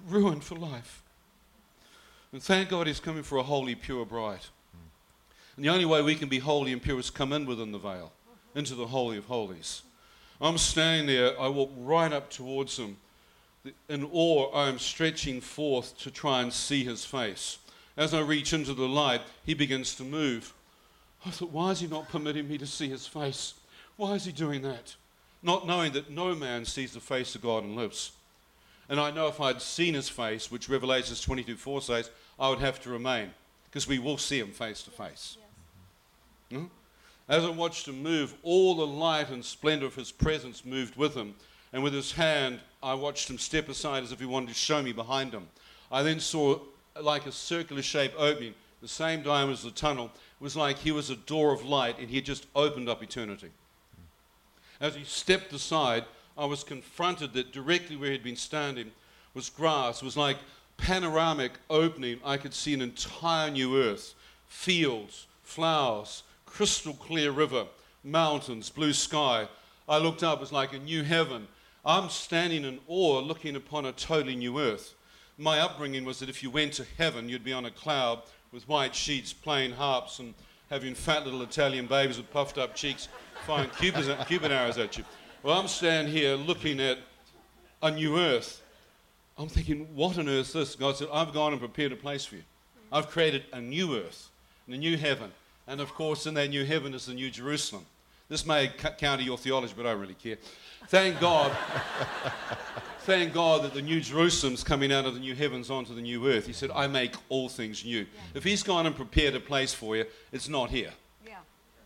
ruined 0.07 0.43
for 0.43 0.55
life. 0.55 1.01
And 2.31 2.41
thank 2.41 2.69
God 2.69 2.87
he's 2.87 2.99
coming 2.99 3.23
for 3.23 3.37
a 3.37 3.43
holy, 3.43 3.75
pure 3.75 4.05
bride. 4.05 4.45
And 5.55 5.65
the 5.65 5.69
only 5.69 5.85
way 5.85 6.01
we 6.01 6.15
can 6.15 6.29
be 6.29 6.39
holy 6.39 6.71
and 6.71 6.81
pure 6.81 6.99
is 6.99 7.09
come 7.09 7.33
in 7.33 7.45
within 7.45 7.71
the 7.71 7.79
veil, 7.79 8.13
into 8.59 8.75
the 8.75 8.87
Holy 8.87 9.17
of 9.17 9.25
Holies. 9.25 9.81
I'm 10.39 10.57
standing 10.57 11.07
there, 11.07 11.39
I 11.39 11.47
walk 11.47 11.71
right 11.77 12.13
up 12.13 12.29
towards 12.29 12.77
him. 12.77 12.97
In 13.89 14.07
awe, 14.13 14.51
I 14.53 14.69
am 14.69 14.79
stretching 14.79 15.41
forth 15.41 15.97
to 15.99 16.11
try 16.11 16.41
and 16.41 16.53
see 16.53 16.83
his 16.83 17.03
face. 17.03 17.57
As 17.97 18.13
I 18.13 18.21
reach 18.21 18.53
into 18.53 18.73
the 18.73 18.87
light, 18.87 19.21
he 19.45 19.53
begins 19.53 19.95
to 19.95 20.03
move. 20.03 20.53
I 21.25 21.31
thought, 21.31 21.51
why 21.51 21.71
is 21.71 21.81
he 21.81 21.87
not 21.87 22.09
permitting 22.09 22.47
me 22.47 22.57
to 22.57 22.67
see 22.67 22.87
his 22.87 23.05
face? 23.05 23.55
Why 23.97 24.13
is 24.13 24.23
he 24.23 24.31
doing 24.31 24.61
that? 24.61 24.95
Not 25.43 25.67
knowing 25.67 25.91
that 25.93 26.09
no 26.09 26.35
man 26.35 26.63
sees 26.63 26.93
the 26.93 27.01
face 27.01 27.35
of 27.35 27.41
God 27.41 27.63
and 27.63 27.75
lives. 27.75 28.11
And 28.87 28.99
I 28.99 29.11
know 29.11 29.27
if 29.27 29.41
I'd 29.41 29.61
seen 29.61 29.93
his 29.93 30.09
face, 30.09 30.49
which 30.49 30.69
Revelations 30.69 31.21
22 31.21 31.55
4 31.55 31.81
says, 31.81 32.09
I 32.39 32.49
would 32.49 32.59
have 32.59 32.79
to 32.81 32.89
remain, 32.89 33.31
because 33.65 33.87
we 33.87 33.99
will 33.99 34.17
see 34.17 34.39
him 34.39 34.51
face 34.51 34.81
to 34.83 34.91
face. 34.91 35.37
Hmm? 36.49 36.65
As 37.29 37.45
I 37.45 37.49
watched 37.49 37.87
him 37.87 38.01
move, 38.01 38.33
all 38.41 38.73
the 38.73 38.87
light 38.87 39.29
and 39.29 39.45
splendor 39.45 39.85
of 39.85 39.93
his 39.93 40.11
presence 40.11 40.65
moved 40.65 40.95
with 40.95 41.13
him. 41.13 41.35
And 41.71 41.83
with 41.83 41.93
his 41.93 42.11
hand, 42.11 42.59
I 42.81 42.95
watched 42.95 43.29
him 43.29 43.37
step 43.37 43.69
aside 43.69 44.01
as 44.01 44.11
if 44.11 44.19
he 44.19 44.25
wanted 44.25 44.49
to 44.49 44.55
show 44.55 44.81
me 44.81 44.91
behind 44.91 45.31
him. 45.31 45.47
I 45.91 46.01
then 46.01 46.19
saw 46.19 46.59
like 46.99 47.27
a 47.27 47.31
circular 47.31 47.83
shape 47.83 48.13
opening, 48.17 48.55
the 48.81 48.87
same 48.87 49.21
diameter 49.21 49.53
as 49.53 49.63
the 49.63 49.69
tunnel. 49.69 50.05
It 50.05 50.43
was 50.43 50.55
like 50.55 50.79
he 50.79 50.91
was 50.91 51.11
a 51.11 51.15
door 51.15 51.53
of 51.53 51.63
light 51.63 51.99
and 51.99 52.09
he 52.09 52.15
had 52.15 52.25
just 52.25 52.47
opened 52.55 52.89
up 52.89 53.03
eternity. 53.03 53.49
As 54.81 54.95
he 54.95 55.03
stepped 55.03 55.53
aside, 55.53 56.05
I 56.35 56.45
was 56.45 56.63
confronted 56.63 57.33
that 57.33 57.53
directly 57.53 57.95
where 57.95 58.11
he'd 58.11 58.23
been 58.23 58.35
standing 58.35 58.91
was 59.35 59.51
grass. 59.51 60.01
It 60.01 60.05
was 60.05 60.17
like 60.17 60.37
panoramic 60.77 61.51
opening. 61.69 62.19
I 62.25 62.37
could 62.37 62.55
see 62.55 62.73
an 62.73 62.81
entire 62.81 63.51
new 63.51 63.77
earth, 63.77 64.15
fields, 64.47 65.27
flowers, 65.43 66.23
crystal 66.49 66.93
clear 66.93 67.31
river, 67.31 67.65
mountains, 68.03 68.69
blue 68.69 68.93
sky. 68.93 69.47
I 69.87 69.97
looked 69.97 70.23
up, 70.23 70.39
it 70.39 70.41
was 70.41 70.51
like 70.51 70.73
a 70.73 70.79
new 70.79 71.03
heaven. 71.03 71.47
I'm 71.85 72.09
standing 72.09 72.65
in 72.65 72.79
awe 72.87 73.19
looking 73.19 73.55
upon 73.55 73.85
a 73.85 73.91
totally 73.91 74.35
new 74.35 74.59
earth. 74.59 74.93
My 75.37 75.59
upbringing 75.59 76.03
was 76.03 76.19
that 76.19 76.29
if 76.29 76.43
you 76.43 76.49
went 76.49 76.73
to 76.73 76.85
heaven, 76.97 77.29
you'd 77.29 77.43
be 77.43 77.53
on 77.53 77.65
a 77.65 77.71
cloud 77.71 78.23
with 78.51 78.67
white 78.67 78.93
sheets, 78.93 79.31
playing 79.31 79.71
harps, 79.71 80.19
and 80.19 80.33
having 80.69 80.95
fat 80.95 81.23
little 81.23 81.41
Italian 81.43 81.87
babies 81.87 82.17
with 82.17 82.31
puffed 82.31 82.57
up 82.57 82.75
cheeks 82.75 83.07
firing 83.47 83.69
Cupid 83.69 84.51
arrows 84.51 84.77
at 84.77 84.97
you. 84.97 85.05
Well, 85.43 85.57
I'm 85.57 85.67
standing 85.67 86.11
here 86.11 86.35
looking 86.35 86.81
at 86.81 86.97
a 87.81 87.91
new 87.91 88.17
earth. 88.17 88.61
I'm 89.37 89.47
thinking, 89.47 89.87
what 89.95 90.17
on 90.17 90.27
earth 90.27 90.47
is 90.47 90.53
this? 90.53 90.75
God 90.75 90.97
said, 90.97 91.07
I've 91.13 91.31
gone 91.31 91.53
and 91.53 91.61
prepared 91.61 91.93
a 91.93 91.95
place 91.95 92.25
for 92.25 92.35
you. 92.35 92.43
I've 92.91 93.07
created 93.07 93.45
a 93.53 93.61
new 93.61 93.95
earth 93.95 94.29
and 94.65 94.75
a 94.75 94.77
new 94.77 94.97
heaven. 94.97 95.31
And 95.69 95.79
of 95.81 95.93
course, 95.93 96.25
in 96.25 96.33
that 96.33 96.49
new 96.49 96.65
heaven 96.65 96.95
is 96.95 97.05
the 97.05 97.13
new 97.13 97.29
Jerusalem. 97.29 97.85
This 98.27 98.43
may 98.43 98.69
counter 98.97 99.23
your 99.23 99.37
theology, 99.37 99.71
but 99.77 99.85
I 99.85 99.91
don't 99.91 100.01
really 100.01 100.15
care. 100.15 100.37
Thank 100.87 101.19
God. 101.19 101.55
thank 103.01 103.33
God 103.33 103.63
that 103.63 103.75
the 103.75 103.81
new 103.83 104.01
Jerusalem's 104.01 104.63
coming 104.63 104.91
out 104.91 105.05
of 105.05 105.13
the 105.13 105.19
new 105.19 105.35
heavens 105.35 105.69
onto 105.69 105.93
the 105.93 106.01
new 106.01 106.27
earth. 106.27 106.47
He 106.47 106.53
said, 106.53 106.71
I 106.73 106.87
make 106.87 107.13
all 107.29 107.49
things 107.49 107.85
new. 107.85 107.99
Yeah. 107.99 108.05
If 108.33 108.43
He's 108.43 108.63
gone 108.63 108.87
and 108.87 108.95
prepared 108.95 109.35
a 109.35 109.39
place 109.39 109.71
for 109.71 109.95
you, 109.95 110.05
it's 110.31 110.49
not 110.49 110.71
here. 110.71 110.89
Yeah. 111.23 111.33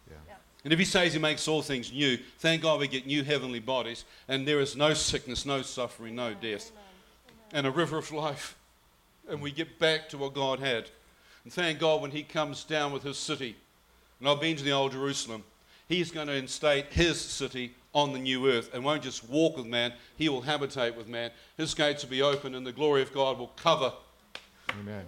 yeah. 0.10 0.36
And 0.64 0.72
if 0.72 0.80
He 0.80 0.86
says 0.86 1.12
He 1.12 1.20
makes 1.20 1.46
all 1.50 1.62
things 1.62 1.92
new, 1.92 2.18
thank 2.40 2.62
God 2.62 2.80
we 2.80 2.88
get 2.88 3.06
new 3.06 3.22
heavenly 3.22 3.60
bodies, 3.60 4.06
and 4.30 4.48
there 4.48 4.62
is 4.62 4.78
no 4.78 4.94
sickness, 4.94 5.46
no 5.46 5.62
suffering, 5.62 6.16
no 6.16 6.34
death, 6.34 6.72
and 7.52 7.68
a 7.68 7.72
river 7.72 7.98
of 7.98 8.10
life. 8.14 8.56
And 9.28 9.42
we 9.42 9.52
get 9.52 9.78
back 9.78 10.08
to 10.10 10.18
what 10.18 10.34
God 10.34 10.62
had. 10.62 10.90
And 11.44 11.52
thank 11.52 11.80
God 11.80 12.02
when 12.02 12.12
He 12.12 12.24
comes 12.24 12.64
down 12.64 12.94
with 12.94 13.04
His 13.04 13.18
city 13.18 13.58
and 14.24 14.30
I've 14.30 14.40
been 14.40 14.56
to 14.56 14.64
the 14.64 14.72
Old 14.72 14.94
Jerusalem, 14.94 15.44
he's 15.90 16.10
going 16.10 16.28
to 16.28 16.34
instate 16.34 16.86
his 16.94 17.20
city 17.20 17.76
on 17.94 18.14
the 18.14 18.20
new 18.20 18.50
earth 18.50 18.74
and 18.74 18.82
won't 18.82 19.04
just 19.04 19.30
walk 19.30 19.58
with 19.58 19.66
man, 19.66 19.92
he 20.16 20.30
will 20.30 20.40
habitate 20.40 20.96
with 20.96 21.10
man. 21.10 21.30
His 21.58 21.74
gates 21.74 22.04
will 22.04 22.10
be 22.10 22.22
open 22.22 22.56
and 22.56 22.66
the 22.66 22.72
glory 22.72 23.02
of 23.02 23.14
God 23.14 23.38
will 23.38 23.52
cover 23.58 23.92
Amen. 24.80 25.04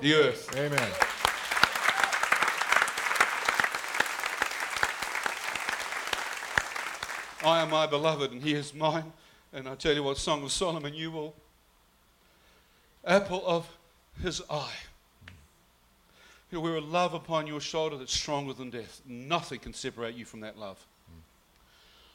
the 0.00 0.14
earth. 0.14 0.50
Amen. 0.56 0.90
I 7.48 7.62
am 7.62 7.70
my 7.70 7.86
beloved 7.86 8.32
and 8.32 8.42
he 8.42 8.54
is 8.54 8.74
mine. 8.74 9.12
And 9.52 9.68
I 9.68 9.76
tell 9.76 9.94
you 9.94 10.02
what, 10.02 10.18
Song 10.18 10.42
of 10.42 10.50
Solomon, 10.50 10.92
you 10.92 11.12
will. 11.12 11.36
Apple 13.04 13.44
of 13.46 13.68
his 14.20 14.42
eye. 14.50 14.74
You 16.50 16.60
wear 16.60 16.76
a 16.76 16.80
love 16.80 17.12
upon 17.12 17.46
your 17.46 17.60
shoulder 17.60 17.96
that's 17.96 18.12
stronger 18.12 18.52
than 18.52 18.70
death. 18.70 19.02
Nothing 19.06 19.58
can 19.58 19.74
separate 19.74 20.14
you 20.14 20.24
from 20.24 20.40
that 20.40 20.56
love. 20.56 20.84
Mm. 21.10 21.20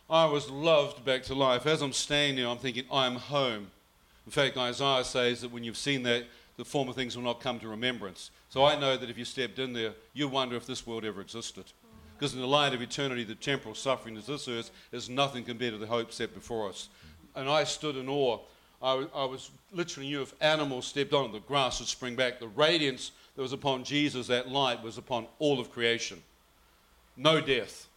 I 0.10 0.26
was 0.26 0.50
loved 0.50 1.04
back 1.04 1.24
to 1.24 1.36
life. 1.36 1.66
As 1.66 1.82
I'm 1.82 1.92
standing 1.92 2.38
there, 2.38 2.48
I'm 2.48 2.58
thinking, 2.58 2.86
I'm 2.92 3.16
home. 3.16 3.68
In 4.26 4.32
fact, 4.32 4.58
Isaiah 4.58 5.04
says 5.04 5.42
that 5.42 5.52
when 5.52 5.64
you've 5.64 5.78
seen 5.78 6.04
that, 6.04 6.26
the 6.58 6.64
former 6.64 6.94
things 6.94 7.18
will 7.18 7.24
not 7.24 7.42
come 7.42 7.60
to 7.60 7.68
remembrance. 7.68 8.32
So 8.50 8.64
I 8.64 8.80
know 8.80 8.96
that 8.96 9.10
if 9.10 9.18
you 9.18 9.26
stepped 9.26 9.60
in 9.60 9.74
there, 9.74 9.94
you 10.14 10.28
wonder 10.28 10.56
if 10.56 10.66
this 10.66 10.86
world 10.86 11.04
ever 11.04 11.22
existed. 11.22 11.66
Because 12.18 12.34
in 12.34 12.40
the 12.40 12.48
light 12.48 12.74
of 12.74 12.82
eternity, 12.82 13.24
the 13.24 13.36
temporal 13.36 13.76
suffering 13.76 14.16
of 14.16 14.26
this 14.26 14.48
earth 14.48 14.70
is 14.92 15.10
nothing 15.10 15.44
compared 15.44 15.74
to 15.74 15.80
the 15.80 15.88
hope 15.88 16.14
set 16.14 16.34
before 16.34 16.70
us. 16.70 16.88
And 17.36 17.50
I 17.50 17.64
stood 17.64 17.98
in 17.98 18.08
awe. 18.08 18.40
I, 18.82 19.08
I 19.16 19.26
was 19.26 19.52
literally 19.72 20.10
knew 20.10 20.22
if 20.22 20.34
animals 20.42 20.86
stepped 20.88 21.14
on 21.14 21.32
the 21.32 21.40
grass 21.40 21.80
would 21.80 21.88
spring 21.88 22.16
back. 22.16 22.40
The 22.40 22.48
radiance 22.48 23.12
that 23.42 23.46
was 23.46 23.54
upon 23.54 23.84
Jesus, 23.84 24.28
that 24.28 24.50
light 24.50 24.84
was 24.84 25.00
upon 25.00 25.26
all 25.40 25.60
of 25.60 25.72
creation. 25.72 26.22
No 27.18 27.42
death. 27.42 27.88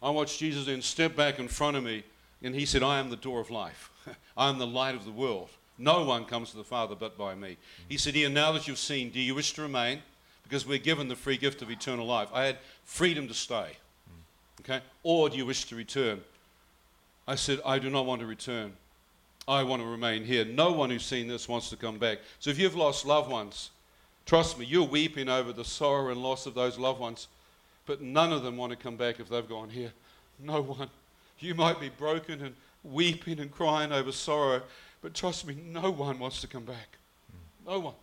I 0.00 0.10
watched 0.10 0.38
Jesus 0.38 0.66
then 0.66 0.82
step 0.82 1.16
back 1.16 1.40
in 1.40 1.48
front 1.48 1.76
of 1.76 1.82
me, 1.82 2.04
and 2.44 2.54
he 2.54 2.64
said, 2.64 2.84
I 2.84 3.00
am 3.00 3.10
the 3.10 3.16
door 3.16 3.40
of 3.40 3.50
life. 3.50 3.90
I 4.36 4.48
am 4.48 4.58
the 4.58 4.68
light 4.68 4.94
of 4.94 5.04
the 5.04 5.10
world. 5.10 5.48
No 5.78 6.04
one 6.04 6.24
comes 6.24 6.52
to 6.52 6.56
the 6.56 6.62
Father 6.62 6.94
but 6.94 7.18
by 7.18 7.34
me. 7.34 7.56
He 7.88 7.96
said, 7.96 8.14
Here, 8.14 8.28
now 8.28 8.52
that 8.52 8.68
you've 8.68 8.78
seen, 8.78 9.10
do 9.10 9.18
you 9.18 9.34
wish 9.34 9.54
to 9.54 9.62
remain? 9.62 10.00
Because 10.44 10.64
we're 10.64 10.78
given 10.78 11.08
the 11.08 11.16
free 11.16 11.38
gift 11.38 11.60
of 11.60 11.72
eternal 11.72 12.06
life. 12.06 12.28
I 12.32 12.44
had 12.44 12.58
freedom 12.84 13.26
to 13.26 13.34
stay. 13.34 13.70
Okay? 14.60 14.80
Or 15.02 15.28
do 15.28 15.36
you 15.36 15.44
wish 15.44 15.64
to 15.64 15.74
return? 15.74 16.20
I 17.26 17.34
said, 17.34 17.58
I 17.66 17.80
do 17.80 17.90
not 17.90 18.06
want 18.06 18.20
to 18.20 18.28
return. 18.28 18.74
I 19.48 19.64
want 19.64 19.82
to 19.82 19.88
remain 19.88 20.24
here. 20.24 20.44
No 20.44 20.70
one 20.70 20.90
who's 20.90 21.04
seen 21.04 21.26
this 21.26 21.48
wants 21.48 21.68
to 21.70 21.76
come 21.76 21.98
back. 21.98 22.18
So 22.38 22.50
if 22.50 22.60
you've 22.60 22.76
lost 22.76 23.04
loved 23.04 23.28
ones, 23.28 23.70
Trust 24.26 24.58
me, 24.58 24.64
you're 24.64 24.84
weeping 24.84 25.28
over 25.28 25.52
the 25.52 25.64
sorrow 25.64 26.10
and 26.10 26.22
loss 26.22 26.46
of 26.46 26.54
those 26.54 26.78
loved 26.78 27.00
ones, 27.00 27.28
but 27.86 28.00
none 28.00 28.32
of 28.32 28.42
them 28.42 28.56
want 28.56 28.70
to 28.70 28.76
come 28.76 28.96
back 28.96 29.20
if 29.20 29.28
they've 29.28 29.48
gone 29.48 29.68
here. 29.68 29.92
No 30.38 30.62
one. 30.62 30.88
You 31.38 31.54
might 31.54 31.78
be 31.78 31.90
broken 31.90 32.42
and 32.42 32.54
weeping 32.82 33.38
and 33.38 33.50
crying 33.50 33.92
over 33.92 34.12
sorrow, 34.12 34.62
but 35.02 35.12
trust 35.12 35.46
me, 35.46 35.56
no 35.66 35.90
one 35.90 36.18
wants 36.18 36.40
to 36.40 36.46
come 36.46 36.64
back. 36.64 36.96
No 37.66 37.80
one. 37.80 37.94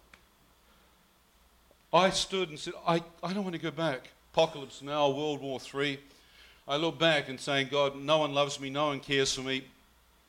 I 1.94 2.10
stood 2.12 2.50
and 2.50 2.60
said, 2.60 2.74
I, 2.88 3.04
I 3.24 3.34
don't 3.34 3.44
want 3.44 3.56
to 3.56 3.62
go 3.62 3.72
back. 3.72 4.12
Apocalypse 4.34 4.82
now, 4.82 5.10
World 5.10 5.42
War 5.42 5.60
III. 5.74 6.00
I 6.68 6.78
look 6.78 7.00
back 7.00 7.28
and 7.28 7.40
saying, 7.40 7.68
God, 7.72 7.96
no 8.00 8.20
one 8.20 8.34
loves 8.34 8.60
me, 8.60 8.70
no 8.70 8.88
one 8.88 9.00
cares 9.00 9.34
for 9.34 9.42
me. 9.42 9.66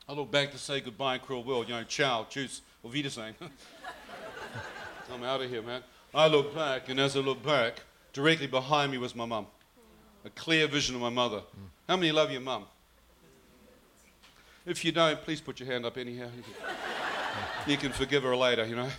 I 0.09 0.13
look 0.13 0.31
back 0.31 0.51
to 0.51 0.57
say 0.57 0.81
goodbye, 0.81 1.15
in 1.15 1.21
cruel 1.21 1.43
world. 1.43 1.69
You 1.69 1.75
know, 1.75 1.83
ciao, 1.83 2.25
tschüss, 2.29 2.61
or 2.81 2.91
wiedersehen. 2.91 3.35
I'm 5.13 5.23
out 5.23 5.41
of 5.41 5.49
here, 5.49 5.61
man. 5.61 5.83
I 6.15 6.27
look 6.27 6.53
back, 6.53 6.89
and 6.89 6.99
as 6.99 7.17
I 7.17 7.21
look 7.21 7.43
back, 7.43 7.81
directly 8.13 8.45
behind 8.45 8.91
me 8.91 8.99
was 8.99 9.15
my 9.15 9.25
mum. 9.25 9.47
A 10.25 10.29
clear 10.29 10.67
vision 10.67 10.93
of 10.93 11.01
my 11.01 11.09
mother. 11.09 11.41
How 11.87 11.97
many 11.97 12.11
love 12.11 12.31
your 12.31 12.41
mum? 12.41 12.65
If 14.65 14.85
you 14.85 14.91
don't, 14.91 15.19
please 15.23 15.41
put 15.41 15.59
your 15.59 15.69
hand 15.69 15.85
up 15.85 15.97
anyhow. 15.97 16.29
You 17.65 17.77
can 17.77 17.91
forgive 17.91 18.23
her 18.23 18.35
later, 18.35 18.63
you 18.65 18.75
know. 18.75 18.89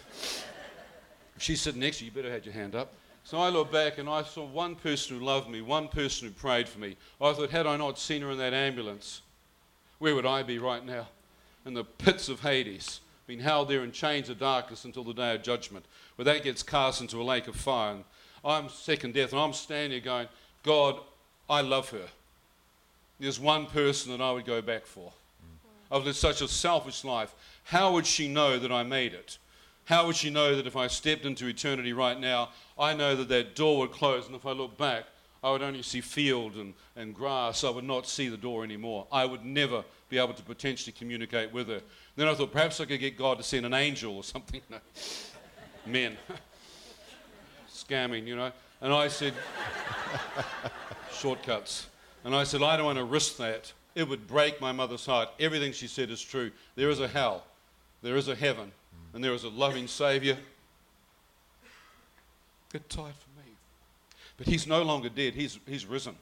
If 1.37 1.43
she's 1.43 1.61
sitting 1.61 1.81
next 1.81 1.99
to 1.99 2.05
you, 2.05 2.11
you 2.11 2.17
better 2.17 2.33
have 2.33 2.45
your 2.45 2.53
hand 2.53 2.75
up. 2.75 2.93
So 3.23 3.39
I 3.39 3.49
look 3.49 3.73
back 3.73 3.99
and 3.99 4.09
I 4.09 4.23
saw 4.23 4.45
one 4.45 4.75
person 4.75 5.19
who 5.19 5.25
loved 5.25 5.49
me, 5.49 5.63
one 5.63 5.89
person 5.89 6.29
who 6.29 6.35
prayed 6.35 6.69
for 6.69 6.81
me. 6.81 6.97
I 7.21 7.33
thought, 7.33 7.51
had 7.51 7.67
I 7.67 7.77
not 7.77 7.99
seen 7.99 8.23
her 8.23 8.33
in 8.33 8.39
that 8.39 8.53
ambulance, 8.53 9.23
where 9.99 10.15
would 10.15 10.27
I 10.27 10.43
be 10.43 10.59
right 10.59 10.85
now? 10.85 11.09
In 11.65 11.75
the 11.75 11.85
pits 11.85 12.29
of 12.29 12.41
Hades 12.41 13.01
being 13.27 13.41
held 13.41 13.69
there 13.69 13.83
in 13.83 13.93
chains 13.93 14.29
of 14.29 14.39
darkness 14.39 14.85
until 14.85 15.05
the 15.05 15.15
day 15.15 15.35
of 15.35 15.43
judgment, 15.43 15.87
where 16.17 16.25
that 16.25 16.45
gets 16.45 16.63
cast 16.63 17.01
into 17.01 17.21
a 17.21 17.25
lake 17.25 17.49
of 17.49 17.57
fire. 17.57 17.93
And 17.93 18.05
I'm 18.45 18.69
second 18.69 19.15
death, 19.15 19.33
and 19.33 19.41
I'm 19.41 19.53
standing 19.53 19.91
there 19.91 20.01
going, 20.01 20.29
God, 20.63 21.01
I 21.49 21.61
love 21.61 21.91
her. 21.91 22.07
There's 23.21 23.41
one 23.41 23.67
person 23.67 24.13
that 24.13 24.23
I 24.23 24.33
would 24.33 24.45
go 24.45 24.61
back 24.61 24.87
for. 24.87 25.13
I've 25.91 26.05
lived 26.05 26.17
such 26.17 26.41
a 26.41 26.49
selfish 26.49 27.05
life. 27.05 27.35
How 27.65 27.93
would 27.93 28.07
she 28.07 28.29
know 28.29 28.59
that 28.59 28.73
I 28.73 28.83
made 28.83 29.15
it? 29.15 29.39
How 29.85 30.07
would 30.07 30.17
she 30.17 30.31
know 30.31 30.57
that 30.57 30.67
if 30.67 30.77
I 30.77 30.87
stepped 30.87 31.25
into 31.25 31.47
eternity 31.47 31.93
right 31.93 32.19
now, 32.19 32.51
I 32.79 32.95
know 32.95 33.15
that 33.15 33.29
that 33.29 33.55
door 33.55 33.81
would 33.81 33.93
close, 33.93 34.27
and 34.27 34.35
if 34.35 34.47
I 34.47 34.53
look 34.53 34.77
back, 34.79 35.05
I 35.43 35.51
would 35.51 35.63
only 35.63 35.83
see 35.83 36.01
field 36.01 36.55
and, 36.55 36.73
and 36.97 37.15
grass. 37.15 37.65
I 37.65 37.71
would 37.71 37.85
not 37.85 38.07
see 38.07 38.29
the 38.29 38.37
door 38.37 38.65
anymore. 38.65 39.07
I 39.13 39.27
would 39.27 39.45
never 39.45 39.85
be 40.09 40.17
able 40.17 40.33
to 40.33 40.43
potentially 40.43 40.95
communicate 40.99 41.53
with 41.53 41.69
her. 41.69 41.83
Then 42.17 42.29
I 42.29 42.35
thought 42.35 42.51
perhaps 42.51 42.81
I 42.81 42.87
could 42.87 43.01
get 43.01 43.19
God 43.19 43.37
to 43.37 43.43
send 43.43 43.67
an 43.67 43.75
angel 43.75 44.17
or 44.17 44.25
something. 44.25 44.63
Men. 45.87 46.17
Scamming, 47.73 48.27
you 48.27 48.37
know. 48.37 48.53
And 48.81 48.93
I 48.93 49.09
said, 49.09 49.35
shortcuts. 51.13 51.87
And 52.25 52.35
I 52.35 52.45
said, 52.45 52.63
I 52.63 52.77
don't 52.77 52.87
want 52.87 52.99
to 52.99 53.05
risk 53.05 53.37
that. 53.39 53.73
It 53.95 54.09
would 54.09 54.27
break 54.27 54.61
my 54.61 54.73
mother's 54.73 55.07
heart. 55.07 55.29
Everything 55.39 55.73
she 55.73 55.87
said 55.87 56.11
is 56.11 56.21
true. 56.21 56.51
There 56.75 56.91
is 56.91 57.01
a 57.01 57.09
hell, 57.09 57.45
there 58.03 58.17
is 58.17 58.29
a 58.29 58.35
heaven, 58.35 58.73
and 59.13 59.23
there 59.23 59.33
is 59.33 59.45
a 59.45 59.49
loving 59.49 59.87
Savior. 59.87 60.37
Get 62.73 62.89
tired 62.89 63.15
for 63.15 63.41
me. 63.41 63.53
But 64.37 64.49
he's 64.49 64.67
no 64.67 64.83
longer 64.83 65.09
dead, 65.09 65.35
he's, 65.35 65.59
he's 65.67 65.87
risen. 65.87 66.17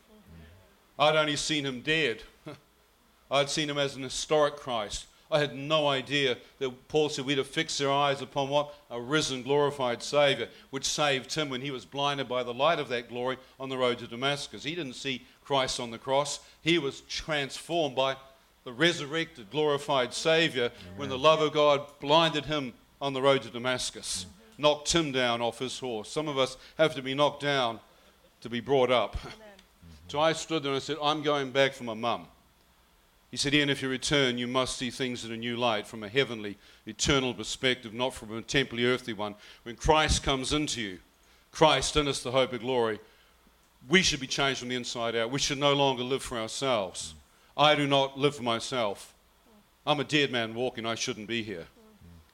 I'd 0.98 1.16
only 1.16 1.36
seen 1.36 1.64
him 1.64 1.80
dead. 1.80 2.22
I'd 3.30 3.48
seen 3.48 3.70
him 3.70 3.78
as 3.78 3.96
an 3.96 4.02
historic 4.02 4.56
Christ. 4.56 5.06
I 5.32 5.38
had 5.38 5.56
no 5.56 5.88
idea 5.88 6.36
that 6.58 6.88
Paul 6.88 7.08
said 7.08 7.24
we'd 7.24 7.38
have 7.38 7.46
fixed 7.46 7.80
our 7.80 7.90
eyes 7.90 8.20
upon 8.20 8.48
what? 8.48 8.74
A 8.90 9.00
risen, 9.00 9.42
glorified 9.42 10.02
Savior, 10.02 10.48
which 10.70 10.84
saved 10.84 11.32
him 11.32 11.48
when 11.48 11.62
he 11.62 11.70
was 11.70 11.84
blinded 11.84 12.28
by 12.28 12.42
the 12.42 12.54
light 12.54 12.78
of 12.78 12.88
that 12.88 13.08
glory 13.08 13.38
on 13.58 13.68
the 13.68 13.78
road 13.78 13.98
to 13.98 14.06
Damascus. 14.06 14.64
He 14.64 14.74
didn't 14.74 14.94
see 14.94 15.26
Christ 15.44 15.80
on 15.80 15.90
the 15.90 15.98
cross, 15.98 16.40
he 16.62 16.78
was 16.78 17.00
transformed 17.02 17.96
by 17.96 18.16
the 18.64 18.72
resurrected, 18.72 19.50
glorified 19.50 20.14
Savior 20.14 20.70
when 20.96 21.08
the 21.08 21.18
love 21.18 21.40
of 21.40 21.52
God 21.52 21.80
blinded 22.00 22.44
him 22.44 22.74
on 23.00 23.12
the 23.12 23.20
road 23.20 23.42
to 23.42 23.50
Damascus, 23.50 24.26
knocked 24.56 24.92
him 24.92 25.10
down 25.10 25.42
off 25.42 25.58
his 25.58 25.78
horse. 25.78 26.08
Some 26.08 26.28
of 26.28 26.38
us 26.38 26.56
have 26.78 26.94
to 26.94 27.02
be 27.02 27.14
knocked 27.14 27.42
down 27.42 27.80
to 28.42 28.48
be 28.48 28.60
brought 28.60 28.90
up. 28.90 29.16
So 30.08 30.20
I 30.20 30.34
stood 30.34 30.62
there 30.62 30.72
and 30.72 30.76
I 30.76 30.80
said, 30.80 30.98
I'm 31.02 31.22
going 31.22 31.52
back 31.52 31.72
for 31.72 31.84
my 31.84 31.94
mum. 31.94 32.26
He 33.32 33.38
said, 33.38 33.54
Ian, 33.54 33.70
if 33.70 33.80
you 33.80 33.88
return, 33.88 34.36
you 34.36 34.46
must 34.46 34.76
see 34.76 34.90
things 34.90 35.24
in 35.24 35.32
a 35.32 35.36
new 35.38 35.56
light 35.56 35.86
from 35.86 36.04
a 36.04 36.08
heavenly, 36.08 36.58
eternal 36.86 37.32
perspective, 37.32 37.94
not 37.94 38.12
from 38.12 38.36
a 38.36 38.42
temporary, 38.42 38.86
earthly 38.86 39.14
one. 39.14 39.36
When 39.62 39.74
Christ 39.74 40.22
comes 40.22 40.52
into 40.52 40.82
you, 40.82 40.98
Christ 41.50 41.96
in 41.96 42.08
us, 42.08 42.22
the 42.22 42.30
hope 42.30 42.52
of 42.52 42.60
glory, 42.60 43.00
we 43.88 44.02
should 44.02 44.20
be 44.20 44.26
changed 44.26 44.60
from 44.60 44.68
the 44.68 44.76
inside 44.76 45.16
out. 45.16 45.30
We 45.30 45.38
should 45.38 45.56
no 45.56 45.72
longer 45.72 46.02
live 46.02 46.22
for 46.22 46.38
ourselves. 46.38 47.14
I 47.56 47.74
do 47.74 47.86
not 47.86 48.18
live 48.18 48.36
for 48.36 48.42
myself. 48.42 49.14
I'm 49.86 49.98
a 49.98 50.04
dead 50.04 50.30
man 50.30 50.54
walking. 50.54 50.84
I 50.84 50.94
shouldn't 50.94 51.26
be 51.26 51.42
here. 51.42 51.66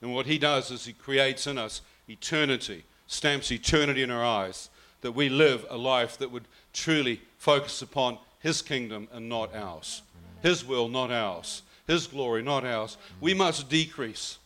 And 0.03 0.13
what 0.13 0.27
he 0.27 0.37
does 0.37 0.73
is 0.73 0.85
he 0.85 0.95
creates 0.95 1.47
in 1.47 1.59
us 1.59 1.81
eternity, 2.09 2.83
stamps 3.07 3.53
eternity 3.53 4.03
in 4.03 4.11
our 4.11 4.25
eyes, 4.25 4.69
that 5.03 5.13
we 5.13 5.29
live 5.29 5.65
a 5.71 5.77
life 5.77 6.19
that 6.19 6.33
would 6.33 6.49
truly 6.73 7.21
focus 7.39 7.83
upon 7.83 8.19
his 8.41 8.63
kingdom 8.63 9.07
and 9.13 9.29
not 9.29 9.55
ours. 9.55 10.03
His 10.43 10.65
will, 10.65 10.89
not 10.89 11.11
ours. 11.11 11.63
His 11.87 12.07
glory, 12.07 12.43
not 12.43 12.65
ours. 12.65 12.97
We 13.21 13.35
must 13.35 13.69
decrease. 13.69 14.39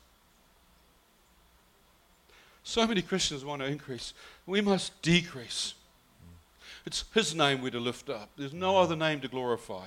So 2.64 2.86
many 2.86 3.02
Christians 3.02 3.44
want 3.44 3.60
to 3.62 3.68
increase. 3.68 4.14
We 4.46 4.60
must 4.60 5.00
decrease. 5.02 5.74
It's 6.86 7.04
His 7.12 7.34
name 7.34 7.62
we're 7.62 7.70
to 7.70 7.80
lift 7.80 8.08
up. 8.08 8.30
There's 8.36 8.52
no 8.52 8.78
other 8.78 8.96
name 8.96 9.20
to 9.20 9.28
glorify. 9.28 9.86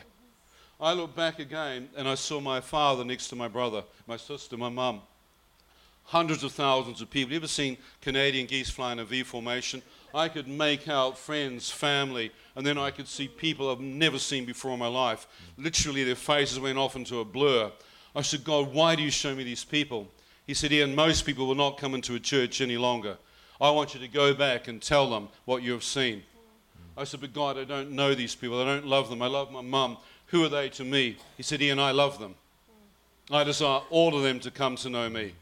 I 0.80 0.94
look 0.94 1.16
back 1.16 1.40
again 1.40 1.90
and 1.96 2.08
I 2.08 2.16
saw 2.16 2.40
my 2.40 2.60
father 2.60 3.06
next 3.06 3.30
to 3.30 3.36
my 3.36 3.48
brother, 3.48 3.84
my 4.08 4.18
sister, 4.18 4.58
my 4.58 4.70
mum. 4.70 5.02
Hundreds 6.04 6.44
of 6.44 6.52
thousands 6.52 7.02
of 7.02 7.10
people. 7.10 7.32
You 7.32 7.38
ever 7.38 7.48
seen 7.48 7.78
Canadian 8.02 8.46
geese 8.46 8.70
fly 8.70 8.92
in 8.92 9.00
a 9.00 9.06
V 9.06 9.24
formation? 9.24 9.82
I 10.16 10.30
could 10.30 10.48
make 10.48 10.88
out 10.88 11.18
friends, 11.18 11.70
family, 11.70 12.32
and 12.56 12.66
then 12.66 12.78
I 12.78 12.90
could 12.90 13.08
see 13.08 13.28
people 13.28 13.70
I've 13.70 13.82
never 13.82 14.18
seen 14.18 14.46
before 14.46 14.72
in 14.72 14.80
my 14.80 14.88
life. 14.88 15.28
Literally, 15.58 16.06
their 16.06 16.16
faces 16.16 16.58
went 16.58 16.78
off 16.78 16.96
into 16.96 17.20
a 17.20 17.26
blur. 17.26 17.70
I 18.16 18.22
said, 18.22 18.46
God, 18.46 18.74
why 18.74 18.96
do 18.96 19.04
you 19.04 19.12
show 19.12 19.36
me 19.36 19.44
these 19.44 19.66
people? 19.66 20.08
He 20.48 20.54
said, 20.54 20.72
Ian, 20.72 20.96
most 20.96 21.26
people 21.26 21.48
will 21.48 21.56
not 21.56 21.78
come 21.78 21.94
into 21.94 22.16
a 22.16 22.20
church 22.20 22.62
any 22.62 22.78
longer. 22.78 23.18
I 23.60 23.70
want 23.72 23.94
you 23.94 24.00
to 24.00 24.08
go 24.08 24.34
back 24.34 24.70
and 24.70 24.82
tell 24.82 25.10
them 25.10 25.28
what 25.44 25.64
you 25.64 25.74
have 25.74 25.84
seen. 25.84 26.24
I 26.98 27.04
said, 27.04 27.20
But 27.20 27.34
God, 27.34 27.58
I 27.58 27.66
don't 27.66 27.92
know 27.92 28.16
these 28.16 28.36
people. 28.36 28.62
I 28.62 28.66
don't 28.66 28.86
love 28.86 29.10
them. 29.10 29.22
I 29.22 29.28
love 29.28 29.52
my 29.52 29.62
mum. 29.62 29.98
Who 30.28 30.46
are 30.46 30.50
they 30.50 30.70
to 30.70 30.86
me? 30.86 31.18
He 31.36 31.44
said, 31.44 31.62
Ian, 31.62 31.80
I 31.80 31.92
love 31.92 32.20
them. 32.20 32.36
I 33.30 33.44
desire 33.44 33.82
all 33.90 34.16
of 34.16 34.24
them 34.24 34.40
to 34.42 34.52
come 34.52 34.78
to 34.78 34.90
know 34.90 35.10
me. 35.10 35.34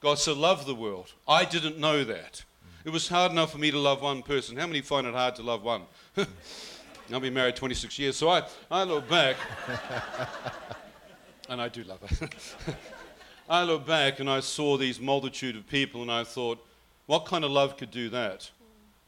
God 0.00 0.18
so 0.18 0.32
loved 0.32 0.66
the 0.66 0.74
world. 0.74 1.12
I 1.28 1.44
didn't 1.44 1.78
know 1.78 2.04
that. 2.04 2.42
It 2.84 2.90
was 2.90 3.08
hard 3.08 3.32
enough 3.32 3.52
for 3.52 3.58
me 3.58 3.70
to 3.70 3.78
love 3.78 4.00
one 4.00 4.22
person. 4.22 4.56
How 4.56 4.66
many 4.66 4.80
find 4.80 5.06
it 5.06 5.14
hard 5.14 5.36
to 5.36 5.42
love 5.42 5.62
one? 5.62 5.82
I've 6.16 7.22
been 7.22 7.34
married 7.34 7.56
26 7.56 7.98
years, 7.98 8.16
so 8.16 8.28
I, 8.28 8.42
I 8.70 8.84
look 8.84 9.08
back, 9.08 9.36
and 11.48 11.60
I 11.60 11.68
do 11.68 11.82
love 11.82 12.00
her. 12.00 12.28
I 13.50 13.64
look 13.64 13.84
back 13.84 14.20
and 14.20 14.30
I 14.30 14.40
saw 14.40 14.76
these 14.76 15.00
multitude 15.00 15.56
of 15.56 15.66
people, 15.68 16.02
and 16.02 16.10
I 16.10 16.22
thought, 16.24 16.64
what 17.06 17.26
kind 17.26 17.44
of 17.44 17.50
love 17.50 17.76
could 17.76 17.90
do 17.90 18.08
that? 18.10 18.48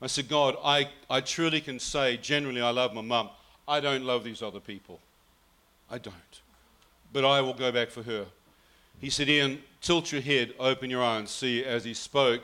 I 0.03 0.09
said, 0.09 0.29
God, 0.29 0.57
I, 0.65 0.91
I 1.09 1.21
truly 1.21 1.61
can 1.61 1.79
say, 1.79 2.17
generally, 2.17 2.61
I 2.61 2.71
love 2.71 2.93
my 2.93 3.03
mum. 3.03 3.31
I 3.69 3.79
don't 3.79 4.05
love 4.05 4.25
these 4.25 4.43
other 4.43 4.59
people. 4.59 4.99
I 5.89 5.99
don't. 5.99 6.41
But 7.13 7.25
I 7.25 7.41
will 7.41 7.55
go 7.55 7.71
back 7.71 7.91
for 7.91 8.03
her. 8.03 8.27
He 9.01 9.11
said, 9.11 9.29
Ian, 9.29 9.63
tilt 9.83 10.13
your 10.13 10.23
head, 10.23 10.55
open 10.59 10.89
your 10.89 11.03
eyes, 11.03 11.19
and 11.19 11.29
see. 11.29 11.65
As 11.65 11.85
he 11.85 11.93
spoke, 11.93 12.43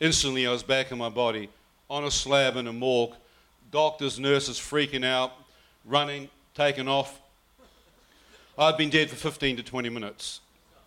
instantly 0.00 0.46
I 0.46 0.50
was 0.50 0.62
back 0.62 0.90
in 0.90 0.98
my 0.98 1.10
body, 1.10 1.50
on 1.88 2.04
a 2.04 2.10
slab 2.10 2.56
in 2.56 2.66
a 2.66 2.72
morgue, 2.72 3.14
doctors, 3.70 4.18
nurses 4.18 4.58
freaking 4.58 5.04
out, 5.04 5.32
running, 5.84 6.28
taking 6.54 6.88
off. 6.88 7.20
I'd 8.58 8.76
been 8.76 8.90
dead 8.90 9.10
for 9.10 9.16
15 9.16 9.58
to 9.58 9.62
20 9.62 9.88
minutes, 9.90 10.40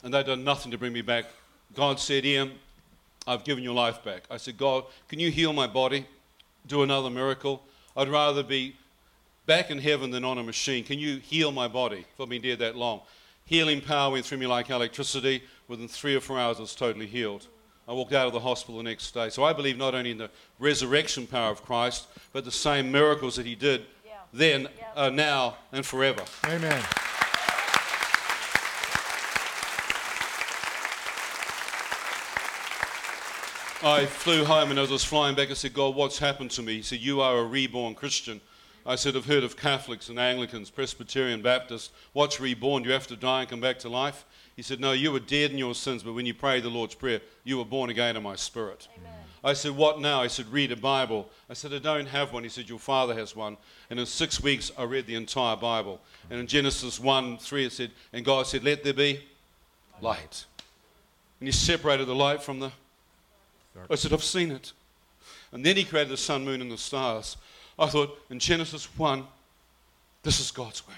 and 0.03 0.13
they'd 0.13 0.25
done 0.25 0.43
nothing 0.43 0.71
to 0.71 0.77
bring 0.77 0.93
me 0.93 1.01
back. 1.01 1.25
God 1.73 1.99
said, 1.99 2.25
Ian, 2.25 2.51
I've 3.27 3.43
given 3.43 3.63
your 3.63 3.73
life 3.73 4.03
back. 4.03 4.23
I 4.29 4.37
said, 4.37 4.57
God, 4.57 4.85
can 5.07 5.19
you 5.19 5.31
heal 5.31 5.53
my 5.53 5.67
body? 5.67 6.05
Do 6.67 6.83
another 6.83 7.09
miracle? 7.09 7.63
I'd 7.95 8.09
rather 8.09 8.43
be 8.43 8.75
back 9.45 9.71
in 9.71 9.79
heaven 9.79 10.11
than 10.11 10.25
on 10.25 10.37
a 10.37 10.43
machine. 10.43 10.83
Can 10.83 10.99
you 10.99 11.17
heal 11.17 11.51
my 11.51 11.67
body? 11.67 12.05
I've 12.19 12.29
been 12.29 12.41
dead 12.41 12.59
that 12.59 12.75
long. 12.75 13.01
Healing 13.45 13.81
power 13.81 14.11
went 14.11 14.25
through 14.25 14.39
me 14.39 14.47
like 14.47 14.69
electricity. 14.69 15.43
Within 15.67 15.87
three 15.87 16.15
or 16.15 16.21
four 16.21 16.39
hours, 16.39 16.57
I 16.57 16.61
was 16.61 16.75
totally 16.75 17.07
healed. 17.07 17.47
I 17.87 17.93
walked 17.93 18.13
out 18.13 18.27
of 18.27 18.33
the 18.33 18.39
hospital 18.39 18.77
the 18.77 18.83
next 18.83 19.11
day. 19.13 19.29
So 19.29 19.43
I 19.43 19.53
believe 19.53 19.77
not 19.77 19.93
only 19.95 20.11
in 20.11 20.17
the 20.17 20.29
resurrection 20.59 21.27
power 21.27 21.51
of 21.51 21.63
Christ, 21.63 22.07
but 22.33 22.45
the 22.45 22.51
same 22.51 22.91
miracles 22.91 23.35
that 23.35 23.45
he 23.45 23.55
did 23.55 23.85
Yeah. 24.05 24.11
then, 24.33 24.69
Yeah. 24.77 24.85
are 24.95 25.11
now, 25.11 25.57
and 25.71 25.85
forever. 25.85 26.23
Amen. 26.45 26.83
I 33.83 34.05
flew 34.07 34.45
home 34.45 34.71
and 34.71 34.79
as 34.79 34.89
I 34.89 34.93
was 34.93 35.03
flying 35.03 35.35
back, 35.35 35.51
I 35.51 35.53
said, 35.53 35.73
God, 35.73 35.93
what's 35.95 36.17
happened 36.17 36.49
to 36.51 36.63
me? 36.63 36.77
He 36.77 36.81
said, 36.81 36.99
You 36.99 37.21
are 37.21 37.37
a 37.37 37.43
reborn 37.43 37.93
Christian. 37.93 38.41
I 38.85 38.95
said, 38.95 39.15
I've 39.15 39.25
heard 39.25 39.43
of 39.43 39.57
Catholics 39.57 40.09
and 40.09 40.19
Anglicans, 40.19 40.69
Presbyterian, 40.69 41.41
Baptists. 41.41 41.89
What's 42.13 42.39
reborn? 42.39 42.83
Do 42.83 42.89
you 42.89 42.93
have 42.93 43.07
to 43.07 43.15
die 43.15 43.41
and 43.41 43.49
come 43.49 43.59
back 43.59 43.79
to 43.79 43.89
life? 43.89 44.25
He 44.55 44.61
said, 44.61 44.79
No, 44.79 44.91
you 44.91 45.11
were 45.11 45.19
dead 45.19 45.51
in 45.51 45.57
your 45.57 45.73
sins, 45.73 46.03
but 46.03 46.13
when 46.13 46.25
you 46.25 46.33
prayed 46.33 46.63
the 46.63 46.69
Lord's 46.69 46.95
Prayer, 46.95 47.21
you 47.43 47.57
were 47.57 47.65
born 47.65 47.89
again 47.89 48.15
in 48.15 48.23
my 48.23 48.35
spirit. 48.35 48.87
Amen. 48.97 49.11
I 49.43 49.53
said, 49.53 49.71
What 49.71 49.99
now? 49.99 50.23
He 50.23 50.29
said, 50.29 50.51
Read 50.51 50.71
a 50.71 50.75
Bible. 50.75 51.29
I 51.49 51.53
said, 51.53 51.73
I 51.73 51.79
don't 51.79 52.07
have 52.07 52.31
one. 52.31 52.43
He 52.43 52.49
said, 52.49 52.69
Your 52.69 52.79
father 52.79 53.15
has 53.15 53.35
one. 53.35 53.57
And 53.89 53.99
in 53.99 54.05
six 54.05 54.41
weeks, 54.41 54.71
I 54.77 54.83
read 54.83 55.07
the 55.07 55.15
entire 55.15 55.55
Bible. 55.55 55.99
And 56.29 56.39
in 56.39 56.47
Genesis 56.47 56.99
1 56.99 57.37
3, 57.37 57.65
it 57.65 57.71
said, 57.71 57.91
And 58.13 58.23
God 58.23 58.47
said, 58.47 58.63
Let 58.63 58.83
there 58.83 58.93
be 58.93 59.19
light. 59.99 60.45
And 61.39 61.47
He 61.47 61.51
separated 61.51 62.05
the 62.05 62.15
light 62.15 62.41
from 62.41 62.59
the. 62.59 62.71
I 63.89 63.95
said, 63.95 64.13
I've 64.13 64.23
seen 64.23 64.51
it. 64.51 64.73
And 65.51 65.65
then 65.65 65.75
He 65.75 65.83
created 65.83 66.11
the 66.11 66.17
sun, 66.17 66.45
moon, 66.45 66.61
and 66.61 66.71
the 66.71 66.77
stars. 66.77 67.35
I 67.77 67.87
thought, 67.87 68.17
in 68.29 68.39
Genesis 68.39 68.85
1, 68.97 69.25
this 70.23 70.39
is 70.39 70.51
God's 70.51 70.87
word. 70.87 70.95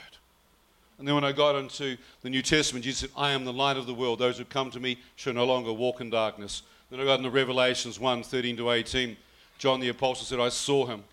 And 0.99 1.07
then 1.07 1.15
when 1.15 1.23
I 1.23 1.31
got 1.31 1.55
into 1.55 1.97
the 2.21 2.29
New 2.29 2.41
Testament, 2.41 2.83
Jesus 2.83 3.01
said, 3.01 3.09
I 3.15 3.31
am 3.31 3.45
the 3.45 3.53
light 3.53 3.77
of 3.77 3.85
the 3.85 3.93
world. 3.93 4.19
Those 4.19 4.37
who 4.37 4.45
come 4.45 4.71
to 4.71 4.79
me 4.79 4.97
shall 5.15 5.33
no 5.33 5.45
longer 5.45 5.71
walk 5.71 6.01
in 6.01 6.09
darkness. 6.09 6.63
Then 6.89 6.99
I 6.99 7.03
got 7.03 7.19
into 7.19 7.29
Revelations 7.29 7.99
1 7.99 8.23
13 8.23 8.57
to 8.57 8.71
18. 8.71 9.17
John 9.57 9.79
the 9.79 9.89
Apostle 9.89 10.25
said, 10.25 10.39
I 10.39 10.49
saw 10.49 10.85
him, 10.85 11.03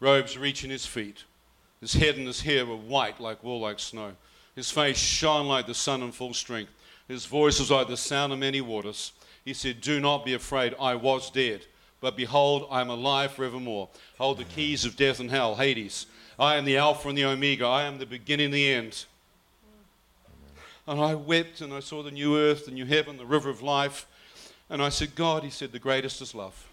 robes 0.00 0.38
reaching 0.38 0.70
his 0.70 0.86
feet. 0.86 1.24
His 1.80 1.94
head 1.94 2.16
and 2.16 2.26
his 2.26 2.42
hair 2.42 2.64
were 2.64 2.76
white 2.76 3.20
like 3.20 3.42
wool, 3.42 3.60
like 3.60 3.80
snow. 3.80 4.12
His 4.54 4.70
face 4.70 4.98
shone 4.98 5.48
like 5.48 5.66
the 5.66 5.74
sun 5.74 6.02
in 6.02 6.12
full 6.12 6.34
strength. 6.34 6.70
His 7.08 7.26
voice 7.26 7.58
was 7.58 7.70
like 7.70 7.88
the 7.88 7.96
sound 7.96 8.32
of 8.32 8.38
many 8.38 8.60
waters. 8.60 9.12
He 9.44 9.54
said, 9.54 9.80
Do 9.80 9.98
not 10.00 10.24
be 10.24 10.34
afraid. 10.34 10.74
I 10.80 10.94
was 10.94 11.30
dead. 11.30 11.66
But 12.02 12.16
behold, 12.16 12.66
I 12.68 12.80
am 12.80 12.90
alive 12.90 13.30
forevermore. 13.30 13.88
Hold 14.18 14.38
the 14.38 14.44
keys 14.44 14.84
of 14.84 14.96
death 14.96 15.20
and 15.20 15.30
hell, 15.30 15.54
Hades. 15.54 16.06
I 16.36 16.56
am 16.56 16.64
the 16.64 16.76
Alpha 16.76 17.08
and 17.08 17.16
the 17.16 17.24
Omega. 17.24 17.64
I 17.64 17.84
am 17.84 17.98
the 17.98 18.06
beginning 18.06 18.46
and 18.46 18.54
the 18.54 18.70
end. 18.72 19.04
And 20.88 21.00
I 21.00 21.14
wept 21.14 21.60
and 21.60 21.72
I 21.72 21.78
saw 21.78 22.02
the 22.02 22.10
new 22.10 22.36
earth, 22.36 22.66
the 22.66 22.72
new 22.72 22.84
heaven, 22.84 23.18
the 23.18 23.24
river 23.24 23.48
of 23.48 23.62
life. 23.62 24.06
And 24.68 24.82
I 24.82 24.88
said, 24.88 25.14
God, 25.14 25.44
he 25.44 25.50
said, 25.50 25.70
the 25.70 25.78
greatest 25.78 26.20
is 26.20 26.34
love. 26.34 26.68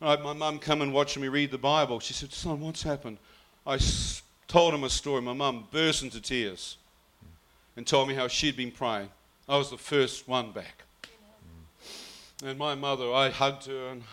Right, 0.00 0.22
my 0.22 0.32
mum 0.32 0.60
come 0.60 0.80
and 0.80 0.94
watching 0.94 1.22
me 1.22 1.28
read 1.28 1.50
the 1.50 1.58
Bible. 1.58 1.98
She 1.98 2.14
said, 2.14 2.32
Son, 2.32 2.60
what's 2.60 2.84
happened? 2.84 3.18
I 3.66 3.80
told 4.46 4.74
him 4.74 4.84
a 4.84 4.90
story. 4.90 5.22
My 5.22 5.32
mum 5.32 5.66
burst 5.72 6.04
into 6.04 6.20
tears 6.20 6.76
and 7.76 7.84
told 7.84 8.06
me 8.06 8.14
how 8.14 8.28
she'd 8.28 8.56
been 8.56 8.70
praying. 8.70 9.08
I 9.48 9.56
was 9.56 9.70
the 9.70 9.76
first 9.76 10.28
one 10.28 10.52
back. 10.52 10.84
And 12.44 12.56
my 12.56 12.76
mother, 12.76 13.12
I 13.12 13.30
hugged 13.30 13.66
her, 13.66 13.88
and 13.88 14.04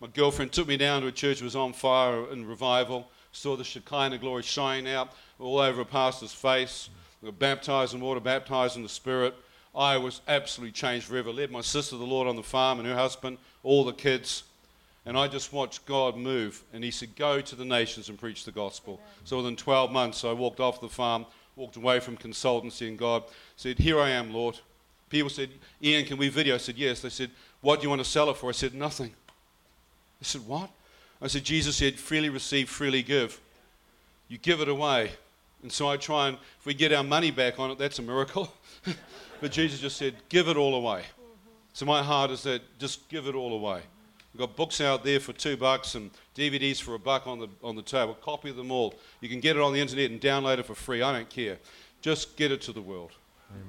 my 0.00 0.06
girlfriend 0.06 0.50
took 0.50 0.66
me 0.66 0.78
down 0.78 1.02
to 1.02 1.08
a 1.08 1.12
church 1.12 1.40
that 1.40 1.44
was 1.44 1.56
on 1.56 1.74
fire 1.74 2.30
in 2.32 2.46
revival. 2.46 3.06
Saw 3.32 3.54
the 3.54 3.64
Shekinah 3.64 4.16
glory 4.16 4.42
shine 4.42 4.86
out 4.86 5.12
all 5.38 5.58
over 5.58 5.82
a 5.82 5.84
pastor's 5.84 6.32
face. 6.32 6.88
We 7.20 7.26
were 7.28 7.32
baptized 7.32 7.92
in 7.92 8.00
water, 8.00 8.20
baptized 8.20 8.76
in 8.76 8.82
the 8.82 8.88
Spirit. 8.88 9.34
I 9.74 9.98
was 9.98 10.22
absolutely 10.26 10.72
changed 10.72 11.06
forever. 11.06 11.32
Led 11.32 11.50
my 11.50 11.60
sister 11.60 11.98
the 11.98 12.04
Lord 12.04 12.26
on 12.26 12.36
the 12.36 12.42
farm 12.42 12.78
and 12.78 12.88
her 12.88 12.94
husband, 12.94 13.36
all 13.62 13.84
the 13.84 13.92
kids. 13.92 14.44
And 15.04 15.18
I 15.18 15.28
just 15.28 15.52
watched 15.52 15.84
God 15.84 16.16
move. 16.16 16.64
And 16.72 16.82
He 16.82 16.90
said, 16.90 17.14
Go 17.14 17.42
to 17.42 17.56
the 17.56 17.64
nations 17.64 18.08
and 18.08 18.18
preach 18.18 18.44
the 18.44 18.52
gospel. 18.52 19.00
So 19.24 19.36
within 19.36 19.56
12 19.56 19.92
months, 19.92 20.24
I 20.24 20.32
walked 20.32 20.60
off 20.60 20.80
the 20.80 20.88
farm, 20.88 21.26
walked 21.56 21.76
away 21.76 22.00
from 22.00 22.16
consultancy, 22.16 22.88
and 22.88 22.98
God 22.98 23.24
said, 23.56 23.78
Here 23.78 24.00
I 24.00 24.10
am, 24.10 24.32
Lord. 24.32 24.58
People 25.08 25.30
said, 25.30 25.50
Ian, 25.82 26.04
can 26.04 26.16
we 26.16 26.28
video? 26.28 26.54
I 26.54 26.58
said, 26.58 26.76
Yes. 26.76 27.00
They 27.00 27.08
said, 27.08 27.30
What 27.60 27.80
do 27.80 27.84
you 27.84 27.88
want 27.88 28.02
to 28.02 28.08
sell 28.08 28.30
it 28.30 28.36
for? 28.36 28.48
I 28.48 28.52
said, 28.52 28.74
Nothing. 28.74 29.12
I 30.20 30.24
said, 30.24 30.46
What? 30.46 30.70
I 31.20 31.26
said, 31.26 31.44
Jesus 31.44 31.76
said, 31.76 31.94
Freely 31.98 32.28
receive, 32.28 32.68
freely 32.68 33.02
give. 33.02 33.40
You 34.28 34.38
give 34.38 34.60
it 34.60 34.68
away. 34.68 35.12
And 35.62 35.72
so 35.72 35.88
I 35.88 35.96
try 35.96 36.28
and, 36.28 36.38
if 36.60 36.66
we 36.66 36.74
get 36.74 36.92
our 36.92 37.02
money 37.02 37.30
back 37.30 37.58
on 37.58 37.70
it, 37.70 37.78
that's 37.78 37.98
a 37.98 38.02
miracle. 38.02 38.52
but 39.40 39.50
Jesus 39.50 39.80
just 39.80 39.96
said, 39.96 40.14
Give 40.28 40.48
it 40.48 40.56
all 40.56 40.74
away. 40.74 41.04
So 41.72 41.86
my 41.86 42.02
heart 42.02 42.30
is 42.30 42.42
that 42.42 42.62
just 42.78 43.08
give 43.08 43.26
it 43.26 43.34
all 43.34 43.52
away. 43.52 43.82
We've 44.34 44.40
got 44.40 44.56
books 44.56 44.80
out 44.80 45.04
there 45.04 45.20
for 45.20 45.32
two 45.32 45.56
bucks 45.56 45.94
and 45.94 46.10
DVDs 46.36 46.82
for 46.82 46.94
a 46.94 46.98
buck 46.98 47.26
on 47.26 47.38
the, 47.38 47.48
on 47.62 47.76
the 47.76 47.82
table. 47.82 48.14
Copy 48.14 48.52
them 48.52 48.70
all. 48.70 48.94
You 49.20 49.28
can 49.28 49.40
get 49.40 49.56
it 49.56 49.62
on 49.62 49.72
the 49.72 49.80
internet 49.80 50.10
and 50.10 50.20
download 50.20 50.58
it 50.58 50.66
for 50.66 50.74
free. 50.74 51.02
I 51.02 51.12
don't 51.12 51.28
care. 51.28 51.58
Just 52.00 52.36
get 52.36 52.52
it 52.52 52.60
to 52.62 52.72
the 52.72 52.82
world. 52.82 53.12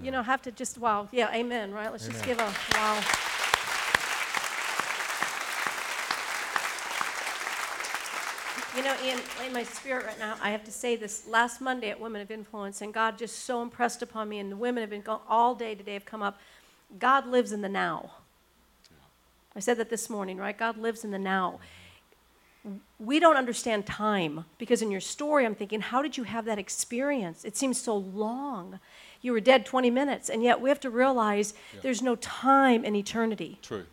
You 0.01 0.11
know, 0.11 0.23
have 0.23 0.41
to 0.43 0.51
just, 0.51 0.77
wow, 0.77 1.07
yeah, 1.11 1.33
amen, 1.33 1.73
right? 1.73 1.91
Let's 1.91 2.07
just 2.07 2.23
give 2.25 2.39
a, 2.39 2.53
wow. 2.73 3.01
You 8.75 8.83
know, 8.83 8.95
Ian, 9.03 9.19
in 9.45 9.51
my 9.51 9.63
spirit 9.63 10.05
right 10.05 10.19
now, 10.19 10.35
I 10.41 10.51
have 10.51 10.63
to 10.63 10.71
say 10.71 10.95
this. 10.95 11.27
Last 11.27 11.59
Monday 11.59 11.89
at 11.89 11.99
Women 11.99 12.21
of 12.21 12.31
Influence, 12.31 12.81
and 12.81 12.93
God 12.93 13.17
just 13.17 13.39
so 13.39 13.61
impressed 13.61 14.01
upon 14.01 14.29
me, 14.29 14.39
and 14.39 14.51
the 14.51 14.55
women 14.55 14.81
have 14.81 14.89
been 14.89 15.01
going 15.01 15.19
all 15.27 15.53
day 15.55 15.75
today 15.75 15.93
have 15.93 16.05
come 16.05 16.21
up. 16.21 16.39
God 16.97 17.27
lives 17.27 17.51
in 17.51 17.61
the 17.61 17.69
now. 17.69 18.11
I 19.55 19.59
said 19.59 19.77
that 19.77 19.89
this 19.89 20.09
morning, 20.09 20.37
right? 20.37 20.57
God 20.57 20.77
lives 20.77 21.03
in 21.03 21.11
the 21.11 21.19
now. 21.19 21.59
We 22.99 23.19
don't 23.19 23.35
understand 23.35 23.85
time 23.85 24.45
because 24.57 24.81
in 24.81 24.91
your 24.91 25.01
story, 25.01 25.45
I'm 25.45 25.55
thinking, 25.55 25.81
how 25.81 26.01
did 26.01 26.15
you 26.15 26.23
have 26.23 26.45
that 26.45 26.59
experience? 26.59 27.43
It 27.43 27.57
seems 27.57 27.81
so 27.81 27.97
long. 27.97 28.79
You 29.21 29.33
were 29.33 29.39
dead 29.39 29.65
20 29.65 29.89
minutes, 29.89 30.29
and 30.29 30.43
yet 30.43 30.61
we 30.61 30.69
have 30.69 30.79
to 30.81 30.89
realize 30.89 31.53
there's 31.81 32.01
no 32.01 32.15
time 32.15 32.85
in 32.85 32.95
eternity. 32.95 33.59
True. 33.61 33.85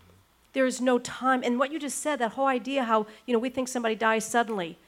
There 0.52 0.66
is 0.66 0.80
no 0.80 0.98
time. 0.98 1.42
And 1.44 1.58
what 1.58 1.72
you 1.72 1.78
just 1.78 1.98
said, 1.98 2.16
that 2.20 2.32
whole 2.32 2.46
idea 2.46 2.84
how, 2.84 3.06
you 3.26 3.32
know, 3.32 3.38
we 3.38 3.50
think 3.50 3.68
somebody 3.68 3.94
dies 3.94 4.24
suddenly. 4.24 4.78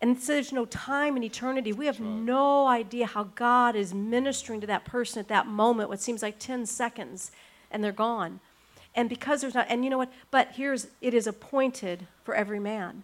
And 0.00 0.18
so 0.18 0.34
there's 0.34 0.52
no 0.52 0.64
time 0.66 1.16
in 1.16 1.24
eternity. 1.24 1.72
We 1.72 1.86
have 1.86 1.98
no 1.98 2.68
idea 2.68 3.06
how 3.06 3.24
God 3.24 3.74
is 3.74 3.92
ministering 3.92 4.60
to 4.60 4.66
that 4.68 4.84
person 4.84 5.18
at 5.18 5.28
that 5.28 5.46
moment, 5.46 5.88
what 5.88 6.00
seems 6.00 6.22
like 6.22 6.38
10 6.38 6.66
seconds, 6.66 7.32
and 7.70 7.82
they're 7.82 7.90
gone. 7.90 8.38
And 8.94 9.08
because 9.08 9.40
there's 9.40 9.54
not, 9.54 9.66
and 9.68 9.82
you 9.82 9.90
know 9.90 9.98
what? 9.98 10.12
But 10.30 10.52
here's, 10.52 10.88
it 11.00 11.14
is 11.14 11.26
appointed 11.26 12.06
for 12.22 12.34
every 12.34 12.60
man. 12.60 13.02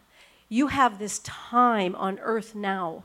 You 0.49 0.69
have 0.69 0.99
this 0.99 1.19
time 1.21 1.97
on 1.97 2.21
earth 2.21 2.55
now. 2.55 3.03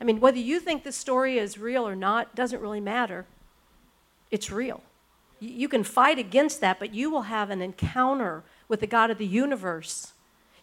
I 0.00 0.04
mean, 0.04 0.20
whether 0.20 0.38
you 0.38 0.60
think 0.60 0.84
this 0.84 0.96
story 0.96 1.38
is 1.38 1.58
real 1.58 1.86
or 1.86 1.96
not 1.96 2.34
doesn't 2.34 2.60
really 2.60 2.80
matter. 2.80 3.26
It's 4.30 4.50
real. 4.50 4.82
You 5.40 5.68
can 5.68 5.84
fight 5.84 6.18
against 6.18 6.60
that, 6.60 6.78
but 6.78 6.94
you 6.94 7.10
will 7.10 7.22
have 7.22 7.50
an 7.50 7.62
encounter 7.62 8.42
with 8.68 8.80
the 8.80 8.86
God 8.86 9.10
of 9.10 9.18
the 9.18 9.26
universe. 9.26 10.12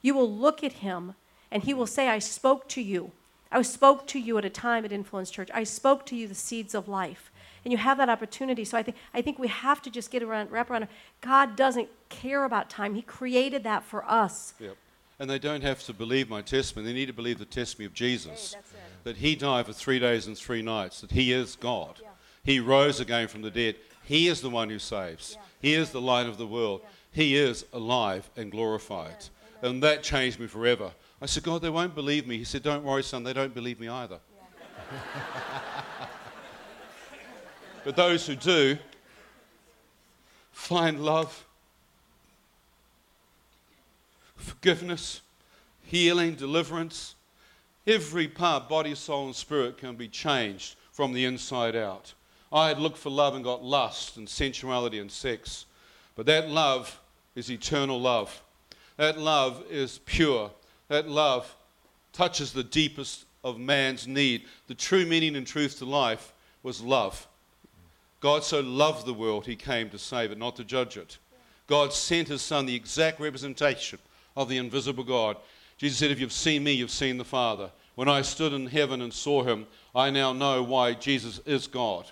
You 0.01 0.13
will 0.13 0.31
look 0.31 0.63
at 0.63 0.73
him 0.73 1.15
and 1.51 1.63
he 1.63 1.73
will 1.73 1.87
say, 1.87 2.09
I 2.09 2.19
spoke 2.19 2.67
to 2.69 2.81
you. 2.81 3.11
I 3.51 3.61
spoke 3.61 4.05
to 4.07 4.19
you 4.19 4.37
at 4.37 4.45
a 4.45 4.49
time 4.49 4.83
at 4.83 4.91
Influence 4.91 5.31
Church. 5.31 5.49
I 5.53 5.63
spoke 5.63 6.05
to 6.07 6.15
you 6.15 6.27
the 6.27 6.35
seeds 6.35 6.75
of 6.75 6.87
life. 6.87 7.31
And 7.63 7.71
you 7.71 7.77
have 7.77 7.97
that 7.97 8.09
opportunity. 8.09 8.63
So 8.65 8.77
I 8.77 8.83
think, 8.83 8.97
I 9.13 9.21
think 9.21 9.39
we 9.39 9.47
have 9.47 9.81
to 9.83 9.89
just 9.89 10.11
get 10.11 10.21
around, 10.21 10.51
wrap 10.51 10.69
around. 10.69 10.87
God 11.21 11.55
doesn't 11.55 11.89
care 12.09 12.43
about 12.43 12.69
time. 12.69 12.93
He 12.93 13.01
created 13.01 13.63
that 13.63 13.83
for 13.83 14.03
us. 14.05 14.53
Yep. 14.59 14.77
And 15.19 15.29
they 15.29 15.39
don't 15.39 15.63
have 15.63 15.83
to 15.83 15.93
believe 15.93 16.29
my 16.29 16.41
testimony. 16.41 16.87
They 16.87 16.99
need 16.99 17.05
to 17.05 17.13
believe 17.13 17.39
the 17.39 17.45
testimony 17.45 17.85
of 17.85 17.93
Jesus. 17.93 18.55
That 19.03 19.17
he 19.17 19.35
died 19.35 19.65
for 19.65 19.73
three 19.73 19.99
days 19.99 20.27
and 20.27 20.37
three 20.37 20.61
nights, 20.61 21.01
that 21.01 21.11
he 21.11 21.31
is 21.31 21.55
God. 21.55 22.01
He 22.43 22.59
rose 22.59 22.99
again 22.99 23.27
from 23.27 23.41
the 23.41 23.51
dead. 23.51 23.75
He 24.03 24.27
is 24.27 24.41
the 24.41 24.49
one 24.49 24.69
who 24.69 24.79
saves. 24.79 25.37
He 25.61 25.73
is 25.73 25.91
the 25.91 26.01
light 26.01 26.27
of 26.27 26.37
the 26.37 26.45
world. 26.45 26.81
He 27.11 27.35
is 27.35 27.65
alive 27.71 28.29
and 28.35 28.51
glorified. 28.51 29.25
And 29.61 29.81
that 29.83 30.03
changed 30.03 30.39
me 30.39 30.47
forever. 30.47 30.91
I 31.21 31.27
said, 31.27 31.43
God, 31.43 31.61
they 31.61 31.69
won't 31.69 31.95
believe 31.95 32.27
me. 32.27 32.37
He 32.37 32.43
said, 32.43 32.61
Don't 32.61 32.83
worry, 32.83 33.03
son, 33.03 33.23
they 33.23 33.33
don't 33.33 33.53
believe 33.53 33.79
me 33.79 33.87
either. 33.87 34.19
but 37.83 37.95
those 37.95 38.27
who 38.27 38.35
do 38.35 38.77
find 40.51 41.03
love 41.03 41.45
forgiveness, 44.35 45.21
healing, 45.81 46.35
deliverance. 46.35 47.15
Every 47.87 48.27
part, 48.27 48.67
body, 48.67 48.95
soul, 48.95 49.27
and 49.27 49.35
spirit, 49.35 49.77
can 49.77 49.95
be 49.95 50.07
changed 50.07 50.75
from 50.91 51.13
the 51.13 51.25
inside 51.25 51.75
out. 51.75 52.13
I 52.51 52.69
had 52.69 52.79
looked 52.79 52.97
for 52.97 53.09
love 53.09 53.35
and 53.35 53.43
got 53.43 53.63
lust 53.63 54.17
and 54.17 54.27
sensuality 54.27 54.99
and 54.99 55.11
sex. 55.11 55.65
But 56.15 56.25
that 56.27 56.49
love 56.49 56.99
is 57.35 57.51
eternal 57.51 57.99
love. 57.99 58.41
That 58.97 59.19
love 59.19 59.63
is 59.69 59.99
pure. 60.05 60.51
That 60.87 61.09
love 61.09 61.53
touches 62.13 62.53
the 62.53 62.63
deepest 62.63 63.25
of 63.43 63.59
man's 63.59 64.07
need. 64.07 64.45
The 64.67 64.73
true 64.73 65.05
meaning 65.05 65.35
and 65.35 65.45
truth 65.45 65.79
to 65.79 65.85
life 65.85 66.33
was 66.63 66.81
love. 66.81 67.27
God 68.21 68.43
so 68.43 68.61
loved 68.61 69.05
the 69.05 69.13
world, 69.13 69.45
he 69.45 69.55
came 69.55 69.89
to 69.89 69.99
save 69.99 70.31
it, 70.31 70.37
not 70.37 70.55
to 70.55 70.63
judge 70.63 70.97
it. 70.97 71.17
God 71.67 71.93
sent 71.93 72.29
his 72.29 72.41
son, 72.41 72.65
the 72.65 72.75
exact 72.75 73.19
representation 73.19 73.99
of 74.35 74.49
the 74.49 74.57
invisible 74.57 75.03
God. 75.03 75.37
Jesus 75.77 75.97
said, 75.97 76.11
If 76.11 76.19
you've 76.19 76.31
seen 76.31 76.63
me, 76.63 76.71
you've 76.71 76.91
seen 76.91 77.17
the 77.17 77.25
Father. 77.25 77.69
When 77.95 78.09
I 78.09 78.21
stood 78.21 78.53
in 78.53 78.67
heaven 78.67 79.01
and 79.01 79.13
saw 79.13 79.43
him, 79.43 79.67
I 79.93 80.09
now 80.09 80.33
know 80.33 80.61
why 80.63 80.93
Jesus 80.93 81.39
is 81.45 81.67
God. 81.67 82.05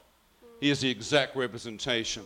He 0.59 0.69
is 0.69 0.79
the 0.79 0.89
exact 0.89 1.35
representation. 1.35 2.23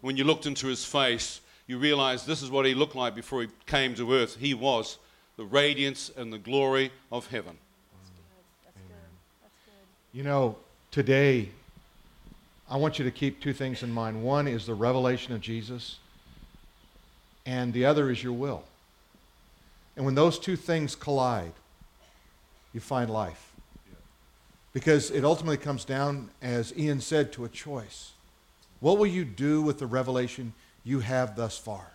When 0.00 0.16
you 0.16 0.24
looked 0.24 0.46
into 0.46 0.66
his 0.66 0.84
face, 0.84 1.40
you 1.68 1.78
realized 1.78 2.26
this 2.26 2.42
is 2.42 2.50
what 2.50 2.66
he 2.66 2.74
looked 2.74 2.96
like 2.96 3.14
before 3.14 3.42
he 3.42 3.48
came 3.66 3.94
to 3.94 4.14
earth. 4.14 4.36
He 4.36 4.54
was 4.54 4.98
the 5.36 5.44
radiance 5.44 6.10
and 6.16 6.32
the 6.32 6.38
glory 6.38 6.90
of 7.12 7.28
heaven. 7.28 7.56
that's 8.64 8.74
good 8.84 10.16
You 10.16 10.24
know, 10.24 10.56
today, 10.90 11.50
I 12.68 12.76
want 12.76 12.98
you 12.98 13.04
to 13.04 13.10
keep 13.10 13.40
two 13.40 13.52
things 13.52 13.82
in 13.82 13.92
mind. 13.92 14.22
One 14.22 14.48
is 14.48 14.66
the 14.66 14.74
revelation 14.74 15.32
of 15.32 15.40
Jesus, 15.40 15.98
and 17.46 17.72
the 17.72 17.84
other 17.84 18.10
is 18.10 18.22
your 18.22 18.32
will. 18.32 18.64
And 19.98 20.06
when 20.06 20.14
those 20.14 20.38
two 20.38 20.54
things 20.54 20.94
collide, 20.94 21.52
you 22.72 22.78
find 22.78 23.10
life. 23.10 23.52
Because 24.72 25.10
it 25.10 25.24
ultimately 25.24 25.56
comes 25.56 25.84
down, 25.84 26.30
as 26.40 26.72
Ian 26.78 27.00
said, 27.00 27.32
to 27.32 27.44
a 27.44 27.48
choice. 27.48 28.12
What 28.78 28.98
will 28.98 29.08
you 29.08 29.24
do 29.24 29.60
with 29.60 29.80
the 29.80 29.88
revelation 29.88 30.52
you 30.84 31.00
have 31.00 31.34
thus 31.34 31.58
far? 31.58 31.94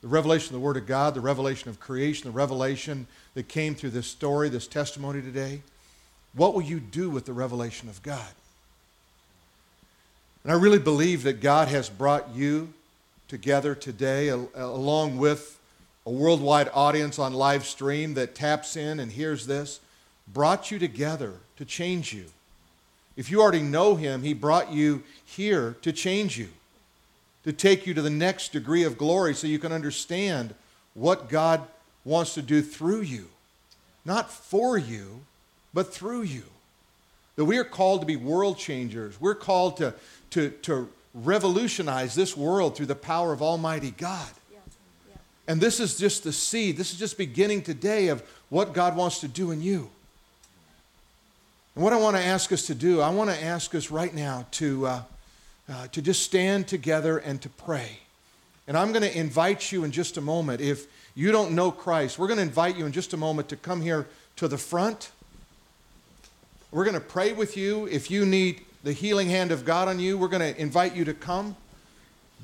The 0.00 0.08
revelation 0.08 0.54
of 0.54 0.60
the 0.62 0.64
Word 0.64 0.78
of 0.78 0.86
God, 0.86 1.12
the 1.12 1.20
revelation 1.20 1.68
of 1.68 1.80
creation, 1.80 2.30
the 2.30 2.36
revelation 2.36 3.06
that 3.34 3.46
came 3.48 3.74
through 3.74 3.90
this 3.90 4.06
story, 4.06 4.48
this 4.48 4.66
testimony 4.66 5.20
today. 5.20 5.60
What 6.32 6.54
will 6.54 6.62
you 6.62 6.80
do 6.80 7.10
with 7.10 7.26
the 7.26 7.34
revelation 7.34 7.90
of 7.90 8.02
God? 8.02 8.32
And 10.44 10.52
I 10.52 10.54
really 10.54 10.78
believe 10.78 11.24
that 11.24 11.42
God 11.42 11.68
has 11.68 11.90
brought 11.90 12.34
you 12.34 12.72
together 13.26 13.74
today, 13.74 14.28
along 14.28 15.18
with 15.18 15.56
a 16.08 16.10
worldwide 16.10 16.70
audience 16.72 17.18
on 17.18 17.34
live 17.34 17.66
stream 17.66 18.14
that 18.14 18.34
taps 18.34 18.76
in 18.76 18.98
and 18.98 19.12
hears 19.12 19.46
this, 19.46 19.78
brought 20.26 20.70
you 20.70 20.78
together 20.78 21.34
to 21.58 21.66
change 21.66 22.14
you. 22.14 22.24
If 23.14 23.30
you 23.30 23.42
already 23.42 23.60
know 23.60 23.94
Him, 23.94 24.22
He 24.22 24.32
brought 24.32 24.72
you 24.72 25.02
here 25.22 25.76
to 25.82 25.92
change 25.92 26.38
you, 26.38 26.48
to 27.44 27.52
take 27.52 27.86
you 27.86 27.92
to 27.92 28.00
the 28.00 28.08
next 28.08 28.52
degree 28.52 28.84
of 28.84 28.96
glory 28.96 29.34
so 29.34 29.46
you 29.46 29.58
can 29.58 29.70
understand 29.70 30.54
what 30.94 31.28
God 31.28 31.60
wants 32.06 32.32
to 32.34 32.42
do 32.42 32.62
through 32.62 33.02
you. 33.02 33.28
Not 34.06 34.30
for 34.30 34.78
you, 34.78 35.20
but 35.74 35.92
through 35.92 36.22
you. 36.22 36.44
That 37.36 37.44
we 37.44 37.58
are 37.58 37.64
called 37.64 38.00
to 38.00 38.06
be 38.06 38.16
world 38.16 38.56
changers. 38.56 39.20
We're 39.20 39.34
called 39.34 39.76
to, 39.76 39.92
to, 40.30 40.48
to 40.62 40.88
revolutionize 41.12 42.14
this 42.14 42.34
world 42.34 42.76
through 42.76 42.86
the 42.86 42.94
power 42.94 43.34
of 43.34 43.42
Almighty 43.42 43.90
God. 43.90 44.30
And 45.48 45.62
this 45.62 45.80
is 45.80 45.96
just 45.96 46.24
the 46.24 46.32
seed. 46.32 46.76
This 46.76 46.92
is 46.92 46.98
just 46.98 47.16
beginning 47.16 47.62
today 47.62 48.08
of 48.08 48.22
what 48.50 48.74
God 48.74 48.94
wants 48.94 49.20
to 49.20 49.28
do 49.28 49.50
in 49.50 49.62
you. 49.62 49.88
And 51.74 51.82
what 51.82 51.94
I 51.94 51.96
want 51.96 52.16
to 52.16 52.22
ask 52.22 52.52
us 52.52 52.66
to 52.66 52.74
do, 52.74 53.00
I 53.00 53.08
want 53.08 53.30
to 53.30 53.42
ask 53.42 53.74
us 53.74 53.90
right 53.90 54.14
now 54.14 54.46
to, 54.52 54.86
uh, 54.86 55.02
uh, 55.66 55.86
to 55.88 56.02
just 56.02 56.22
stand 56.22 56.68
together 56.68 57.16
and 57.16 57.40
to 57.40 57.48
pray. 57.48 57.98
And 58.66 58.76
I'm 58.76 58.92
going 58.92 59.02
to 59.02 59.18
invite 59.18 59.72
you 59.72 59.84
in 59.84 59.90
just 59.90 60.18
a 60.18 60.20
moment. 60.20 60.60
If 60.60 60.86
you 61.14 61.32
don't 61.32 61.52
know 61.52 61.70
Christ, 61.70 62.18
we're 62.18 62.26
going 62.26 62.36
to 62.36 62.42
invite 62.42 62.76
you 62.76 62.84
in 62.84 62.92
just 62.92 63.14
a 63.14 63.16
moment 63.16 63.48
to 63.48 63.56
come 63.56 63.80
here 63.80 64.06
to 64.36 64.48
the 64.48 64.58
front. 64.58 65.12
We're 66.70 66.84
going 66.84 66.92
to 66.92 67.00
pray 67.00 67.32
with 67.32 67.56
you. 67.56 67.86
If 67.86 68.10
you 68.10 68.26
need 68.26 68.60
the 68.84 68.92
healing 68.92 69.30
hand 69.30 69.50
of 69.50 69.64
God 69.64 69.88
on 69.88 69.98
you, 69.98 70.18
we're 70.18 70.28
going 70.28 70.54
to 70.54 70.60
invite 70.60 70.94
you 70.94 71.06
to 71.06 71.14
come. 71.14 71.56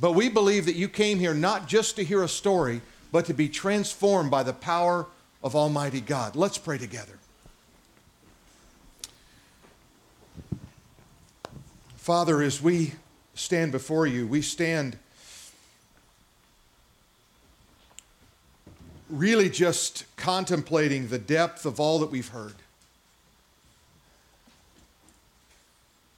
But 0.00 0.12
we 0.12 0.30
believe 0.30 0.64
that 0.64 0.76
you 0.76 0.88
came 0.88 1.18
here 1.18 1.34
not 1.34 1.68
just 1.68 1.96
to 1.96 2.04
hear 2.04 2.22
a 2.22 2.28
story, 2.28 2.80
but 3.14 3.26
to 3.26 3.32
be 3.32 3.48
transformed 3.48 4.28
by 4.28 4.42
the 4.42 4.52
power 4.52 5.06
of 5.40 5.54
Almighty 5.54 6.00
God. 6.00 6.34
Let's 6.34 6.58
pray 6.58 6.78
together. 6.78 7.16
Father, 11.94 12.42
as 12.42 12.60
we 12.60 12.94
stand 13.36 13.70
before 13.70 14.08
you, 14.08 14.26
we 14.26 14.42
stand 14.42 14.98
really 19.08 19.48
just 19.48 20.06
contemplating 20.16 21.06
the 21.06 21.18
depth 21.18 21.64
of 21.64 21.78
all 21.78 22.00
that 22.00 22.10
we've 22.10 22.30
heard. 22.30 22.56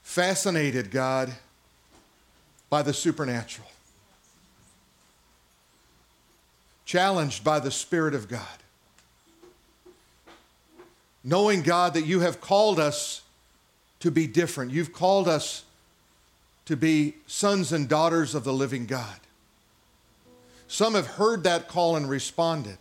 Fascinated, 0.01 0.89
God, 0.89 1.31
by 2.71 2.81
the 2.81 2.91
supernatural. 2.91 3.69
Challenged 6.87 7.43
by 7.43 7.59
the 7.59 7.69
Spirit 7.69 8.15
of 8.15 8.29
God. 8.29 8.41
Knowing, 11.21 11.61
God, 11.61 11.93
that 11.95 12.05
you 12.05 12.21
have 12.21 12.39
called 12.39 12.79
us 12.79 13.23
to 13.99 14.09
be 14.09 14.25
different. 14.25 14.71
You've 14.71 14.93
called 14.93 15.27
us 15.27 15.65
to 16.63 16.77
be 16.77 17.15
sons 17.27 17.73
and 17.73 17.89
daughters 17.89 18.33
of 18.33 18.45
the 18.45 18.53
living 18.53 18.85
God. 18.85 19.19
Some 20.69 20.95
have 20.95 21.07
heard 21.07 21.43
that 21.43 21.67
call 21.67 21.97
and 21.97 22.09
responded. 22.09 22.77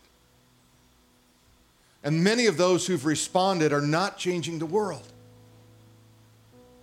And 2.04 2.22
many 2.22 2.46
of 2.46 2.56
those 2.56 2.86
who've 2.86 3.04
responded 3.04 3.72
are 3.72 3.80
not 3.80 4.18
changing 4.18 4.60
the 4.60 4.66
world. 4.66 5.12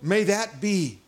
May 0.02 0.24
that 0.24 0.60
be 0.60 0.98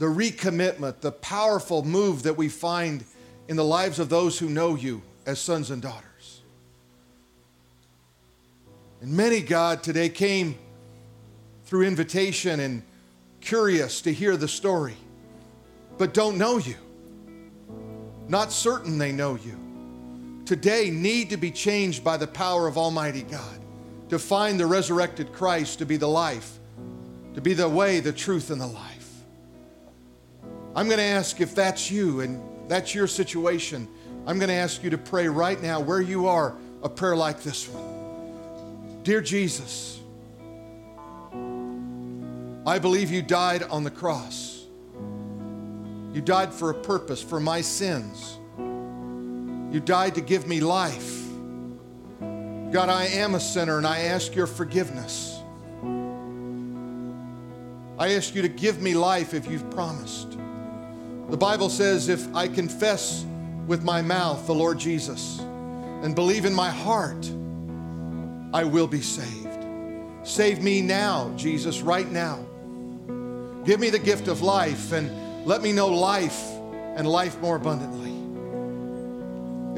the 0.00 0.06
recommitment, 0.06 1.02
the 1.02 1.12
powerful 1.12 1.84
move 1.84 2.24
that 2.24 2.36
we 2.36 2.48
find 2.48 3.04
in 3.46 3.54
the 3.54 3.64
lives 3.64 4.00
of 4.00 4.08
those 4.08 4.36
who 4.36 4.48
know 4.48 4.74
you 4.74 5.02
as 5.30 5.40
sons 5.40 5.70
and 5.70 5.80
daughters. 5.80 6.42
And 9.00 9.12
many, 9.12 9.40
God, 9.40 9.82
today 9.82 10.08
came 10.08 10.58
through 11.64 11.86
invitation 11.86 12.60
and 12.60 12.82
curious 13.40 14.02
to 14.02 14.12
hear 14.12 14.36
the 14.36 14.48
story, 14.48 14.96
but 15.96 16.12
don't 16.12 16.36
know 16.36 16.58
you 16.58 16.76
not 18.30 18.52
certain 18.52 18.96
they 18.96 19.10
know 19.10 19.34
you, 19.34 19.58
today 20.46 20.88
need 20.88 21.30
to 21.30 21.36
be 21.36 21.50
changed 21.50 22.04
by 22.04 22.16
the 22.16 22.28
power 22.28 22.68
of 22.68 22.78
Almighty 22.78 23.22
God, 23.22 23.60
to 24.08 24.20
find 24.20 24.58
the 24.58 24.66
resurrected 24.66 25.32
Christ 25.32 25.80
to 25.80 25.84
be 25.84 25.96
the 25.96 26.06
life, 26.06 26.60
to 27.34 27.40
be 27.40 27.54
the 27.54 27.68
way, 27.68 27.98
the 27.98 28.12
truth, 28.12 28.50
and 28.50 28.60
the 28.60 28.68
life. 28.68 29.08
I'm 30.76 30.86
going 30.86 30.98
to 30.98 31.04
ask 31.04 31.40
if 31.40 31.56
that's 31.56 31.90
you 31.90 32.20
and 32.20 32.40
that's 32.70 32.94
your 32.94 33.08
situation. 33.08 33.88
I'm 34.26 34.38
going 34.38 34.48
to 34.48 34.54
ask 34.54 34.82
you 34.82 34.90
to 34.90 34.98
pray 34.98 35.28
right 35.28 35.60
now 35.60 35.80
where 35.80 36.00
you 36.00 36.26
are 36.26 36.54
a 36.82 36.88
prayer 36.88 37.16
like 37.16 37.42
this 37.42 37.68
one. 37.68 39.02
Dear 39.02 39.20
Jesus, 39.20 39.98
I 42.66 42.78
believe 42.78 43.10
you 43.10 43.22
died 43.22 43.62
on 43.64 43.82
the 43.82 43.90
cross. 43.90 44.66
You 46.12 46.20
died 46.20 46.52
for 46.52 46.70
a 46.70 46.74
purpose, 46.74 47.22
for 47.22 47.40
my 47.40 47.60
sins. 47.60 48.38
You 49.72 49.80
died 49.80 50.16
to 50.16 50.20
give 50.20 50.46
me 50.46 50.60
life. 50.60 51.26
God, 52.20 52.88
I 52.88 53.06
am 53.06 53.34
a 53.34 53.40
sinner 53.40 53.78
and 53.78 53.86
I 53.86 54.00
ask 54.00 54.34
your 54.34 54.46
forgiveness. 54.46 55.40
I 57.98 58.14
ask 58.14 58.34
you 58.34 58.42
to 58.42 58.48
give 58.48 58.80
me 58.80 58.94
life 58.94 59.34
if 59.34 59.50
you've 59.50 59.68
promised. 59.70 60.36
The 61.30 61.36
Bible 61.36 61.68
says 61.68 62.08
if 62.08 62.34
I 62.34 62.48
confess 62.48 63.24
with 63.70 63.84
my 63.84 64.02
mouth 64.02 64.48
the 64.48 64.54
Lord 64.54 64.80
Jesus 64.80 65.38
and 65.38 66.12
believe 66.12 66.44
in 66.44 66.52
my 66.52 66.70
heart, 66.70 67.30
I 68.52 68.64
will 68.64 68.88
be 68.88 69.00
saved. 69.00 69.64
Save 70.24 70.60
me 70.60 70.82
now, 70.82 71.32
Jesus, 71.36 71.80
right 71.80 72.10
now. 72.10 72.44
Give 73.64 73.78
me 73.78 73.90
the 73.90 74.00
gift 74.00 74.26
of 74.26 74.42
life 74.42 74.90
and 74.90 75.46
let 75.46 75.62
me 75.62 75.70
know 75.70 75.86
life 75.86 76.42
and 76.96 77.06
life 77.06 77.38
more 77.38 77.54
abundantly. 77.54 78.10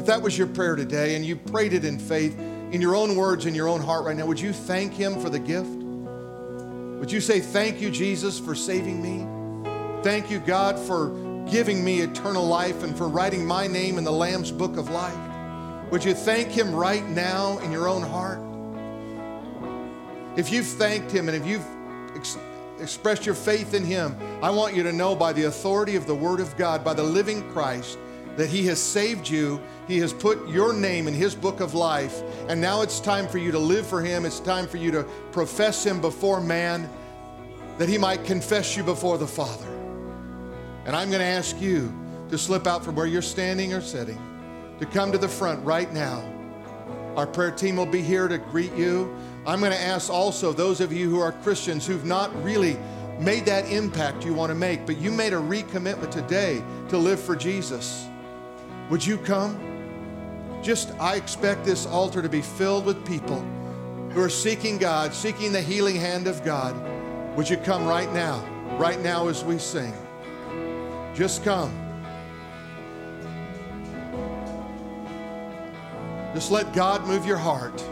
If 0.00 0.06
that 0.06 0.22
was 0.22 0.38
your 0.38 0.46
prayer 0.46 0.74
today 0.74 1.14
and 1.14 1.22
you 1.22 1.36
prayed 1.36 1.74
it 1.74 1.84
in 1.84 1.98
faith, 1.98 2.34
in 2.38 2.80
your 2.80 2.96
own 2.96 3.14
words, 3.14 3.44
in 3.44 3.54
your 3.54 3.68
own 3.68 3.82
heart 3.82 4.06
right 4.06 4.16
now, 4.16 4.24
would 4.24 4.40
you 4.40 4.54
thank 4.54 4.94
Him 4.94 5.20
for 5.20 5.28
the 5.28 5.38
gift? 5.38 5.68
Would 5.68 7.12
you 7.12 7.20
say, 7.20 7.40
Thank 7.40 7.82
you, 7.82 7.90
Jesus, 7.90 8.40
for 8.40 8.54
saving 8.54 9.02
me? 9.02 9.26
Thank 10.02 10.30
you, 10.30 10.38
God, 10.38 10.78
for 10.78 11.10
giving 11.50 11.84
me 11.84 12.00
eternal 12.00 12.46
life 12.46 12.82
and 12.82 12.96
for 12.96 13.08
writing 13.08 13.44
my 13.44 13.66
name 13.66 13.98
in 13.98 14.04
the 14.04 14.12
Lamb's 14.12 14.50
book 14.50 14.76
of 14.76 14.90
life? 14.90 15.16
Would 15.90 16.04
you 16.04 16.14
thank 16.14 16.48
Him 16.48 16.74
right 16.74 17.06
now 17.08 17.58
in 17.58 17.70
your 17.70 17.88
own 17.88 18.02
heart? 18.02 18.40
If 20.38 20.50
you've 20.50 20.66
thanked 20.66 21.10
Him 21.10 21.28
and 21.28 21.36
if 21.36 21.46
you've 21.46 21.66
expressed 22.80 23.26
your 23.26 23.34
faith 23.34 23.74
in 23.74 23.84
Him, 23.84 24.16
I 24.42 24.50
want 24.50 24.74
you 24.74 24.82
to 24.82 24.92
know 24.92 25.14
by 25.14 25.32
the 25.32 25.44
authority 25.44 25.96
of 25.96 26.06
the 26.06 26.14
Word 26.14 26.40
of 26.40 26.56
God, 26.56 26.82
by 26.82 26.94
the 26.94 27.02
living 27.02 27.48
Christ, 27.52 27.98
that 28.36 28.48
He 28.48 28.64
has 28.66 28.80
saved 28.80 29.28
you. 29.28 29.60
He 29.86 29.98
has 29.98 30.14
put 30.14 30.48
your 30.48 30.72
name 30.72 31.06
in 31.06 31.12
His 31.12 31.34
book 31.34 31.60
of 31.60 31.74
life. 31.74 32.22
And 32.48 32.60
now 32.60 32.80
it's 32.80 32.98
time 32.98 33.28
for 33.28 33.36
you 33.36 33.52
to 33.52 33.58
live 33.58 33.86
for 33.86 34.00
Him. 34.00 34.24
It's 34.24 34.40
time 34.40 34.66
for 34.66 34.78
you 34.78 34.90
to 34.92 35.04
profess 35.32 35.84
Him 35.84 36.00
before 36.00 36.40
man, 36.40 36.88
that 37.76 37.90
He 37.90 37.98
might 37.98 38.24
confess 38.24 38.74
you 38.76 38.82
before 38.82 39.18
the 39.18 39.26
Father. 39.26 39.81
And 40.84 40.96
I'm 40.96 41.10
going 41.10 41.20
to 41.20 41.26
ask 41.26 41.60
you 41.60 41.92
to 42.30 42.38
slip 42.38 42.66
out 42.66 42.84
from 42.84 42.96
where 42.96 43.06
you're 43.06 43.22
standing 43.22 43.72
or 43.72 43.80
sitting, 43.80 44.18
to 44.78 44.86
come 44.86 45.12
to 45.12 45.18
the 45.18 45.28
front 45.28 45.64
right 45.64 45.92
now. 45.92 46.28
Our 47.16 47.26
prayer 47.26 47.50
team 47.50 47.76
will 47.76 47.86
be 47.86 48.00
here 48.00 48.26
to 48.26 48.38
greet 48.38 48.72
you. 48.72 49.14
I'm 49.46 49.60
going 49.60 49.72
to 49.72 49.80
ask 49.80 50.10
also 50.10 50.52
those 50.52 50.80
of 50.80 50.92
you 50.92 51.10
who 51.10 51.20
are 51.20 51.32
Christians 51.32 51.86
who've 51.86 52.04
not 52.04 52.34
really 52.42 52.78
made 53.20 53.44
that 53.46 53.70
impact 53.70 54.24
you 54.24 54.34
want 54.34 54.50
to 54.50 54.54
make, 54.54 54.86
but 54.86 54.96
you 54.96 55.10
made 55.10 55.32
a 55.32 55.36
recommitment 55.36 56.10
today 56.10 56.62
to 56.88 56.98
live 56.98 57.20
for 57.20 57.36
Jesus. 57.36 58.06
Would 58.88 59.04
you 59.04 59.18
come? 59.18 59.68
Just, 60.62 60.92
I 60.98 61.16
expect 61.16 61.64
this 61.64 61.86
altar 61.86 62.22
to 62.22 62.28
be 62.28 62.40
filled 62.40 62.86
with 62.86 63.04
people 63.06 63.40
who 64.10 64.20
are 64.20 64.28
seeking 64.28 64.78
God, 64.78 65.14
seeking 65.14 65.52
the 65.52 65.60
healing 65.60 65.96
hand 65.96 66.26
of 66.26 66.44
God. 66.44 66.74
Would 67.36 67.48
you 67.48 67.56
come 67.56 67.86
right 67.86 68.12
now, 68.12 68.44
right 68.78 69.00
now 69.00 69.28
as 69.28 69.44
we 69.44 69.58
sing? 69.58 69.92
Just 71.14 71.44
come. 71.44 71.70
Just 76.34 76.50
let 76.50 76.72
God 76.72 77.06
move 77.06 77.26
your 77.26 77.36
heart. 77.36 77.84